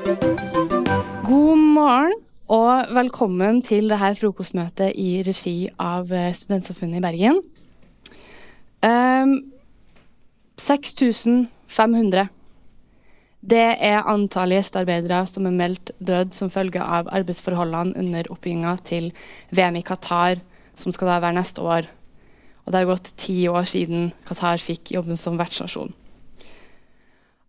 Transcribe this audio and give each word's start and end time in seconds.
God 0.00 1.56
morgen 1.60 2.14
og 2.48 2.92
velkommen 2.96 3.58
til 3.66 3.90
dette 3.92 4.14
frokostmøtet 4.16 4.96
i 4.96 5.20
regi 5.26 5.68
av 5.76 6.08
eh, 6.14 6.30
Studentsamfunnet 6.32 7.00
i 7.00 7.02
Bergen. 7.04 7.40
Um, 8.80 9.34
6500. 10.56 12.30
Det 13.40 13.66
er 13.76 14.08
antallet 14.08 14.62
gjestearbeidere 14.62 15.20
som 15.28 15.48
er 15.50 15.58
meldt 15.60 15.92
død 16.00 16.32
som 16.36 16.52
følge 16.52 16.80
av 16.80 17.12
arbeidsforholdene 17.12 17.96
under 18.00 18.32
oppbygginga 18.32 18.76
til 18.88 19.12
VM 19.52 19.82
i 19.82 19.84
Qatar, 19.84 20.40
som 20.80 20.96
skal 20.96 21.12
da 21.12 21.20
være 21.26 21.42
neste 21.42 21.60
år. 21.60 21.92
Og 22.64 22.72
det 22.72 22.80
har 22.80 22.92
gått 22.94 23.12
ti 23.20 23.42
år 23.52 23.68
siden 23.68 24.14
Qatar 24.28 24.64
fikk 24.64 24.94
jobben 24.96 25.20
som 25.20 25.36
vertsnasjon. 25.40 25.92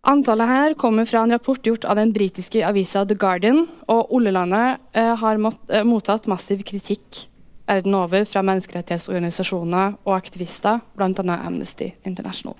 Antallet 0.02 0.48
her 0.50 0.72
kommer 0.74 1.06
fra 1.06 1.20
en 1.22 1.30
rapport 1.30 1.66
gjort 1.66 1.84
av 1.84 1.96
den 1.96 2.12
britiske 2.12 2.66
avisa 2.66 3.04
The 3.06 3.14
Guardian. 3.14 3.68
Og 3.86 4.10
oljelandet 4.18 4.82
eh, 4.98 5.14
har 5.14 5.38
eh, 5.38 5.84
mottatt 5.86 6.26
massiv 6.26 6.64
kritikk 6.66 7.28
verden 7.70 7.94
over 7.94 8.26
fra 8.26 8.42
menneskerettighetsorganisasjoner 8.42 9.94
og 10.02 10.16
aktivister, 10.16 10.82
bl.a. 10.98 11.06
Amnesty 11.38 11.92
International. 12.02 12.58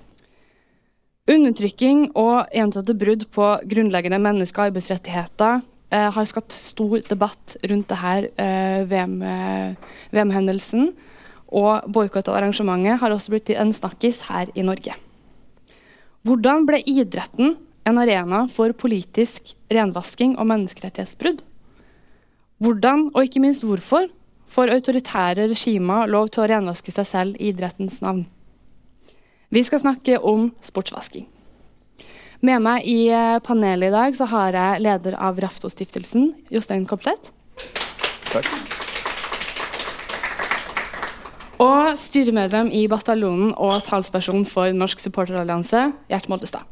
Undertrykking 1.27 2.15
og 2.15 2.47
gjentatte 2.55 2.95
brudd 2.95 3.27
på 3.35 3.51
grunnleggende 3.67 4.23
menneske- 4.23 4.63
og 4.63 4.71
arbeidsrettigheter 4.71 5.59
eh, 5.91 6.09
har 6.15 6.31
skapt 6.31 6.55
stor 6.55 7.03
debatt 7.11 7.59
rundt 7.67 7.91
dette 7.91 8.87
VM-hendelsen. 8.87 10.93
VM 10.95 11.11
og 11.53 11.91
boikott 11.91 12.31
av 12.31 12.39
arrangementet 12.39 13.03
har 13.03 13.13
også 13.13 13.35
blitt 13.35 13.51
en 13.53 13.75
snakkis 13.75 14.31
her 14.31 14.47
i 14.55 14.63
Norge. 14.65 14.95
Hvordan 16.23 16.63
ble 16.63 16.79
idretten 16.87 17.57
en 17.83 17.97
arena 17.99 18.45
for 18.47 18.71
politisk 18.79 19.51
renvasking 19.73 20.37
og 20.39 20.47
menneskerettighetsbrudd? 20.47 21.41
Hvordan, 22.63 23.09
og 23.11 23.27
ikke 23.27 23.41
minst 23.43 23.65
hvorfor, 23.67 24.07
får 24.47 24.71
autoritære 24.71 25.49
regimer 25.51 26.07
lov 26.07 26.29
til 26.31 26.45
å 26.45 26.47
renvaske 26.47 26.93
seg 26.95 27.09
selv 27.09 27.41
i 27.41 27.49
idrettens 27.51 27.99
navn? 28.05 28.23
Vi 29.51 29.65
skal 29.67 29.83
snakke 29.83 30.21
om 30.23 30.47
sportsvasking. 30.63 31.27
Med 32.43 32.63
meg 32.63 32.87
i 32.87 33.09
eh, 33.11 33.41
panelet 33.43 33.91
i 33.91 33.95
dag 33.95 34.15
så 34.15 34.27
har 34.31 34.55
jeg 34.55 34.83
leder 34.83 35.19
av 35.19 35.43
Raftostiftelsen, 35.43 36.31
Jostein 36.55 36.87
Kopplett. 36.87 37.33
Takk. 38.31 38.82
Og 41.63 41.95
styremedlem 41.95 42.73
i 42.75 42.83
bataljonen 42.91 43.53
og 43.55 43.85
talsperson 43.87 44.43
for 44.49 44.73
Norsk 44.75 44.99
supporterallianse, 44.99 45.91
Gjert 46.11 46.27
Moldestad. 46.31 46.67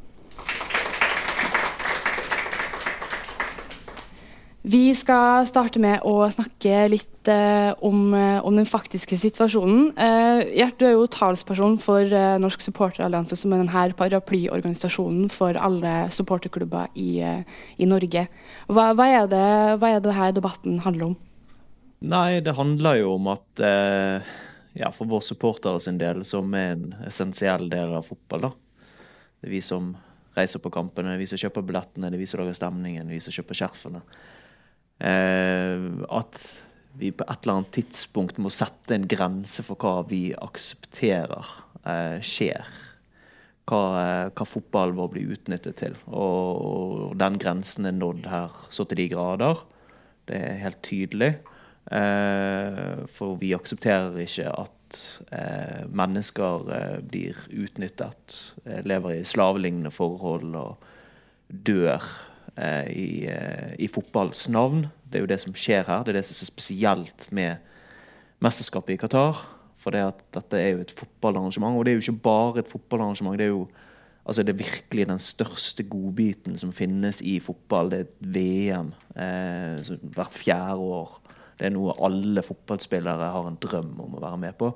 Vi 4.62 4.92
skal 4.94 5.48
starte 5.50 5.80
med 5.82 6.04
å 6.06 6.28
snakke 6.30 6.84
litt 6.92 7.30
eh, 7.32 7.72
om, 7.82 8.12
eh, 8.14 8.44
om, 8.46 8.60
den 8.60 8.68
faktiske 8.70 9.18
situasjonen. 9.18 9.88
Eh, 9.96 10.52
Gjert, 10.60 10.78
du 10.78 10.86
er 10.86 10.94
jo 10.94 11.08
talsperson 11.10 11.80
for 11.82 12.06
eh, 12.06 12.36
Norsk 12.44 12.62
supporterallianse, 12.68 13.40
som 13.40 13.56
er 13.56 13.64
denne 13.64 13.88
paraplyorganisasjonen 13.98 15.32
for 15.34 15.58
alle 15.58 16.12
supporterklubber 16.14 16.94
i, 16.94 17.10
eh, 17.26 17.66
i 17.82 17.90
Norge. 17.90 18.28
Hva, 18.70 18.92
hva, 18.94 19.10
er 19.10 19.34
det, 19.34 19.50
hva 19.82 19.96
er 19.96 19.98
det 19.98 20.12
denne 20.12 20.30
debatten 20.38 20.80
handler 20.86 21.10
om? 21.10 21.20
Nei, 22.12 22.40
det 22.46 22.54
handler 22.58 23.02
jo 23.02 23.16
om 23.18 23.34
at 23.34 23.66
eh, 23.66 24.32
ja, 24.74 24.92
for 24.92 25.10
våre 25.10 25.26
supportere 25.26 25.80
sin 25.84 26.00
del, 26.00 26.24
som 26.28 26.54
er 26.56 26.76
en 26.76 26.92
essensiell 27.08 27.70
del 27.72 27.96
av 27.98 28.08
fotball. 28.08 28.48
da. 28.48 28.52
Det 29.42 29.50
er 29.50 29.56
vi 29.56 29.62
som 29.66 29.94
reiser 30.38 30.62
på 30.64 30.72
kampene, 30.72 31.12
det 31.12 31.20
er 31.20 31.24
vi 31.24 31.32
som 31.32 31.42
kjøper 31.42 31.66
billettene, 31.68 32.12
det 32.12 32.20
er 32.20 32.24
vi 32.24 32.30
som 32.30 32.42
lager 32.42 32.58
stemningen, 32.58 33.12
vi 33.12 33.20
som 33.24 33.36
kjøper 33.36 33.58
skjerfene. 33.60 34.04
Eh, 35.02 35.88
at 36.14 36.44
vi 37.00 37.12
på 37.16 37.26
et 37.26 37.44
eller 37.44 37.62
annet 37.62 37.74
tidspunkt 37.76 38.40
må 38.42 38.52
sette 38.54 38.96
en 38.96 39.08
grense 39.10 39.64
for 39.66 39.80
hva 39.80 40.02
vi 40.08 40.30
aksepterer 40.36 41.52
eh, 41.84 42.18
skjer. 42.24 42.68
Hva, 43.70 43.82
eh, 44.02 44.28
hva 44.36 44.48
fotballen 44.48 44.98
vår 45.00 45.12
blir 45.14 45.36
utnyttet 45.36 45.80
til. 45.84 45.96
Og, 46.08 46.62
og 46.62 47.20
den 47.20 47.40
grensen 47.42 47.88
er 47.88 47.96
nådd 47.96 48.28
her 48.32 48.56
så 48.70 48.86
til 48.86 49.04
de 49.04 49.08
grader. 49.14 49.64
Det 50.30 50.38
er 50.38 50.62
helt 50.64 50.82
tydelig. 50.86 51.34
Eh, 51.90 53.06
for 53.10 53.40
vi 53.42 53.54
aksepterer 53.58 54.20
ikke 54.22 54.52
at 54.54 55.00
eh, 55.34 55.88
mennesker 55.90 56.68
eh, 56.76 57.00
blir 57.04 57.40
utnyttet, 57.50 58.38
lever 58.86 59.18
i 59.18 59.26
slavelignende 59.28 59.92
forhold 59.92 60.56
og 60.56 60.92
dør 61.50 62.04
i, 62.92 63.26
i 63.80 63.88
fotballens 63.90 64.44
navn. 64.52 64.84
Det 65.08 65.18
er 65.18 65.24
jo 65.24 65.30
det 65.32 65.40
som 65.42 65.56
skjer 65.58 65.88
her. 65.88 66.04
Det 66.04 66.12
er 66.12 66.20
det 66.20 66.26
som 66.28 66.36
er 66.36 66.50
spesielt 66.52 67.26
med 67.34 67.64
mesterskapet 68.44 68.96
i 68.96 69.00
Qatar. 69.02 69.40
For 69.82 69.96
det 69.96 70.04
at 70.04 70.20
dette 70.36 70.60
er 70.60 70.76
jo 70.76 70.84
et 70.84 70.94
fotballarrangement, 70.94 71.80
og 71.80 71.86
det 71.86 71.94
er 71.94 71.98
jo 71.98 72.04
ikke 72.04 72.26
bare 72.28 72.62
et 72.62 72.70
fotballarrangement. 72.70 73.40
Det 73.40 73.48
er 73.48 73.54
jo 73.56 73.64
altså 74.26 74.44
det 74.44 74.54
er 74.54 74.64
virkelig 74.64 75.08
den 75.10 75.20
største 75.20 75.84
godbiten 75.84 76.58
som 76.58 76.74
finnes 76.76 77.22
i 77.26 77.40
fotball. 77.42 77.90
Det 77.92 78.00
er 78.00 78.06
et 78.06 78.30
VM 78.36 78.92
eh, 79.16 79.96
hvert 80.14 80.38
fjerde 80.38 80.76
år. 80.76 81.18
Det 81.62 81.68
er 81.70 81.74
noe 81.76 81.94
alle 82.02 82.42
fotballspillere 82.42 83.28
har 83.36 83.46
en 83.46 83.60
drøm 83.62 83.94
om 84.02 84.16
å 84.18 84.22
være 84.24 84.40
med 84.42 84.56
på. 84.58 84.72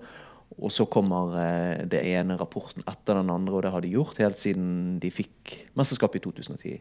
Og 0.62 0.70
så 0.70 0.86
kommer 0.86 1.34
eh, 1.42 1.80
det 1.90 2.04
ene 2.14 2.38
rapporten 2.38 2.86
etter 2.86 3.18
den 3.18 3.32
andre, 3.34 3.56
og 3.58 3.64
det 3.66 3.72
har 3.74 3.82
de 3.82 3.90
gjort 3.96 4.22
helt 4.22 4.38
siden 4.38 5.00
de 5.02 5.10
fikk 5.10 5.56
mesterskapet 5.74 6.22
i 6.22 6.24
2010. 6.28 6.76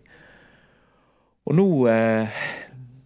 Og 1.48 1.56
nå, 1.56 1.66
eh, 1.88 2.42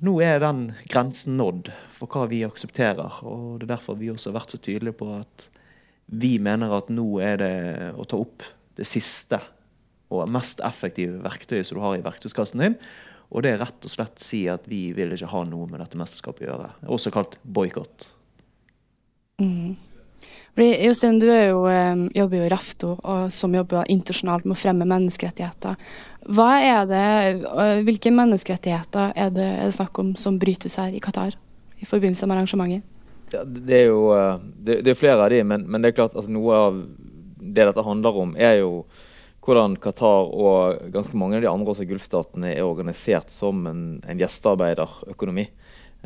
nå, 0.02 0.16
er 0.26 0.42
den 0.42 0.64
grensen 0.90 1.38
nådd 1.38 1.70
for 1.94 2.10
hva 2.10 2.26
vi 2.34 2.42
aksepterer. 2.46 3.22
Og 3.22 3.60
det 3.60 3.68
er 3.68 3.76
derfor 3.76 4.00
vi 4.02 4.10
også 4.10 4.32
har 4.32 4.40
vært 4.40 4.56
så 4.56 4.58
tydelige 4.58 4.98
på 4.98 5.12
at 5.20 5.46
vi 6.18 6.34
mener 6.42 6.74
at 6.74 6.90
nå 6.90 7.06
er 7.22 7.38
det 7.38 7.54
å 7.94 8.06
ta 8.10 8.18
opp 8.18 8.42
det 8.74 8.90
siste 8.90 9.38
og 10.10 10.26
mest 10.34 10.58
effektive 10.66 11.22
verktøyet 11.22 11.68
som 11.68 11.78
du 11.78 11.84
har 11.84 11.94
i 11.98 12.02
verktøyskassen 12.02 12.64
din, 12.64 12.76
og 13.28 13.44
det 13.44 13.52
er 13.52 13.60
rett 13.60 13.84
og 13.84 13.92
slett 13.92 14.22
å 14.22 14.24
si 14.24 14.44
at 14.48 14.64
vi 14.70 14.88
vil 14.96 15.12
ikke 15.12 15.28
ha 15.32 15.42
noe 15.48 15.68
med 15.68 15.82
dette 15.82 15.98
mesterskapet 16.00 16.46
å 16.46 16.48
gjøre. 16.48 16.70
Også 16.88 17.12
kalt 17.12 17.36
boikott. 17.42 18.08
Mm. 19.42 19.76
Jostein, 20.58 21.20
du 21.22 21.28
jo, 21.28 21.60
um, 21.70 22.08
jobber 22.14 22.40
jo 22.40 22.46
i 22.48 22.50
Rafto, 22.50 22.94
og 23.06 23.28
som 23.34 23.52
jobber 23.54 23.86
internasjonalt 23.92 24.46
med 24.48 24.56
å 24.56 24.58
fremme 24.58 24.88
menneskerettigheter. 24.90 25.76
Hva 26.34 26.48
er 26.58 26.88
det, 26.90 27.02
hvilke 27.86 28.10
menneskerettigheter 28.10 29.12
er 29.14 29.30
det, 29.36 29.46
er 29.46 29.68
det 29.68 29.76
snakk 29.76 30.00
om 30.02 30.16
som 30.18 30.40
brytes 30.40 30.80
her 30.80 30.96
i 30.96 31.02
Qatar 31.04 31.36
i 31.78 31.86
forbindelse 31.86 32.26
med 32.26 32.40
arrangementet? 32.40 32.82
Ja, 33.30 33.44
det 33.44 33.76
er 33.76 33.90
jo 33.92 34.02
det, 34.56 34.80
det 34.86 34.94
er 34.94 34.98
flere 34.98 35.28
av 35.28 35.30
de, 35.30 35.44
men, 35.46 35.68
men 35.68 35.84
det 35.84 35.92
er 35.92 35.98
klart 36.00 36.16
altså, 36.16 36.32
noe 36.32 36.58
av 36.58 36.82
det 37.38 37.68
dette 37.68 37.84
handler 37.84 38.18
om, 38.24 38.34
er 38.40 38.58
jo 38.64 38.72
hvordan 39.48 39.78
Qatar 39.80 40.28
og 40.28 40.90
ganske 40.92 41.16
mange 41.16 41.38
av 41.38 41.44
de 41.44 41.50
andre 41.50 41.72
også 41.72 41.86
Gulfstatene 41.88 42.52
er 42.52 42.66
organisert 42.66 43.32
som 43.32 43.64
en, 43.70 43.84
en 44.04 44.20
gjestearbeiderøkonomi. 44.20 45.48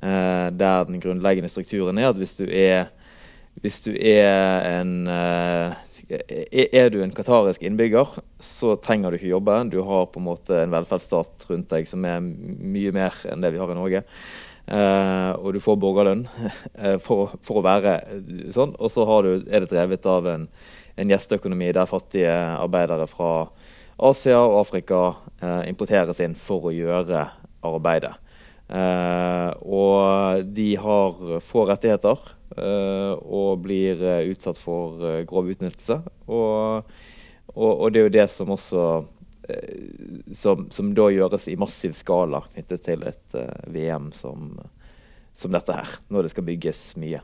Eh, 0.03 0.49
der 0.55 0.85
den 0.89 1.01
grunnleggende 1.03 1.51
strukturen 1.53 1.99
er 1.99 2.13
at 2.13 2.21
hvis 2.21 2.37
du 2.39 2.45
er, 2.47 2.93
hvis 3.61 3.83
du 3.85 3.91
er 3.93 4.63
en 4.79 4.95
eh, 5.11 5.81
er 6.13 6.91
du 6.93 6.99
en 7.01 7.13
qatarisk 7.15 7.63
innbygger, 7.65 8.19
så 8.43 8.77
trenger 8.77 9.11
du 9.11 9.19
ikke 9.19 9.33
jobbe. 9.33 9.59
Du 9.73 9.81
har 9.87 10.09
på 10.13 10.21
en 10.21 10.27
måte 10.27 10.59
en 10.61 10.73
velferdsstat 10.75 11.47
rundt 11.49 11.71
deg 11.73 11.89
som 11.89 12.05
er 12.05 12.21
mye 12.23 12.93
mer 12.95 13.17
enn 13.31 13.45
det 13.45 13.53
vi 13.55 13.61
har 13.63 13.73
i 13.73 13.79
Norge. 13.79 14.03
Eh, 14.63 15.31
og 15.41 15.57
du 15.57 15.61
får 15.63 15.79
borgerlønn 15.83 16.27
uh, 16.29 16.99
for, 17.07 17.35
for, 17.43 17.61
å 17.61 17.65
være 17.67 17.97
sånn. 18.55 18.77
Og 18.79 18.93
så 18.93 19.07
du, 19.25 19.33
er 19.49 19.65
det 19.65 19.73
drevet 19.73 20.07
av 20.11 20.29
en, 20.31 20.47
en 20.97 21.13
gjesteøkonomi 21.13 21.71
der 21.77 21.89
fattige 21.91 22.33
arbeidere 22.33 23.07
fra 23.11 23.33
Asia 24.03 24.41
og 24.43 24.61
Afrika 24.65 25.05
eh, 25.41 25.69
importeres 25.71 26.21
inn 26.25 26.35
for 26.39 26.69
å 26.69 26.75
gjøre 26.75 27.27
arbeidet. 27.63 28.17
Eh, 28.73 29.51
og 29.69 30.47
de 30.57 30.69
har 30.81 31.41
få 31.45 31.67
rettigheter 31.69 32.21
eh, 32.57 33.13
og 33.21 33.65
blir 33.67 34.01
eh, 34.01 34.29
utsatt 34.33 34.61
for 34.61 35.03
grov 35.29 35.51
utnyttelse. 35.53 35.99
Og, 36.27 36.95
og, 37.53 37.73
og, 37.73 37.89
det 37.93 38.01
er 38.01 38.09
jo 38.09 38.15
det 38.21 38.29
som 38.33 38.55
også 38.55 38.87
som, 40.33 40.69
som, 40.71 40.93
da 40.95 41.09
gjøres 41.11 41.49
i 41.51 41.57
massiv 41.59 41.97
skala 41.99 42.45
knyttet 42.53 42.85
til 42.87 43.03
et 43.05 43.35
VM 43.75 44.13
som, 44.15 44.55
som 45.37 45.53
dette 45.53 45.75
her, 45.75 45.97
når 46.15 46.25
det 46.25 46.31
skal 46.33 46.47
bygges 46.47 46.85
mye. 47.03 47.19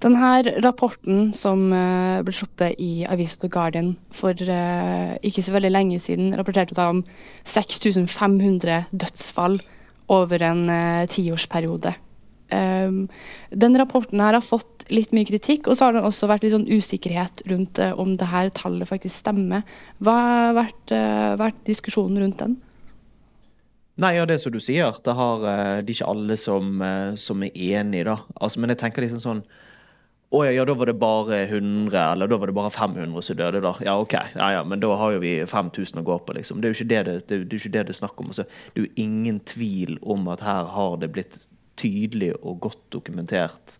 Denne 0.00 0.28
rapporten 0.64 1.30
som 1.36 1.66
uh, 1.74 2.20
ble 2.24 2.32
sluppet 2.32 2.78
i 2.80 3.04
avisa 3.04 3.42
The 3.42 3.50
Guardian 3.52 3.94
for 4.16 4.32
uh, 4.32 5.16
ikke 5.26 5.44
så 5.44 5.52
veldig 5.52 5.72
lenge 5.74 5.98
siden, 6.00 6.32
rapporterte 6.38 6.76
da 6.76 6.88
om 6.94 7.02
6500 7.44 8.86
dødsfall 8.90 9.58
over 10.10 10.46
en 10.46 10.62
uh, 10.72 11.08
tiårsperiode. 11.10 11.92
Um, 12.50 13.04
den 13.52 13.76
rapporten 13.78 14.22
her 14.24 14.34
har 14.38 14.42
fått 14.42 14.88
litt 14.90 15.12
mye 15.14 15.28
kritikk, 15.28 15.68
og 15.68 15.76
så 15.76 15.90
har 15.90 15.98
det 15.98 16.06
også 16.08 16.30
vært 16.32 16.48
litt 16.48 16.56
sånn 16.56 16.66
usikkerhet 16.66 17.44
rundt 17.52 17.78
om 17.94 18.16
det 18.18 18.26
her 18.32 18.48
tallet 18.56 18.88
faktisk 18.90 19.20
stemmer. 19.20 19.62
Hva 20.02 20.16
har 20.16 20.56
vært, 20.56 20.96
vært 21.38 21.60
diskusjonen 21.68 22.24
rundt 22.24 22.40
den? 22.42 22.56
Nei, 24.00 24.14
ja, 24.16 24.24
det 24.24 24.38
er 24.38 24.40
som 24.40 24.54
du 24.54 24.60
sier. 24.62 24.96
Det, 25.04 25.14
har, 25.16 25.42
eh, 25.44 25.80
det 25.84 25.92
er 25.92 25.98
ikke 25.98 26.12
alle 26.12 26.36
som, 26.40 26.70
eh, 26.82 27.16
som 27.20 27.42
er 27.44 27.56
enig, 27.80 28.04
da. 28.08 28.16
Altså, 28.40 28.60
men 28.62 28.72
jeg 28.72 28.80
tenker 28.80 29.04
liksom 29.04 29.20
sånn 29.20 29.42
å 30.30 30.40
ja, 30.46 30.62
da 30.62 30.74
var 30.78 30.86
det 30.86 30.94
bare 31.00 31.40
100, 31.48 31.90
eller 32.12 32.30
da 32.30 32.36
var 32.38 32.50
det 32.50 32.54
bare 32.54 32.70
500 32.70 33.22
som 33.26 33.38
døde, 33.38 33.62
da. 33.64 33.72
Ja, 33.82 33.96
ok, 33.98 34.14
ja, 34.36 34.50
ja, 34.54 34.60
men 34.62 34.82
da 34.82 34.92
har 34.94 35.16
jo 35.16 35.22
vi 35.24 35.32
5000 35.42 35.98
å 35.98 36.06
gå 36.06 36.18
på, 36.22 36.36
liksom. 36.36 36.60
Det 36.60 36.68
er 36.68 36.74
jo 36.74 36.78
ikke 36.78 36.90
det 36.92 37.00
det, 37.08 37.14
det, 37.26 37.38
det, 37.50 37.58
ikke 37.58 37.72
det 37.74 37.86
det 37.88 37.96
er 37.96 37.98
snakk 37.98 38.22
om. 38.22 38.30
Altså, 38.30 38.46
det 38.70 38.78
er 38.78 38.86
jo 38.86 39.02
ingen 39.02 39.40
tvil 39.42 39.98
om 40.02 40.28
at 40.30 40.44
her 40.46 40.70
har 40.70 41.00
det 41.02 41.10
blitt 41.16 41.40
tydelig 41.80 42.34
og 42.44 42.60
godt 42.68 42.82
dokumentert 42.94 43.78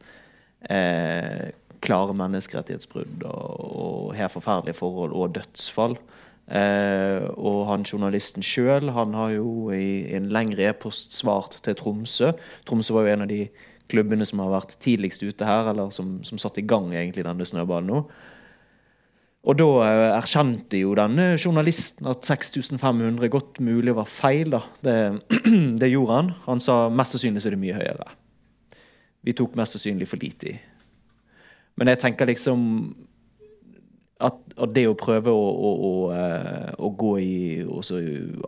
eh, 0.67 1.53
klare 1.85 2.17
menneskerettighetsbrudd 2.19 3.25
og, 3.31 3.71
og 3.71 4.15
helt 4.19 4.35
forferdelige 4.35 4.81
forhold 4.81 5.15
og 5.15 5.37
dødsfall. 5.39 5.97
Eh, 6.51 7.31
og 7.39 7.69
han 7.69 7.87
journalisten 7.87 8.43
sjøl 8.43 8.91
har 8.91 9.31
jo 9.37 9.71
i 9.71 10.11
en 10.19 10.33
lengre 10.35 10.67
e-post 10.73 11.15
svart 11.15 11.61
til 11.63 11.79
Tromsø. 11.79 12.33
Tromsø 12.67 12.97
var 12.97 13.07
jo 13.07 13.15
en 13.15 13.27
av 13.29 13.31
de 13.31 13.45
klubbene 13.91 14.27
som 14.29 14.43
har 14.45 14.53
vært 14.55 14.77
tidligst 14.83 15.25
ute 15.25 15.47
her, 15.47 15.73
eller 15.73 15.91
som, 15.95 16.19
som 16.27 16.41
satte 16.41 16.63
i 16.63 16.69
gang 16.69 16.93
egentlig 16.95 17.27
denne 17.27 17.47
snøballen 17.47 17.91
nå. 17.91 18.05
Og 19.49 19.57
da 19.57 19.69
eh, 19.87 20.07
erkjente 20.19 20.81
jo 20.83 20.93
denne 20.99 21.33
journalisten 21.41 22.09
at 22.11 22.27
6500 22.29 23.31
godt 23.33 23.61
mulig 23.65 23.95
var 23.97 24.09
feil. 24.11 24.53
da. 24.53 24.65
Det, 24.85 24.97
det, 25.81 25.93
gjorde 25.93 26.19
han. 26.19 26.33
Han 26.47 26.61
sa 26.61 26.83
mest 26.93 27.17
sannsynlig 27.17 27.43
så 27.43 27.51
er 27.51 27.57
det 27.57 27.63
mye 27.63 27.79
høyere. 27.79 28.11
Vi 29.25 29.37
tok 29.37 29.57
mest 29.57 29.77
sannsynlig 29.77 30.09
for 30.11 30.21
lite 30.21 30.53
i. 30.53 30.59
Men 31.81 31.89
jeg 31.89 32.03
tenker 32.03 32.29
liksom 32.29 32.61
at, 34.21 34.37
at 34.61 34.73
det 34.77 34.85
å 34.91 34.99
prøve 34.99 35.33
å, 35.33 35.49
å, 35.49 35.71
å, 35.89 35.93
eh, 36.13 36.73
å 36.77 36.91
gå 36.93 37.15
i 37.25 37.35
og 37.65 37.81
så 37.87 38.01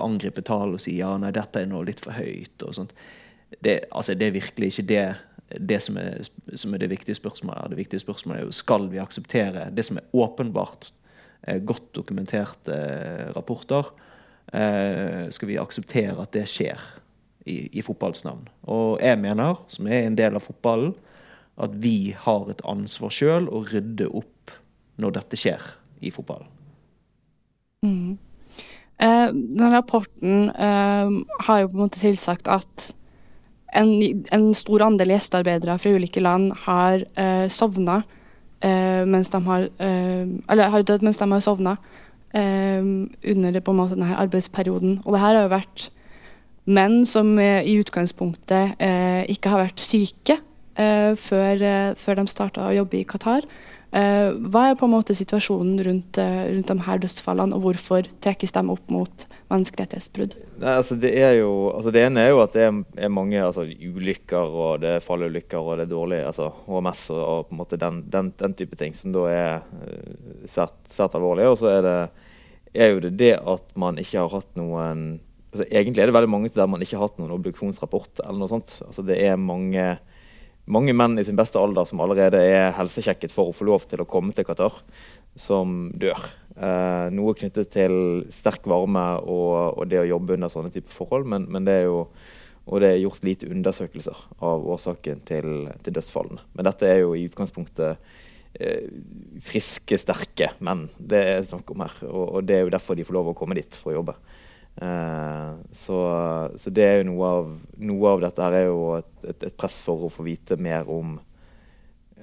angripe 0.05 0.45
tall 0.45 0.77
og 0.77 0.83
si 0.85 0.99
ja, 0.99 1.15
nei, 1.21 1.33
dette 1.33 1.63
er 1.63 1.71
nå 1.71 1.81
litt 1.87 2.03
for 2.05 2.13
høyt 2.13 2.67
og 2.67 2.77
sånt, 2.77 2.93
det, 3.65 3.79
altså, 3.93 4.13
det 4.17 4.29
er 4.29 4.37
virkelig 4.37 4.73
ikke 4.73 4.85
det, 4.89 5.07
det 5.61 5.81
som, 5.85 5.99
er, 6.01 6.23
som, 6.55 6.75
er, 6.75 6.83
det 6.83 6.91
viktige 6.93 7.19
spørsmålet. 7.19 7.71
Det 7.71 7.81
viktige 7.81 8.03
spørsmålet 8.03 8.41
er 8.41 8.49
jo 8.49 8.57
skal 8.57 8.89
vi 8.93 9.01
akseptere 9.03 9.69
det 9.75 9.85
som 9.89 10.01
er 10.01 10.09
åpenbart 10.13 10.93
eh, 11.47 11.61
godt 11.63 11.93
dokumenterte 11.97 12.77
eh, 12.77 13.29
rapporter. 13.37 13.93
Eh, 14.53 15.29
skal 15.31 15.51
vi 15.51 15.61
akseptere 15.61 16.17
at 16.23 16.33
det 16.35 16.47
skjer 16.51 16.81
i, 17.47 17.69
i 17.79 17.85
fotballens 17.85 18.25
navn? 18.25 18.49
Og 18.63 18.99
jeg 19.03 19.21
mener, 19.21 19.61
som 19.69 19.89
er 19.91 20.07
en 20.07 20.19
del 20.19 20.39
av 20.39 20.47
fotballen, 20.47 20.95
at 21.63 21.75
vi 21.83 22.15
har 22.17 22.49
et 22.51 22.65
ansvar 22.69 23.13
sjøl 23.13 23.49
å 23.53 23.63
rydde 23.69 24.09
opp 24.09 24.55
når 25.03 25.19
dette 25.19 25.39
skjer 25.39 25.63
i 26.03 26.11
fotballen. 26.15 26.49
Mm. 27.85 28.19
Eh, 29.03 29.29
denne 29.35 29.71
rapporten 29.75 30.51
eh, 30.51 31.15
har 31.47 31.63
jo 31.63 31.71
på 31.71 31.77
en 31.77 31.85
måte 31.85 32.03
tilsagt 32.03 32.51
at 32.51 32.93
en, 33.75 34.25
en 34.33 34.51
stor 34.55 34.83
andel 34.85 35.15
gjestearbeidere 35.15 35.79
fra 35.81 35.93
ulike 35.97 36.21
land 36.21 36.53
har 36.67 37.07
uh, 37.17 37.47
sovna 37.49 38.03
eh, 38.63 39.03
mens 39.09 39.31
de 39.33 39.41
har 39.47 39.67
eh, 39.79 40.23
Eller 40.51 40.71
har 40.71 40.87
dødd 40.87 41.03
mens 41.03 41.19
de 41.21 41.29
har 41.31 41.43
sovna 41.45 41.77
eh, 42.35 42.83
under 42.83 43.61
på 43.61 43.75
en 43.75 43.81
måte 43.81 43.97
denne 43.97 44.17
arbeidsperioden. 44.17 45.01
Og 45.05 45.15
det 45.15 45.21
her 45.23 45.35
har 45.35 45.47
jo 45.47 45.53
vært 45.57 45.89
menn 46.65 47.03
som 47.09 47.35
eh, 47.43 47.63
i 47.67 47.79
utgangspunktet 47.83 48.79
ikke 49.33 49.53
har 49.53 49.65
vært 49.67 49.83
syke 49.83 50.39
før, 50.73 51.61
før 52.01 52.17
de 52.17 52.23
starta 52.31 52.63
å 52.65 52.73
jobbe 52.73 52.97
i 52.97 53.05
Qatar. 53.05 53.45
Uh, 53.93 54.33
hva 54.49 54.71
er 54.71 54.77
på 54.81 54.87
en 54.89 54.95
måte 54.95 55.13
situasjonen 55.13 55.77
rundt, 55.85 56.17
uh, 56.17 56.47
rundt 56.49 56.71
de 56.71 56.85
her 56.87 57.01
dødsfallene, 57.03 57.53
og 57.53 57.67
hvorfor 57.67 58.07
trekkes 58.25 58.55
de 58.57 58.63
opp 58.73 58.87
mot 58.89 59.25
menneskerettighetsbrudd? 59.53 60.37
Nei, 60.63 60.77
altså 60.79 60.97
det, 60.97 61.11
er 61.21 61.35
jo, 61.37 61.51
altså 61.75 61.93
det 61.93 62.07
ene 62.07 62.23
er 62.25 62.31
jo 62.33 62.41
at 62.41 62.57
det 62.57 62.63
er, 62.71 62.79
er 62.97 63.13
mange 63.13 63.43
altså, 63.45 63.67
ulykker, 63.69 64.57
og 64.65 64.81
det 64.81 64.95
er 64.95 65.05
fallulykker, 65.05 65.61
og 65.61 65.77
det 65.77 65.85
er 65.85 65.93
dårlig 65.93 66.23
altså, 66.25 66.49
HMS 66.65 67.03
og, 67.13 67.21
og, 67.21 67.45
på 67.51 67.53
en 67.53 67.61
måte 67.61 67.81
den, 67.83 68.01
den, 68.15 68.33
den, 68.41 68.55
type 68.57 68.81
ting, 68.81 68.97
som 68.97 69.13
da 69.13 69.27
er 69.29 69.53
uh, 69.61 70.49
svært, 70.49 70.79
svært 70.89 71.19
alvorlig. 71.21 71.51
Og 71.53 71.61
så 71.61 71.75
er, 71.75 71.91
er 72.73 72.95
jo 72.95 73.05
det 73.05 73.13
det 73.21 73.35
at 73.37 73.77
man 73.77 74.01
ikke 74.01 74.23
har 74.23 74.33
hatt 74.39 74.57
noen 74.57 75.21
altså 75.53 75.67
Egentlig 75.69 76.01
er 76.01 76.09
det 76.09 76.15
veldig 76.17 76.33
mange 76.33 76.49
der 76.49 76.69
man 76.71 76.81
ikke 76.81 76.97
har 76.97 77.11
hatt 77.11 77.19
noen 77.21 77.35
obduksjonsrapport 77.35 78.23
eller 78.25 78.41
noe 78.41 78.49
sånt. 78.49 78.79
Altså 78.87 79.05
det 79.05 79.19
er 79.21 79.37
mange 79.37 79.85
mange 80.71 80.95
menn 80.95 81.19
i 81.19 81.25
sin 81.27 81.39
beste 81.39 81.59
alder 81.59 81.89
som 81.89 82.01
allerede 82.05 82.39
er 82.39 82.75
helsesjekket 82.77 83.35
for 83.35 83.51
å 83.51 83.57
få 83.57 83.67
lov 83.67 83.87
til 83.91 84.03
å 84.03 84.09
komme 84.09 84.35
til 84.37 84.47
Qatar, 84.47 84.77
som 85.39 85.91
dør. 85.99 86.21
Eh, 86.53 87.09
noe 87.15 87.35
knyttet 87.39 87.73
til 87.73 87.95
sterk 88.33 88.67
varme 88.69 89.03
og, 89.23 89.79
og, 89.79 89.85
det 89.89 90.03
å 90.03 90.09
jobbe 90.09 90.37
under 90.37 90.53
sånne 90.53 90.73
typer 90.75 90.95
forhold. 90.95 91.29
Men, 91.33 91.49
men, 91.51 91.67
det 91.69 91.81
er 91.81 91.89
jo 91.89 92.07
og 92.63 92.79
det 92.79 92.93
er 92.93 93.01
gjort 93.03 93.25
lite 93.27 93.49
undersøkelser 93.51 94.19
av 94.47 94.67
årsaken 94.71 95.25
til, 95.27 95.47
til 95.83 95.95
dødsfallene. 95.97 96.45
Men 96.55 96.69
dette 96.69 96.87
er 96.87 97.01
jo 97.01 97.17
i 97.19 97.25
utgangspunktet 97.27 98.13
eh, 98.55 98.85
friske, 99.43 99.99
sterke 99.99 100.53
menn 100.63 100.85
det 100.95 101.23
er 101.33 101.49
snakk 101.49 101.73
om 101.75 101.83
her. 101.83 101.97
Og, 102.07 102.23
og, 102.29 102.39
det 102.47 102.61
er 102.61 102.63
jo 102.63 102.75
derfor 102.77 102.95
de 102.95 103.07
får 103.09 103.19
lov 103.19 103.33
å 103.33 103.35
komme 103.41 103.59
dit 103.59 103.75
for 103.75 103.91
å 103.91 103.97
jobbe. 103.97 104.15
Uh, 104.73 105.61
så, 105.71 105.99
så, 106.57 106.71
det 106.73 106.85
er 106.85 106.95
jo 107.03 107.11
noe 107.11 107.29
av, 107.29 107.49
noe 107.85 108.13
av 108.15 108.23
dette 108.25 108.47
her 108.47 108.55
er 108.57 108.65
jo 108.71 108.79
et, 108.97 109.11
et, 109.29 109.45
et, 109.51 109.57
press 109.59 109.77
for 109.85 110.07
å 110.07 110.13
få 110.13 110.25
vite 110.25 110.57
mer 110.57 110.89
om 110.91 111.19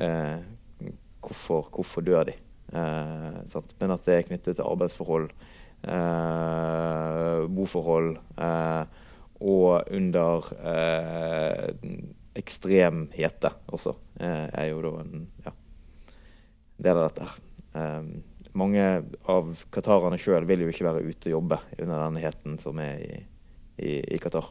eh, 0.01 0.39
hvorfor, 1.21 1.69
hvorfor 1.75 2.05
dør 2.05 2.31
de. 2.31 2.35
Uh, 2.73 3.61
Men 3.79 3.93
at 3.93 4.07
det 4.07 4.15
er 4.15 4.25
knyttet 4.27 4.57
til 4.57 4.65
arbeidsforhold, 4.65 5.31
boforhold 7.55 8.09
og 9.39 9.93
under 9.95 10.49
ekstrem 12.35 13.05
hete 13.15 13.53
også, 13.71 13.93
er 14.19 14.65
jo 14.73 14.81
da 14.83 14.91
en 14.99 15.23
ja, 15.45 15.53
del 16.83 16.99
av 16.99 17.05
dette 17.07 17.29
her. 17.29 17.39
Um, 17.79 18.11
mange 18.59 18.83
av 19.31 19.51
qatarerne 19.73 20.19
sjøl 20.21 20.47
vil 20.50 20.65
jo 20.65 20.69
ikke 20.71 20.88
være 20.88 21.06
ute 21.07 21.29
og 21.29 21.35
jobbe 21.38 21.57
under 21.77 21.97
denne 22.03 22.23
heten 22.23 22.59
som 22.61 22.79
er 22.83 22.95
i, 23.06 23.15
i, 23.79 23.91
i 24.15 24.19
Qatar. 24.21 24.47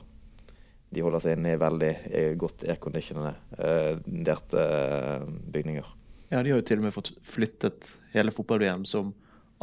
De 0.88 1.05
holder 1.05 1.20
seg 1.20 1.37
inne 1.37 1.52
i 1.52 1.60
veldig 1.60 1.93
godt 2.40 2.64
airconditionerte 2.64 4.62
uh, 4.64 5.26
bygninger. 5.52 5.87
Ja, 6.28 6.40
de 6.43 6.50
har 6.52 6.60
jo 6.60 6.64
til 6.69 6.81
og 6.81 6.84
med 6.87 6.94
fått 6.96 7.12
flyttet 7.25 7.93
hele 8.12 8.32
fotball-VM, 8.32 8.84
som 8.88 9.14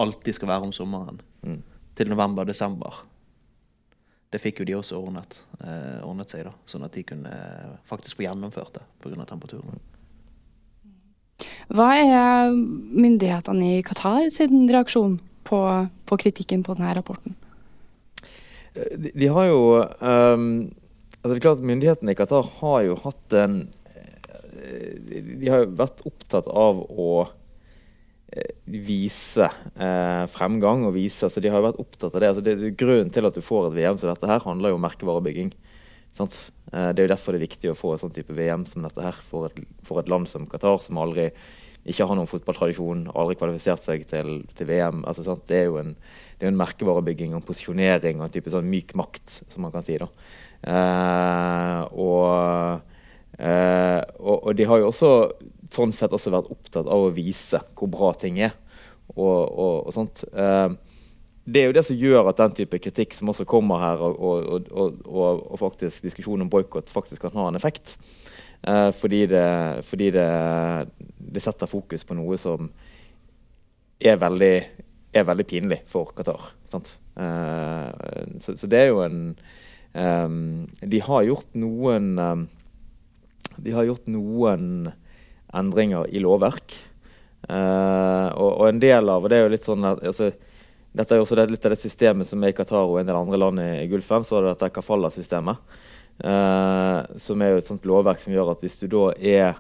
alltid 0.02 0.38
skal 0.38 0.50
være 0.50 0.68
om 0.68 0.74
sommeren, 0.74 1.20
mm. 1.46 1.60
til 1.98 2.10
november-desember. 2.10 3.04
Det 4.34 4.42
fikk 4.42 4.62
jo 4.62 4.68
de 4.68 4.76
også 4.80 4.98
ordnet, 5.00 5.38
eh, 5.62 6.02
ordnet 6.04 6.32
seg, 6.34 6.44
da, 6.48 6.54
sånn 6.68 6.84
at 6.88 6.96
de 6.98 7.06
kunne 7.08 7.36
faktisk 7.88 8.18
få 8.18 8.26
gjennomført 8.26 8.74
det 8.80 8.86
pga. 9.04 9.28
temperaturen. 9.30 9.78
Mm. 9.78 9.95
Hva 11.76 11.90
er 12.00 12.54
myndighetene 12.56 13.78
i 13.78 13.84
Qatar 13.86 14.30
sin 14.34 14.68
reaksjon 14.72 15.18
på, 15.48 15.60
på 16.08 16.18
kritikken 16.22 16.64
på 16.64 16.76
denne 16.78 16.94
rapporten? 16.96 17.36
De, 18.76 19.12
de 19.16 19.28
har 19.32 19.48
jo 19.50 19.62
um, 20.00 20.46
altså 21.22 21.32
det 21.32 21.38
er 21.38 21.46
klart 21.46 21.64
Myndighetene 21.64 22.12
i 22.14 22.20
Qatar 22.20 22.48
har 22.60 22.82
jo 22.86 22.98
hatt 23.06 23.36
en 23.40 23.58
De 25.40 25.50
har 25.50 25.64
jo 25.64 25.76
vært 25.80 26.04
opptatt 26.08 26.48
av 26.52 26.82
å 26.84 27.10
eh, 28.32 28.52
vise 28.66 29.48
eh, 29.48 30.26
fremgang 30.32 30.84
og 30.88 30.96
vise 30.98 31.28
altså 31.28 31.44
De 31.44 31.52
har 31.52 31.62
jo 31.62 31.70
vært 31.70 31.82
opptatt 31.84 32.12
av 32.12 32.22
det. 32.22 32.30
altså 32.32 32.44
det, 32.46 32.76
Grunnen 32.80 33.12
til 33.16 33.30
at 33.30 33.38
du 33.38 33.44
får 33.46 33.70
et 33.70 33.80
VM 33.80 34.00
som 34.02 34.12
dette 34.12 34.30
her, 34.30 34.44
handler 34.44 34.74
jo 34.74 34.80
om 34.80 34.86
merkevarebygging. 34.86 35.52
Sant? 36.18 36.40
Eh, 36.72 36.92
det 36.96 37.04
er 37.04 37.08
jo 37.08 37.14
derfor 37.14 37.36
det 37.36 37.42
er 37.42 37.48
viktig 37.48 37.72
å 37.72 37.78
få 37.78 37.94
en 37.94 38.04
sånn 38.06 38.16
type 38.16 38.36
VM 38.36 38.66
som 38.70 38.86
dette 38.86 39.04
her 39.04 39.18
for 39.30 39.50
et, 39.50 39.60
for 39.86 40.02
et, 40.02 40.12
land 40.12 40.30
som 40.32 40.48
Qatar, 40.50 40.80
som 40.84 41.00
aldri 41.02 41.30
ikke 41.86 42.08
har 42.10 42.18
noen 42.18 42.30
fotballtradisjon, 42.30 43.06
aldri 43.14 43.38
kvalifisert 43.38 43.86
seg 43.86 44.08
til, 44.10 44.40
til 44.58 44.70
VM. 44.70 45.04
Altså, 45.06 45.36
det 45.50 45.60
er 45.60 45.68
jo 45.70 45.78
en, 45.82 45.94
det 46.40 46.48
er 46.48 46.52
en 46.52 46.60
merkevarebygging 46.60 47.34
og 47.34 47.42
en 47.42 47.46
posisjonering 47.46 48.20
og 48.20 48.28
en 48.28 48.34
type 48.34 48.54
sånn 48.54 48.70
myk 48.70 48.96
makt, 48.98 49.40
som 49.54 49.66
man 49.66 49.74
kan 49.76 49.86
si. 49.86 50.00
da. 50.02 50.10
Eh, 50.66 51.82
og, 52.02 52.82
eh, 53.38 54.02
og, 54.18 54.36
og, 54.40 54.52
de 54.58 54.66
har 54.66 54.82
jo 54.82 54.90
også 54.90 55.12
sånn 55.76 55.94
sett 55.94 56.14
også 56.16 56.34
vært 56.34 56.50
opptatt 56.54 56.90
av 56.90 57.06
å 57.06 57.14
vise 57.14 57.62
hvor 57.78 57.92
bra 57.94 58.12
ting 58.18 58.42
er. 58.42 58.58
og, 59.16 59.86
og 59.86 59.94
sånt. 59.94 60.26
Eh, 60.34 60.74
det 61.46 61.62
er 61.62 61.70
jo 61.70 61.76
det 61.78 61.86
som 61.86 61.98
gjør 62.00 62.32
at 62.32 62.40
den 62.40 62.56
type 62.58 62.80
kritikk 62.82 63.14
som 63.14 63.30
også 63.30 63.46
kommer 63.46 63.78
her, 63.78 64.02
og, 64.02 65.60
faktisk 65.62 66.08
diskusjonen 66.08 66.48
om 66.48 66.50
boikott 66.50 66.90
faktisk 66.90 67.28
kan 67.28 67.38
ha 67.38 67.52
en 67.52 67.60
effekt. 67.60 67.94
Eh, 68.62 68.92
fordi, 68.92 69.26
det, 69.30 69.46
fordi 69.86 70.12
det, 70.16 70.28
det, 71.18 71.44
setter 71.44 71.70
fokus 71.70 72.06
på 72.08 72.18
noe 72.18 72.38
som 72.42 72.70
er 74.00 74.18
veldig, 74.22 74.56
er 75.14 75.28
veldig 75.28 75.48
pinlig 75.50 75.82
for 75.92 76.14
Qatar. 76.16 76.52
Eh, 76.76 77.90
så, 78.40 78.56
så, 78.58 78.68
det 78.68 78.82
er 78.82 78.90
jo 78.92 79.04
en 79.06 79.20
um, 79.94 80.66
De 80.84 81.00
har 81.00 81.22
gjort 81.24 81.54
noen 81.56 82.10
um, 82.20 82.42
De 83.56 83.72
har 83.72 83.86
gjort 83.88 84.10
noen 84.12 84.90
endringer 85.56 86.10
i 86.12 86.20
lovverk. 86.20 86.76
Uh, 87.46 88.28
og, 88.34 88.50
og, 88.50 88.66
en 88.68 88.82
del 88.82 89.08
av 89.08 89.24
og 89.24 89.32
det 89.32 89.38
er 89.38 89.46
jo 89.46 89.54
litt 89.54 89.68
sånn 89.70 89.86
at 89.88 90.02
altså, 90.04 90.32
dette 90.96 91.16
er 91.16 91.22
også 91.22 91.38
litt 91.44 91.66
av 91.68 91.74
det 91.74 91.82
systemet 91.82 92.28
som 92.30 92.44
er 92.44 92.54
i 92.54 92.56
Qatar 92.56 92.88
og 92.88 93.00
en 93.02 93.08
del 93.08 93.18
andre 93.18 93.40
land 93.40 93.62
i 93.62 93.88
Gulfen. 93.92 94.26
Så 94.28 94.40
er 94.40 94.46
det 94.46 94.54
dette 94.56 94.72
kafala-systemet, 94.78 95.76
eh, 96.24 97.00
som 97.22 97.42
er 97.42 97.54
jo 97.54 97.62
et 97.62 97.70
sånt 97.70 97.86
lovverk 97.88 98.24
som 98.24 98.34
gjør 98.36 98.54
at 98.54 98.64
hvis 98.66 98.80
du 98.82 98.88
da 98.92 99.10
er 99.16 99.56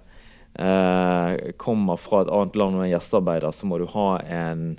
eh, 0.59 1.53
kommer 1.61 1.99
fra 2.01 2.23
et 2.23 2.33
annet 2.33 2.57
land 2.59 2.79
og 2.79 2.85
er 2.85 2.93
gjestearbeider, 2.93 3.55
så 3.55 3.69
må 3.69 3.79
du 3.81 3.87
ha 3.93 4.09
en 4.23 4.75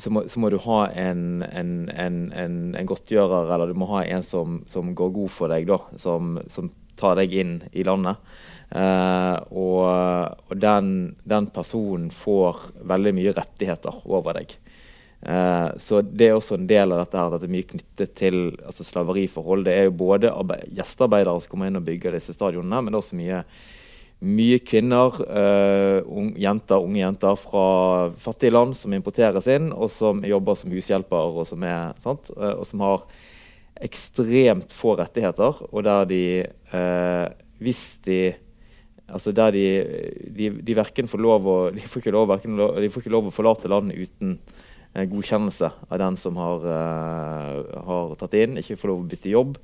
så 0.00 0.10
må, 0.12 0.22
så 0.30 0.40
må 0.40 0.48
du 0.52 0.56
ha 0.64 0.84
en, 0.96 1.42
en, 1.44 1.72
en, 1.92 2.20
en, 2.32 2.86
godtgjører, 2.88 3.50
eller 3.52 3.68
du 3.68 3.76
må 3.78 3.88
ha 3.90 4.04
en 4.06 4.22
som, 4.24 4.60
som 4.70 4.94
går 4.96 5.10
god 5.16 5.32
for 5.34 5.52
deg, 5.52 5.66
da, 5.68 5.80
som, 6.00 6.38
som 6.48 6.70
tar 7.00 7.18
deg 7.20 7.34
inn 7.36 7.58
i 7.76 7.84
landet. 7.84 8.20
Eh, 8.70 9.36
og, 9.50 9.84
og 10.46 10.54
den, 10.62 10.92
den, 11.28 11.50
personen 11.52 12.10
får 12.14 12.70
veldig 12.86 13.14
mye 13.18 13.34
rettigheter 13.36 14.02
over 14.08 14.38
deg. 14.38 14.54
Uh, 15.20 15.76
så 15.76 15.98
det 16.00 16.30
er 16.30 16.36
også 16.38 16.56
en 16.56 16.68
del 16.68 16.94
av 16.94 17.02
dette 17.02 17.18
her, 17.20 17.34
det 17.36 17.44
er 17.44 17.52
mye 17.52 17.68
knyttet 17.68 18.14
til 18.16 18.38
altså 18.64 18.86
slaveriforhold. 18.88 19.66
Det 19.66 19.74
er 19.76 19.90
jo 19.90 19.98
både 20.00 20.32
gjestearbeidere 20.72 21.42
som 21.44 21.52
kommer 21.52 21.68
inn 21.68 21.80
og 21.80 21.84
bygger 21.84 22.16
disse 22.16 22.32
stadionene, 22.36 22.80
men 22.80 22.88
det 22.88 22.96
er 22.96 23.02
også 23.02 23.18
mye, 23.18 23.42
mye 24.30 24.60
kvinner, 24.64 25.18
uh, 25.20 25.98
unge, 26.08 26.38
jenter, 26.40 26.80
unge 26.80 27.02
jenter 27.02 27.36
fra 27.42 27.66
fattige 28.22 28.54
land 28.56 28.72
som 28.78 28.96
importeres 28.96 29.50
inn, 29.52 29.68
og 29.76 29.92
som 29.92 30.24
jobber 30.24 30.56
som 30.56 30.72
hushjelper, 30.72 31.36
og 31.36 31.44
som, 31.48 31.68
er, 31.68 31.92
og 32.54 32.64
som 32.68 32.86
har 32.86 33.04
ekstremt 33.80 34.72
få 34.76 34.96
rettigheter, 35.00 35.60
og 35.68 35.84
der 35.84 36.08
de, 36.08 36.24
hvis 37.60 37.84
de 38.04 38.22
Altså 39.10 39.32
der 39.34 39.50
de, 39.50 39.64
de, 40.30 40.50
de 40.62 40.74
verken 40.78 41.08
får 41.10 41.18
lov 41.18 41.46
å, 41.50 41.54
de 41.74 41.82
får 41.82 41.98
ikke 41.98 42.12
lov, 42.14 42.28
verken, 42.30 42.54
de 42.54 42.90
får 42.94 43.02
ikke 43.02 43.10
lov 43.10 43.26
å 43.26 43.32
forlate 43.34 43.66
landet 43.66 44.04
uten 44.06 44.36
eh, 44.36 44.68
godkjennelse 44.92 45.70
av 45.88 45.98
den 46.02 46.16
som 46.18 46.36
har, 46.40 46.64
uh, 46.66 47.82
har, 47.86 48.14
tatt 48.18 48.34
inn, 48.34 48.58
ikke 48.58 48.78
får 48.80 48.90
lov 48.90 49.04
å 49.04 49.08
bytte 49.12 49.30
jobb. 49.30 49.58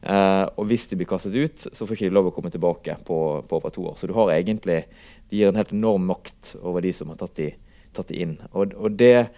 Uh, 0.00 0.46
og 0.56 0.70
hvis 0.70 0.86
de 0.88 0.96
blir 0.96 1.08
kastet 1.10 1.36
ut, 1.36 1.66
så 1.68 1.84
får 1.84 1.96
ikke 1.96 2.08
de 2.08 2.16
lov 2.16 2.30
å 2.30 2.34
komme 2.36 2.52
tilbake 2.52 2.96
på, 3.04 3.18
på 3.44 3.60
over 3.60 3.74
to 3.74 3.84
år. 3.90 3.98
Så 4.00 4.08
du 4.08 4.14
har 4.16 4.32
egentlig, 4.32 4.82
de 5.28 5.40
gir 5.40 5.50
en 5.50 5.60
helt 5.60 5.74
enorm 5.76 6.08
makt 6.08 6.54
over 6.62 6.84
de 6.84 6.94
som 6.96 7.12
har 7.12 7.20
tatt 7.20 7.36
de, 7.36 7.50
tatt 7.96 8.08
de 8.08 8.24
inn. 8.24 8.34
Og, 8.54 8.72
og 8.80 8.96
det, 8.96 9.28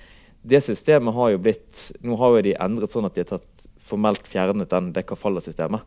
det, 0.47 0.63
systemet 0.63 1.17
har 1.19 1.35
jo 1.35 1.43
blitt 1.43 1.89
Nå 2.07 2.17
har 2.21 2.37
jo 2.37 2.47
de 2.47 2.57
endret 2.63 2.95
sånn 2.95 3.09
at 3.09 3.19
de 3.19 3.27
har 3.27 3.35
tatt 3.35 3.69
formelt 3.83 4.31
fjernet 4.31 4.71
den, 4.71 4.95
det 4.95 5.09
kafalla-systemet. 5.11 5.83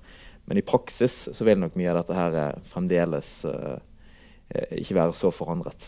Men 0.46 0.60
i 0.60 0.68
praksis 0.68 1.30
så 1.34 1.48
vil 1.48 1.58
nok 1.58 1.78
mye 1.80 1.90
av 1.94 2.04
dette 2.04 2.18
her 2.20 2.36
eh, 2.38 2.58
fremdeles 2.70 3.30
uh, 3.50 3.80
ikke 4.78 4.98
være 5.00 5.16
så 5.18 5.32
forandret. 5.34 5.88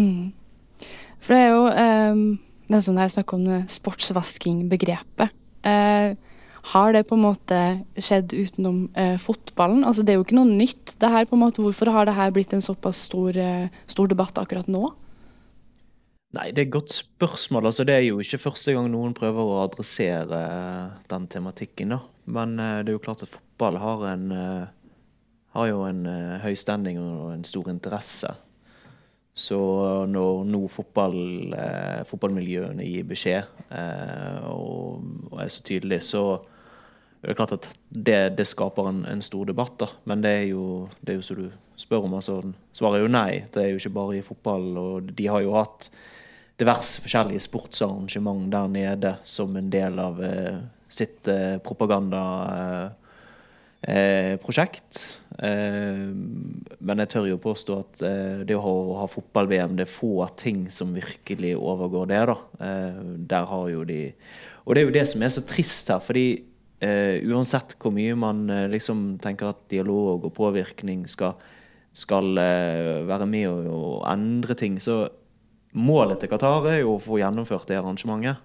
Mm. 0.00 0.32
For 1.22 1.36
det 1.36 1.42
er 1.44 1.52
jo 1.52 1.62
um, 2.16 2.24
det 2.68 2.76
er 2.76 2.84
sånn 2.84 3.00
her 3.00 3.12
snakk 3.12 3.32
om 3.32 3.46
sportsvasking-begrepet. 3.72 5.32
Eh, 5.68 6.14
har 6.68 6.92
det 6.92 7.06
på 7.08 7.16
en 7.16 7.24
måte 7.24 7.58
skjedd 7.96 8.34
utenom 8.36 8.82
eh, 8.98 9.16
fotballen? 9.20 9.86
Altså 9.88 10.04
Det 10.04 10.12
er 10.12 10.18
jo 10.18 10.26
ikke 10.26 10.36
noe 10.36 10.50
nytt. 10.50 10.96
det 11.00 11.10
her 11.10 11.24
på 11.24 11.36
en 11.36 11.44
måte, 11.46 11.62
Hvorfor 11.64 11.90
har 11.94 12.04
det 12.04 12.16
her 12.18 12.32
blitt 12.34 12.52
en 12.52 12.64
såpass 12.64 13.06
stor, 13.08 13.32
stor 13.88 14.10
debatt 14.10 14.36
akkurat 14.36 14.68
nå? 14.68 14.90
Nei, 16.36 16.50
det 16.52 16.60
er 16.60 16.66
et 16.66 16.74
godt 16.76 16.92
spørsmål. 16.92 17.70
Altså, 17.70 17.86
det 17.88 17.94
er 17.94 18.04
jo 18.04 18.18
ikke 18.20 18.42
første 18.42 18.74
gang 18.76 18.90
noen 18.92 19.14
prøver 19.16 19.48
å 19.48 19.62
adressere 19.62 20.40
den 21.08 21.28
tematikken. 21.32 21.94
da. 21.96 22.02
Men 22.28 22.58
uh, 22.60 22.82
det 22.84 22.92
er 22.92 22.98
jo 22.98 23.04
klart 23.06 23.24
at 23.24 23.32
fotball 23.32 23.80
har, 23.80 24.04
en, 24.10 24.28
uh, 24.36 24.68
har 25.56 25.70
jo 25.70 25.86
en 25.88 26.04
høy 26.44 26.52
standing 26.52 27.00
og 27.00 27.32
en 27.32 27.48
stor 27.48 27.72
interesse. 27.72 28.34
Så 29.38 29.58
når 30.10 30.44
nå 30.50 30.64
fotball, 30.72 31.54
fotballmiljøene 32.08 32.82
gir 32.82 33.06
beskjed 33.06 33.46
og, 34.50 35.04
og, 35.30 35.36
er 35.38 35.52
så 35.54 35.62
tydelig, 35.62 36.00
så 36.08 36.22
er 37.22 37.30
det 37.30 37.36
klart 37.38 37.54
at 37.54 37.68
det, 37.88 38.18
det 38.38 38.48
skaper 38.50 38.90
en, 38.90 39.04
en, 39.06 39.22
stor 39.22 39.46
debatt. 39.46 39.76
da. 39.78 39.88
Men 40.10 40.24
det 40.24 40.32
er 40.40 40.46
jo, 40.50 40.64
det 41.00 41.14
er 41.14 41.20
jo 41.20 41.26
som 41.28 41.38
du 41.38 41.46
spør 41.78 42.08
om. 42.08 42.16
altså 42.18 42.40
Svaret 42.74 42.98
er 42.98 43.06
jo 43.06 43.14
nei. 43.14 43.30
Det 43.54 43.62
er 43.62 43.70
jo 43.70 43.78
ikke 43.78 43.94
bare 44.00 44.18
i 44.18 44.26
fotball. 44.26 44.68
og 44.82 45.12
De 45.14 45.30
har 45.30 45.46
jo 45.46 45.54
hatt 45.54 45.90
diverse 46.58 47.02
forskjellige 47.04 47.46
sportsarrangement 47.46 48.50
der 48.50 48.70
nede 48.74 49.14
som 49.22 49.54
en 49.56 49.70
del 49.70 50.02
av 50.02 50.18
sitt 50.90 51.30
eh, 53.82 54.34
prosjekt. 54.42 55.04
Eh, 55.38 56.08
men 56.78 57.02
jeg 57.02 57.12
tør 57.12 57.28
jo 57.30 57.40
påstå 57.42 57.78
at 57.78 58.04
eh, 58.06 58.42
det 58.48 58.56
å 58.56 58.64
ha, 58.64 58.74
ha 59.02 59.08
fotball-VM, 59.10 59.76
det 59.78 59.86
er 59.86 59.92
få 59.92 60.26
ting 60.40 60.66
som 60.74 60.94
virkelig 60.96 61.54
overgår 61.58 62.10
det. 62.10 62.22
da. 62.32 62.38
Der 63.34 63.50
har 63.52 63.68
jo 63.72 63.84
de 63.88 64.12
Og 64.64 64.74
det 64.74 64.80
er 64.80 64.86
jo 64.86 64.96
det 64.98 65.06
som 65.08 65.22
er 65.22 65.32
så 65.32 65.44
trist 65.48 65.88
her, 65.88 66.00
fordi 66.04 66.44
uansett 66.78 67.72
hvor 67.82 67.90
mye 67.90 68.14
man 68.14 68.44
liksom 68.70 69.16
tenker 69.18 69.48
at 69.48 69.64
dialog 69.72 70.28
og 70.28 70.34
påvirkning 70.36 71.08
skal, 71.10 71.32
skal 71.90 72.36
være 72.36 73.26
med 73.26 73.48
og, 73.48 74.04
endre 74.06 74.54
ting, 74.54 74.76
så 74.78 75.08
målet 75.72 76.20
til 76.20 76.30
Qatar 76.30 76.68
er 76.70 76.82
jo 76.84 76.92
å 76.94 77.02
få 77.02 77.18
gjennomført 77.18 77.66
det 77.72 77.80
arrangementet. 77.80 78.44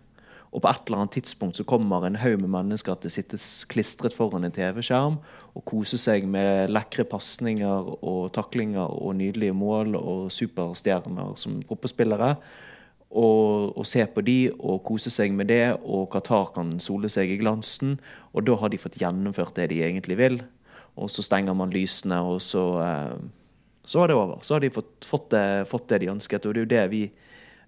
Og 0.54 0.62
på 0.62 0.70
et 0.70 0.86
eller 0.86 1.02
annet 1.02 1.16
tidspunkt 1.18 1.58
så 1.58 1.66
kommer 1.66 2.06
en 2.06 2.20
haug 2.22 2.38
med 2.44 2.52
mennesker 2.54 2.98
til 3.02 3.10
å 3.10 3.14
sitte 3.16 3.40
klistret 3.74 4.14
foran 4.14 4.46
en 4.46 4.54
TV-skjerm 4.54 5.18
og 5.54 5.66
kose 5.70 5.98
seg 5.98 6.28
med 6.30 6.70
lekre 6.70 7.06
pasninger 7.10 7.90
og 7.96 8.30
taklinger 8.38 8.86
og 8.86 9.16
nydelige 9.18 9.56
mål 9.58 9.98
og 9.98 10.30
superstjerner 10.34 11.34
som 11.42 11.58
fotballspillere. 11.66 12.36
Og, 13.14 13.74
og, 13.78 13.84
se 13.86 14.06
på 14.10 14.24
de 14.26 14.38
og 14.56 14.80
kose 14.86 15.12
seg 15.14 15.34
med 15.38 15.52
det, 15.54 15.76
og 15.86 16.08
Qatar 16.14 16.48
kan 16.56 16.80
sole 16.82 17.12
seg 17.14 17.30
i 17.30 17.38
glansen. 17.42 18.00
Og 18.34 18.46
da 18.48 18.58
har 18.58 18.74
de 18.74 18.82
fått 18.82 18.98
gjennomført 19.02 19.54
det 19.60 19.70
de 19.70 19.84
egentlig 19.86 20.18
vil. 20.18 20.40
Og 20.98 21.12
så 21.14 21.26
stenger 21.26 21.54
man 21.58 21.74
lysene, 21.74 22.22
og 22.26 22.42
så, 22.42 22.64
eh, 22.82 23.18
så 23.86 24.02
er 24.02 24.10
det 24.10 24.18
over. 24.18 24.42
Så 24.42 24.56
har 24.56 24.66
de 24.66 24.74
fått, 24.74 25.06
fått, 25.06 25.30
det, 25.30 25.68
fått, 25.70 25.88
det, 25.90 26.02
de 26.02 26.10
ønsket. 26.14 26.46
Og 26.46 26.54
det 26.54 26.62
er 26.62 26.66
jo 26.66 26.74
det 26.74 26.88
vi 26.90 27.04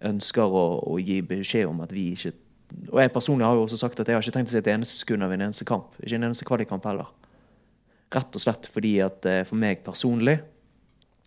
ønsker 0.06 0.50
å, 0.50 0.66
å 0.82 0.98
gi 0.98 1.22
beskjed 1.22 1.70
om 1.70 1.86
at 1.86 1.94
vi 1.94 2.12
ikke 2.14 2.34
og 2.92 3.00
jeg 3.02 3.14
personlig 3.14 3.46
har 3.46 3.58
jo 3.58 3.66
også 3.66 3.80
sagt 3.80 4.00
at 4.00 4.10
jeg 4.10 4.18
har 4.18 4.24
ikke 4.24 4.36
tenkt 4.38 4.52
å 4.52 4.56
se 4.56 4.62
et 4.64 4.72
eneste 4.74 5.02
sekund 5.02 5.26
av 5.26 5.34
en 5.34 5.46
eneste 5.48 5.68
kamp. 5.68 5.94
Ikke 6.02 6.18
en 6.18 6.28
eneste 6.30 6.48
kvalikkamp 6.48 6.86
heller. 6.88 7.12
Rett 8.16 8.38
og 8.38 8.44
slett 8.44 8.70
fordi 8.72 8.98
at 9.06 9.26
eh, 9.30 9.44
for 9.48 9.60
meg 9.60 9.84
personlig 9.86 10.40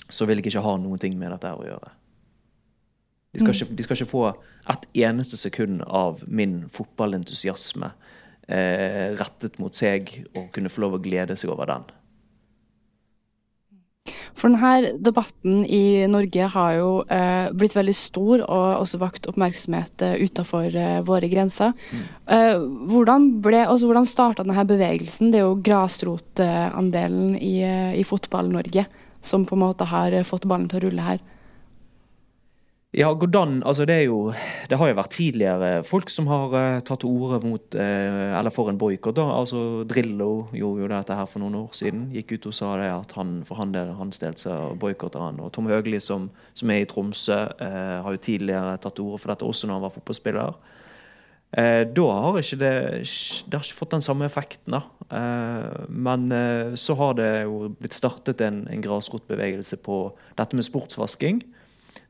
så 0.08 0.26
vil 0.28 0.40
jeg 0.40 0.52
ikke 0.52 0.64
ha 0.64 0.76
noen 0.80 1.00
ting 1.02 1.18
med 1.20 1.32
dette 1.34 1.52
å 1.52 1.64
gjøre. 1.66 1.92
De 3.34 3.42
skal, 3.42 3.52
mm. 3.52 3.56
ikke, 3.56 3.76
de 3.76 3.84
skal 3.84 3.98
ikke 3.98 4.10
få 4.10 4.24
ett 4.72 4.86
eneste 5.04 5.36
sekund 5.36 5.82
av 5.84 6.22
min 6.26 6.62
fotballentusiasme 6.72 7.90
eh, 8.48 9.14
rettet 9.18 9.58
mot 9.60 9.74
seg 9.76 10.14
og 10.32 10.48
kunne 10.54 10.72
få 10.72 10.86
lov 10.86 10.96
å 10.96 11.02
glede 11.04 11.36
seg 11.36 11.52
over 11.52 11.68
den. 11.68 11.84
For 14.38 14.52
denne 14.52 14.94
debatten 15.04 15.64
i 15.64 16.06
Norge 16.10 16.50
har 16.54 16.76
jo 16.78 16.90
eh, 17.12 17.48
blitt 17.56 17.76
veldig 17.76 17.94
stor 17.96 18.44
og 18.44 18.66
også 18.82 19.00
vakt 19.02 19.28
oppmerksomhet 19.30 20.04
eh, 20.06 20.18
utenfor 20.24 20.68
eh, 20.74 21.00
våre 21.06 21.30
grenser. 21.30 21.74
Mm. 21.92 22.04
Eh, 22.36 22.54
hvordan 22.92 23.28
ble, 23.44 23.64
altså, 23.66 23.88
hvordan 23.88 24.08
starta 24.08 24.46
denne 24.46 24.66
bevegelsen? 24.68 25.32
Det 25.32 25.40
er 25.40 25.46
jo 25.46 25.58
grasrotandelen 25.64 27.34
i, 27.38 27.58
eh, 27.66 27.98
i 27.98 28.06
Fotball-Norge 28.06 28.86
som 29.24 29.44
på 29.48 29.56
en 29.56 29.64
måte 29.64 29.88
har 29.90 30.14
fått 30.26 30.46
ballen 30.48 30.68
til 30.70 30.80
å 30.80 30.86
rulle 30.86 31.08
her. 31.08 31.24
Ja, 32.98 33.12
Godan, 33.14 33.60
altså 33.62 33.84
det, 33.86 33.94
er 33.94 34.06
jo, 34.08 34.32
det 34.66 34.74
har 34.80 34.88
jo 34.90 34.94
vært 34.98 35.12
tidligere 35.14 35.84
folk 35.86 36.08
som 36.10 36.26
har 36.26 36.50
uh, 36.50 36.78
tatt 36.82 37.04
til 37.04 37.12
orde 37.14 37.46
mot 37.46 37.76
uh, 37.78 38.32
eller 38.34 38.50
for 38.50 38.72
en 38.72 38.78
boikott. 38.80 39.20
Altså, 39.22 39.84
Drillo 39.86 40.48
gjorde 40.50 40.82
jo 40.82 40.88
dette 40.90 41.14
her 41.14 41.28
for 41.30 41.38
noen 41.44 41.60
år 41.60 41.76
siden. 41.78 42.08
Gikk 42.16 42.32
ut 42.34 42.48
og 42.50 42.56
sa 42.58 42.72
det 42.80 42.88
at 42.90 43.12
han 43.14 43.36
for 43.46 43.60
han 43.60 43.70
del, 43.76 43.92
hans 44.00 44.18
del 44.18 44.34
så 44.40 44.56
boikotter 44.82 45.22
han. 45.22 45.38
Og 45.44 45.52
Tom 45.54 45.68
Høgli, 45.70 46.00
som, 46.02 46.26
som 46.58 46.72
er 46.74 46.82
i 46.82 46.88
Tromsø, 46.90 47.36
uh, 47.60 48.00
har 48.02 48.16
jo 48.16 48.22
tidligere 48.24 48.72
tatt 48.82 48.96
til 48.98 49.06
orde 49.06 49.22
for 49.22 49.30
dette 49.30 49.46
også 49.46 49.70
når 49.70 49.78
han 49.78 49.84
var 49.86 49.94
fotballspiller. 49.94 50.58
da 51.94 52.06
har 52.22 52.38
ikke 52.40 52.58
det, 52.60 52.72
det 53.46 53.56
har 53.56 53.62
ikke 53.62 53.78
fått 53.78 53.94
den 53.94 54.02
samme 54.04 54.26
effekten. 54.26 54.74
da. 54.74 54.82
men 55.88 56.26
så 56.76 56.94
har 56.98 57.14
det 57.16 57.30
jo 57.44 57.70
blitt 57.78 57.94
startet 57.94 58.42
en, 58.44 58.66
en 58.68 58.82
grasrotbevegelse 58.82 59.78
på 59.86 60.00
dette 60.36 60.58
med 60.58 60.66
sportsvasking 60.66 61.40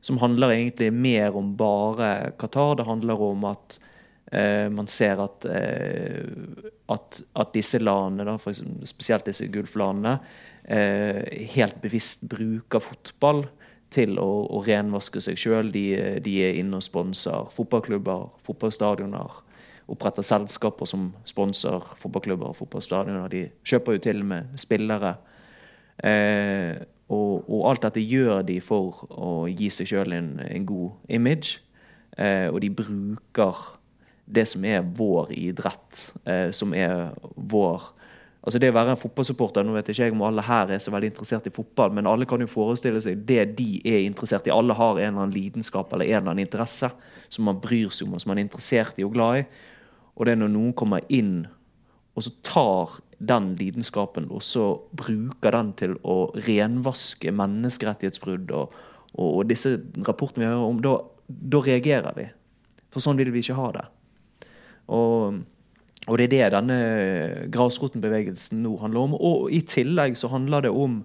som 0.01 0.19
handler 0.21 0.55
egentlig 0.55 0.93
mer 0.93 1.35
om 1.37 1.53
bare 1.57 2.31
Qatar. 2.39 2.75
Det 2.79 2.87
handler 2.87 3.21
om 3.21 3.43
at 3.49 3.79
eh, 4.31 4.69
man 4.71 4.87
ser 4.87 5.21
at, 5.23 5.45
eh, 5.45 6.23
at, 6.87 7.21
at, 7.35 7.53
disse 7.53 7.81
landene, 7.81 8.27
da, 8.29 8.37
eksempel, 8.39 8.87
spesielt 8.89 9.27
disse 9.27 9.47
Gulflandene, 9.51 10.19
eh, 10.63 11.23
helt 11.55 11.81
bevisst 11.83 12.23
bruker 12.29 12.83
fotball 12.83 13.45
til 13.93 14.19
å, 14.21 14.29
å 14.53 14.61
renvaske 14.65 15.21
seg 15.23 15.39
sjøl. 15.39 15.71
De, 15.73 15.85
de, 16.23 16.35
er 16.45 16.59
inne 16.61 16.79
og 16.79 16.85
sponser 16.85 17.49
fotballklubber, 17.55 18.29
fotballstadioner. 18.45 19.41
Oppretter 19.89 20.25
selskaper 20.25 20.85
som 20.85 21.09
sponser 21.27 21.81
fotballklubber 21.97 22.51
og 22.51 22.59
fotballstadioner. 22.59 23.31
De 23.33 23.47
kjøper 23.65 23.97
jo 23.97 24.03
til 24.05 24.23
med 24.27 24.53
spillere. 24.61 25.15
Eh, 26.05 26.77
og, 27.09 27.49
og, 27.49 27.63
alt 27.71 27.87
dette 27.87 28.03
gjør 28.05 28.43
de 28.45 28.59
for 28.61 29.03
å 29.09 29.33
gi 29.49 29.71
seg 29.73 29.89
sjøl 29.89 30.13
en, 30.13 30.35
en, 30.45 30.65
god 30.69 31.09
image. 31.09 31.57
Eh, 32.17 32.47
og 32.51 32.59
de 32.61 32.69
bruker 32.69 33.63
det 34.29 34.45
som 34.51 34.65
er 34.67 34.85
vår 34.85 35.31
idrett, 35.33 36.03
eh, 36.29 36.49
som 36.55 36.75
er 36.77 37.09
vår 37.35 37.95
Altså 38.39 38.55
Det 38.55 38.69
å 38.71 38.73
være 38.73 38.93
en 38.93 38.97
fotballsupporter 38.97 39.65
Nå 39.67 39.73
vet 39.75 39.89
jeg 39.91 40.07
ikke 40.07 40.15
om 40.15 40.21
alle 40.23 40.43
her 40.47 40.69
er 40.71 40.79
så 40.79 40.93
veldig 40.93 41.09
interessert 41.11 41.49
i 41.49 41.51
fotball, 41.51 41.91
men 41.91 42.07
alle 42.07 42.23
kan 42.25 42.39
jo 42.39 42.47
forestille 42.47 43.01
seg 43.03 43.25
det 43.27 43.43
de 43.57 43.81
er 43.83 44.05
interessert 44.07 44.47
i. 44.47 44.53
Alle 44.55 44.77
har 44.79 44.93
en 44.93 45.01
eller 45.01 45.25
annen 45.25 45.35
lidenskap 45.35 45.91
eller 45.91 46.07
en 46.07 46.21
eller 46.21 46.31
annen 46.31 46.45
interesse 46.45 46.87
som 47.27 47.45
man 47.49 47.59
bryr 47.59 47.91
seg 47.91 48.07
om, 48.07 48.15
og 48.15 48.23
som 48.23 48.31
man 48.31 48.39
er 48.39 48.47
interessert 48.47 48.95
i 48.95 49.03
og 49.03 49.11
glad 49.17 49.41
i. 49.41 49.43
Og 50.15 50.23
det 50.23 50.33
er 50.33 50.39
når 50.39 50.53
noen 50.55 50.71
kommer 50.79 51.03
inn 51.11 51.49
og 52.19 52.25
så 52.25 52.33
tar 52.43 52.97
den 53.19 53.53
lidenskapen 53.59 54.29
og 54.31 54.43
så 54.45 54.65
bruker 54.95 55.51
den 55.55 55.73
til 55.79 55.95
å 56.07 56.31
renvaske 56.47 57.33
menneskerettighetsbrudd 57.35 58.51
og, 58.55 58.75
og, 59.13 59.29
og 59.29 59.47
disse 59.49 59.75
rapportene 60.07 60.45
vi 60.45 60.51
hører 60.51 60.67
om, 60.71 60.81
da, 60.83 60.95
reagerer 61.67 62.15
vi. 62.15 62.27
For 62.89 63.03
sånn 63.03 63.19
vil 63.19 63.33
vi 63.33 63.43
ikke 63.43 63.57
ha 63.59 63.69
det. 63.75 63.85
Og, 64.89 65.41
og 66.07 66.17
det 66.17 66.25
er 66.25 66.33
det 66.33 66.51
denne 66.55 66.79
grasrotenbevegelsen 67.53 68.63
nå 68.63 68.77
handler 68.81 69.05
om. 69.05 69.15
Og 69.19 69.51
i 69.53 69.61
tillegg 69.67 70.17
så 70.17 70.31
handler 70.31 70.65
det 70.65 70.73
om 70.73 71.03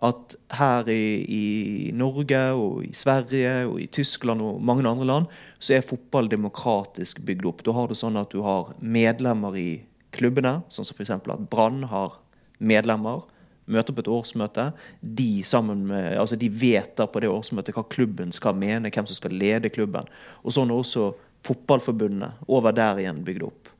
at 0.00 0.36
her 0.56 0.88
i, 0.88 1.02
i, 1.28 1.44
Norge 1.92 2.40
og 2.56 2.86
i 2.86 2.94
Sverige 2.96 3.66
og 3.68 3.82
i 3.82 3.88
Tyskland 3.92 4.40
og 4.40 4.62
mange 4.64 4.86
andre 4.88 5.04
land 5.04 5.26
så 5.60 5.76
er 5.76 5.84
fotball 5.84 6.30
demokratisk 6.32 7.20
bygd 7.26 7.44
opp. 7.50 7.64
Da 7.66 7.74
har 7.76 7.90
du 7.90 7.98
sånn 7.98 8.16
at 8.16 8.32
du 8.32 8.40
har 8.46 8.72
medlemmer 8.80 9.58
i 9.60 9.70
klubbene, 10.14 10.60
sånn 10.72 10.86
som 10.86 10.96
f.eks. 10.96 11.12
at 11.18 11.44
Brann 11.50 11.84
har 11.90 12.18
medlemmer. 12.58 13.26
Møter 13.70 13.94
på 13.94 14.02
et 14.02 14.10
årsmøte. 14.10 14.70
De, 15.00 15.28
med, 15.62 16.16
altså 16.18 16.38
de 16.38 16.48
vedtar 16.50 17.10
på 17.12 17.22
det 17.22 17.30
årsmøtet 17.30 17.76
hva 17.76 17.84
klubben 17.86 18.32
skal 18.34 18.56
mene, 18.58 18.90
hvem 18.90 19.06
som 19.06 19.18
skal 19.18 19.36
lede 19.36 19.70
klubben. 19.70 20.08
Og 20.42 20.56
sånn 20.56 20.72
er 20.72 20.80
også 20.80 21.12
fotballforbundene 21.46 22.32
over 22.50 22.74
der 22.76 22.98
igjen 23.00 23.22
bygd 23.24 23.46
opp. 23.46 23.70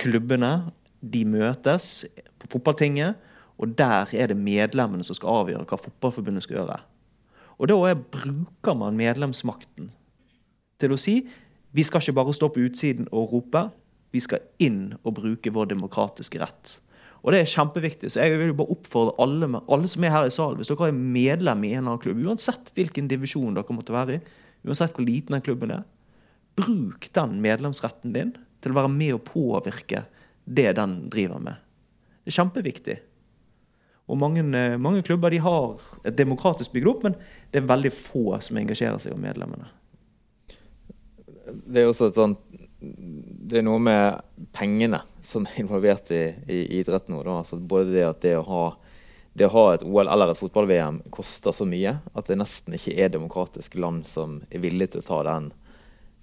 Klubbene 0.00 0.70
de 1.04 1.22
møtes 1.28 2.06
på 2.40 2.54
fotballtinget, 2.56 3.20
og 3.60 3.76
der 3.78 4.10
er 4.16 4.32
det 4.32 4.40
medlemmene 4.40 5.04
som 5.06 5.16
skal 5.18 5.44
avgjøre 5.44 5.68
hva 5.68 5.78
fotballforbundet 5.78 6.46
skal 6.46 6.62
gjøre. 6.62 6.80
Og 7.60 7.70
da 7.70 7.76
er, 7.86 8.00
bruker 8.00 8.74
man 8.78 8.96
medlemsmakten 8.98 9.92
til 10.82 10.94
å 10.94 10.98
si 10.98 11.20
vi 11.74 11.82
skal 11.82 12.02
ikke 12.02 12.14
bare 12.14 12.34
stå 12.34 12.48
på 12.54 12.62
utsiden 12.68 13.08
og 13.10 13.32
rope, 13.32 13.64
vi 14.14 14.22
skal 14.22 14.44
inn 14.62 14.94
og 15.02 15.16
bruke 15.18 15.52
vår 15.52 15.72
demokratiske 15.72 16.38
rett. 16.42 16.76
Og 17.24 17.32
det 17.32 17.40
er 17.40 17.50
kjempeviktig. 17.50 18.12
Så 18.12 18.20
jeg 18.20 18.36
vil 18.36 18.52
bare 18.56 18.74
oppfordre 18.74 19.16
alle, 19.24 19.48
alle 19.72 19.88
som 19.90 20.04
er 20.04 20.12
her 20.12 20.28
i 20.28 20.34
salen, 20.34 20.60
hvis 20.60 20.70
dere 20.70 20.90
er 20.90 20.98
medlem 20.98 21.64
i 21.64 21.72
en 21.72 21.80
eller 21.80 21.94
annen 21.94 22.02
klubb, 22.04 22.20
uansett 22.28 22.70
hvilken 22.76 23.08
divisjon 23.10 23.56
dere 23.56 23.76
måtte 23.76 23.96
være 23.96 24.18
i, 24.18 24.20
uansett 24.68 24.96
hvor 24.96 25.06
liten 25.08 25.36
den 25.36 25.44
klubben 25.44 25.72
er, 25.72 25.86
bruk 26.54 27.08
den 27.16 27.40
medlemsretten 27.42 28.12
din 28.14 28.34
til 28.62 28.72
å 28.72 28.78
være 28.78 28.92
med 28.92 29.16
og 29.16 29.24
påvirke 29.26 30.04
det 30.44 30.70
den 30.78 30.98
driver 31.12 31.40
med. 31.42 31.58
Det 32.24 32.32
er 32.32 32.38
kjempeviktig. 32.38 32.98
Og 34.04 34.20
mange, 34.20 34.44
eh, 34.44 34.76
mange 34.76 35.02
klubber 35.02 35.32
de 35.32 35.40
har 35.40 35.80
et 36.04 36.16
demokratisk 36.16 36.72
bygd 36.72 36.90
opp, 36.92 37.02
men 37.08 37.16
det 37.52 37.62
er 37.62 37.72
veldig 37.72 37.92
få 37.92 38.40
som 38.44 38.60
engasjerer 38.60 39.00
seg 39.00 39.16
om 39.16 39.24
medlemmene. 39.24 39.64
Det 41.64 41.82
er 41.82 41.88
også 41.88 42.08
et 42.08 42.20
sånt 42.20 42.38
det 43.44 43.60
er 43.60 43.66
noe 43.66 43.80
med 43.82 44.46
pengene 44.56 45.02
som 45.24 45.46
er 45.48 45.60
involvert 45.64 46.10
i, 46.14 46.24
i 46.48 46.60
idrett 46.80 47.10
nå. 47.12 47.22
Altså 47.24 47.58
både 47.58 47.94
det 47.94 48.08
at 48.08 48.22
det 48.24 48.38
å 48.38 48.46
ha 48.48 48.64
det 49.34 49.48
å 49.48 49.50
ha 49.50 49.62
et 49.74 49.82
OL 49.82 50.06
eller 50.06 50.30
et 50.30 50.38
fotball-VM 50.38 51.00
koster 51.10 51.50
så 51.50 51.66
mye 51.66 51.96
at 52.14 52.28
det 52.30 52.36
nesten 52.38 52.76
ikke 52.76 52.94
er 52.94 53.10
demokratiske 53.10 53.80
land 53.82 54.04
som 54.06 54.36
er 54.46 54.62
villige 54.62 54.94
til 54.94 55.02
å 55.02 55.08
ta 55.08 55.22
den 55.26 55.48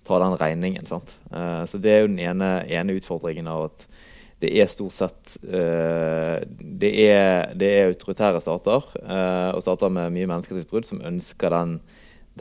ta 0.07 0.19
den 0.19 0.37
regningen. 0.37 0.87
Uh, 1.31 1.65
så 1.65 1.77
Det 1.77 1.91
er 1.91 1.99
jo 2.01 2.07
den 2.07 2.19
ene, 2.19 2.63
ene, 2.67 2.97
utfordringen 2.97 3.47
av 3.47 3.69
at 3.69 3.85
det 4.41 4.49
er 4.57 4.69
stort 4.71 4.95
sett 4.97 5.35
uh, 5.45 6.41
det, 6.41 6.91
er, 7.05 7.51
det, 7.53 7.69
er, 7.69 7.91
autoritære 7.91 8.41
stater 8.41 8.87
uh, 9.03 9.51
og 9.53 9.61
stater 9.61 9.93
med 9.93 10.15
mye 10.15 10.29
menneskerettighetsbrudd 10.31 10.89
som 10.89 11.03
ønsker 11.05 11.53
den, 11.53 11.77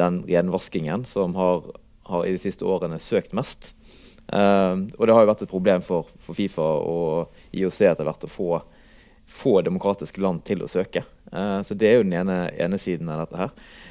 den 0.01 0.23
renvaskingen 0.29 1.05
som 1.05 1.37
har, 1.37 1.69
har, 2.09 2.25
i 2.25 2.33
de 2.33 2.41
siste 2.41 2.65
årene 2.65 3.01
søkt 3.03 3.37
mest. 3.37 3.75
Og 4.31 5.01
det 5.07 5.15
har 5.15 5.25
jo 5.25 5.31
vært 5.33 5.41
et 5.43 5.51
problem 5.51 5.83
for, 5.83 6.11
for 6.23 6.39
Fifa 6.39 6.63
og 6.63 7.57
IOC 7.57 7.81
etter 7.89 8.07
hvert 8.07 8.27
å 8.27 8.31
få, 8.31 8.61
få 9.27 9.57
demokratiske 9.67 10.23
land 10.23 10.45
til 10.47 10.63
å 10.63 10.69
søke. 10.71 11.03
så 11.67 11.75
det 11.75 11.89
er 11.89 11.97
jo 11.99 12.05
den 12.07 12.15
ene, 12.21 12.37
ene 12.55 12.79
siden 12.79 13.11
av 13.11 13.25
dette 13.25 13.41
her. 13.41 13.51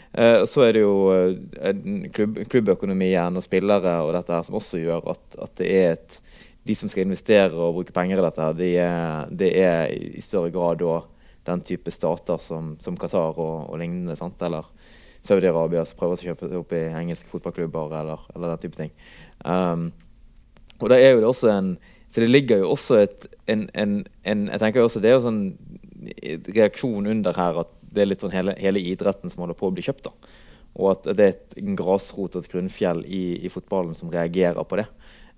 Uh, 0.09 0.41
så 0.49 0.63
er 0.65 0.73
det 0.73 0.81
jo 0.81 0.93
uh, 1.13 1.75
klubb, 2.15 2.39
klubbøkonomien 2.49 3.35
og 3.37 3.45
spillere 3.45 3.99
og 4.01 4.15
dette 4.15 4.33
her 4.33 4.47
som 4.47 4.57
også 4.57 4.79
gjør 4.81 5.05
at, 5.13 5.21
at, 5.37 5.51
det 5.61 5.67
er 5.69 5.91
et 5.91 6.15
De 6.65 6.75
som 6.75 6.89
skal 6.89 7.05
investere 7.05 7.53
og 7.53 7.75
bruke 7.77 7.93
penger 7.93 8.19
i 8.19 8.23
dette, 8.25 8.47
det 8.57 8.71
er, 8.81 9.29
det 9.29 9.49
er 9.57 9.93
i 9.93 10.21
større 10.21 10.51
grad 10.53 10.81
da 10.81 10.99
den 11.47 11.61
type 11.65 11.89
stater 11.93 12.41
som, 12.43 12.75
som 12.81 12.97
Qatar 12.99 13.37
og, 13.37 13.69
og 13.71 13.79
lignende. 13.79 14.17
Sant? 14.19 14.41
Eller 14.45 14.67
Saudi-Arabia 15.25 15.85
som 15.87 15.97
prøver 15.97 16.19
å 16.19 16.27
kjøpe 16.27 16.49
opp 16.59 16.75
i 16.77 16.83
engelske 16.99 17.31
fotballklubber 17.31 17.95
eller, 18.01 18.27
eller 18.35 18.53
den 18.53 18.61
type 18.65 18.77
ting. 18.77 18.91
Um, 19.41 19.87
og 20.79 20.91
da 20.91 20.99
er 20.99 21.13
jo 21.13 21.23
det 21.23 21.29
også 21.29 21.49
en 21.53 21.77
Så 22.09 22.21
det 22.23 22.29
ligger 22.29 22.57
jo 22.57 22.71
også 22.71 23.03
et 23.03 23.27
en, 23.47 23.69
en, 23.75 24.05
en 24.25 24.47
Jeg 24.47 24.59
tenker 24.59 24.81
også 24.81 24.99
det 24.99 25.11
er 25.11 25.19
jo 25.19 25.27
sånn 25.27 25.43
reaksjon 26.55 27.07
under 27.11 27.35
her 27.35 27.59
at 27.59 27.73
det 27.91 28.01
er 28.01 28.07
litt 28.07 28.21
sånn 28.23 28.33
hele, 28.33 28.53
hele, 28.61 28.79
idretten 28.79 29.29
som 29.29 29.43
holder 29.43 29.57
på 29.59 29.67
å 29.67 29.73
bli 29.73 29.83
kjøpt. 29.83 30.07
da. 30.07 30.11
Og 30.79 30.91
at 30.93 31.07
det 31.17 31.25
er 31.25 31.33
et, 31.33 31.55
en 31.59 31.75
grasrot 31.75 32.37
og 32.37 32.45
et 32.45 32.51
grunnfjell 32.51 33.01
i, 33.05 33.23
i, 33.41 33.49
fotballen 33.51 33.97
som 33.97 34.11
reagerer 34.13 34.61
på 34.63 34.79
det. 34.79 34.85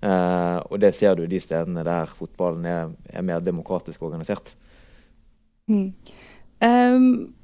Uh, 0.02 0.60
og 0.68 0.78
det 0.82 0.92
ser 0.98 1.16
du 1.18 1.24
de 1.26 1.40
stedene 1.42 1.84
der 1.86 2.12
fotballen 2.12 2.68
er, 2.68 2.92
er 3.10 3.26
mer 3.26 3.42
demokratisk 3.42 4.04
organisert. 4.06 4.54
Mm. 5.70 5.88
Um, 6.62 7.34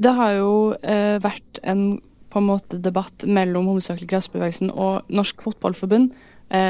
det 0.00 0.16
har 0.18 0.34
jo 0.38 0.52
uh, 0.74 1.16
vært 1.22 1.62
en 1.62 2.00
på 2.34 2.40
en 2.42 2.48
måte 2.48 2.80
debatt 2.82 3.22
mellom 3.30 3.68
hovedsakelig 3.70 4.08
gressbevegelsen 4.10 4.72
og 4.74 5.06
Norsk 5.14 5.44
Fotballforbund, 5.44 6.08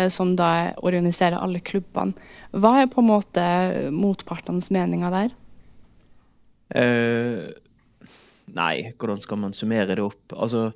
som 0.08 0.30
da 0.38 0.72
organiserer 0.87 1.37
alle 1.37 1.58
klubbene. 1.60 2.14
Hva 2.56 2.70
er 2.80 2.87
på 2.88 3.02
en 3.02 3.08
måte 3.08 3.42
motpartenes 3.92 4.70
meninger 4.72 5.12
der? 5.12 5.34
Eh, 6.72 7.52
Nei, 8.54 8.92
hvordan 8.98 9.22
skal 9.22 9.40
man 9.40 9.54
summere 9.56 9.96
det 9.96 10.04
opp? 10.04 10.34
Altså, 10.37 10.68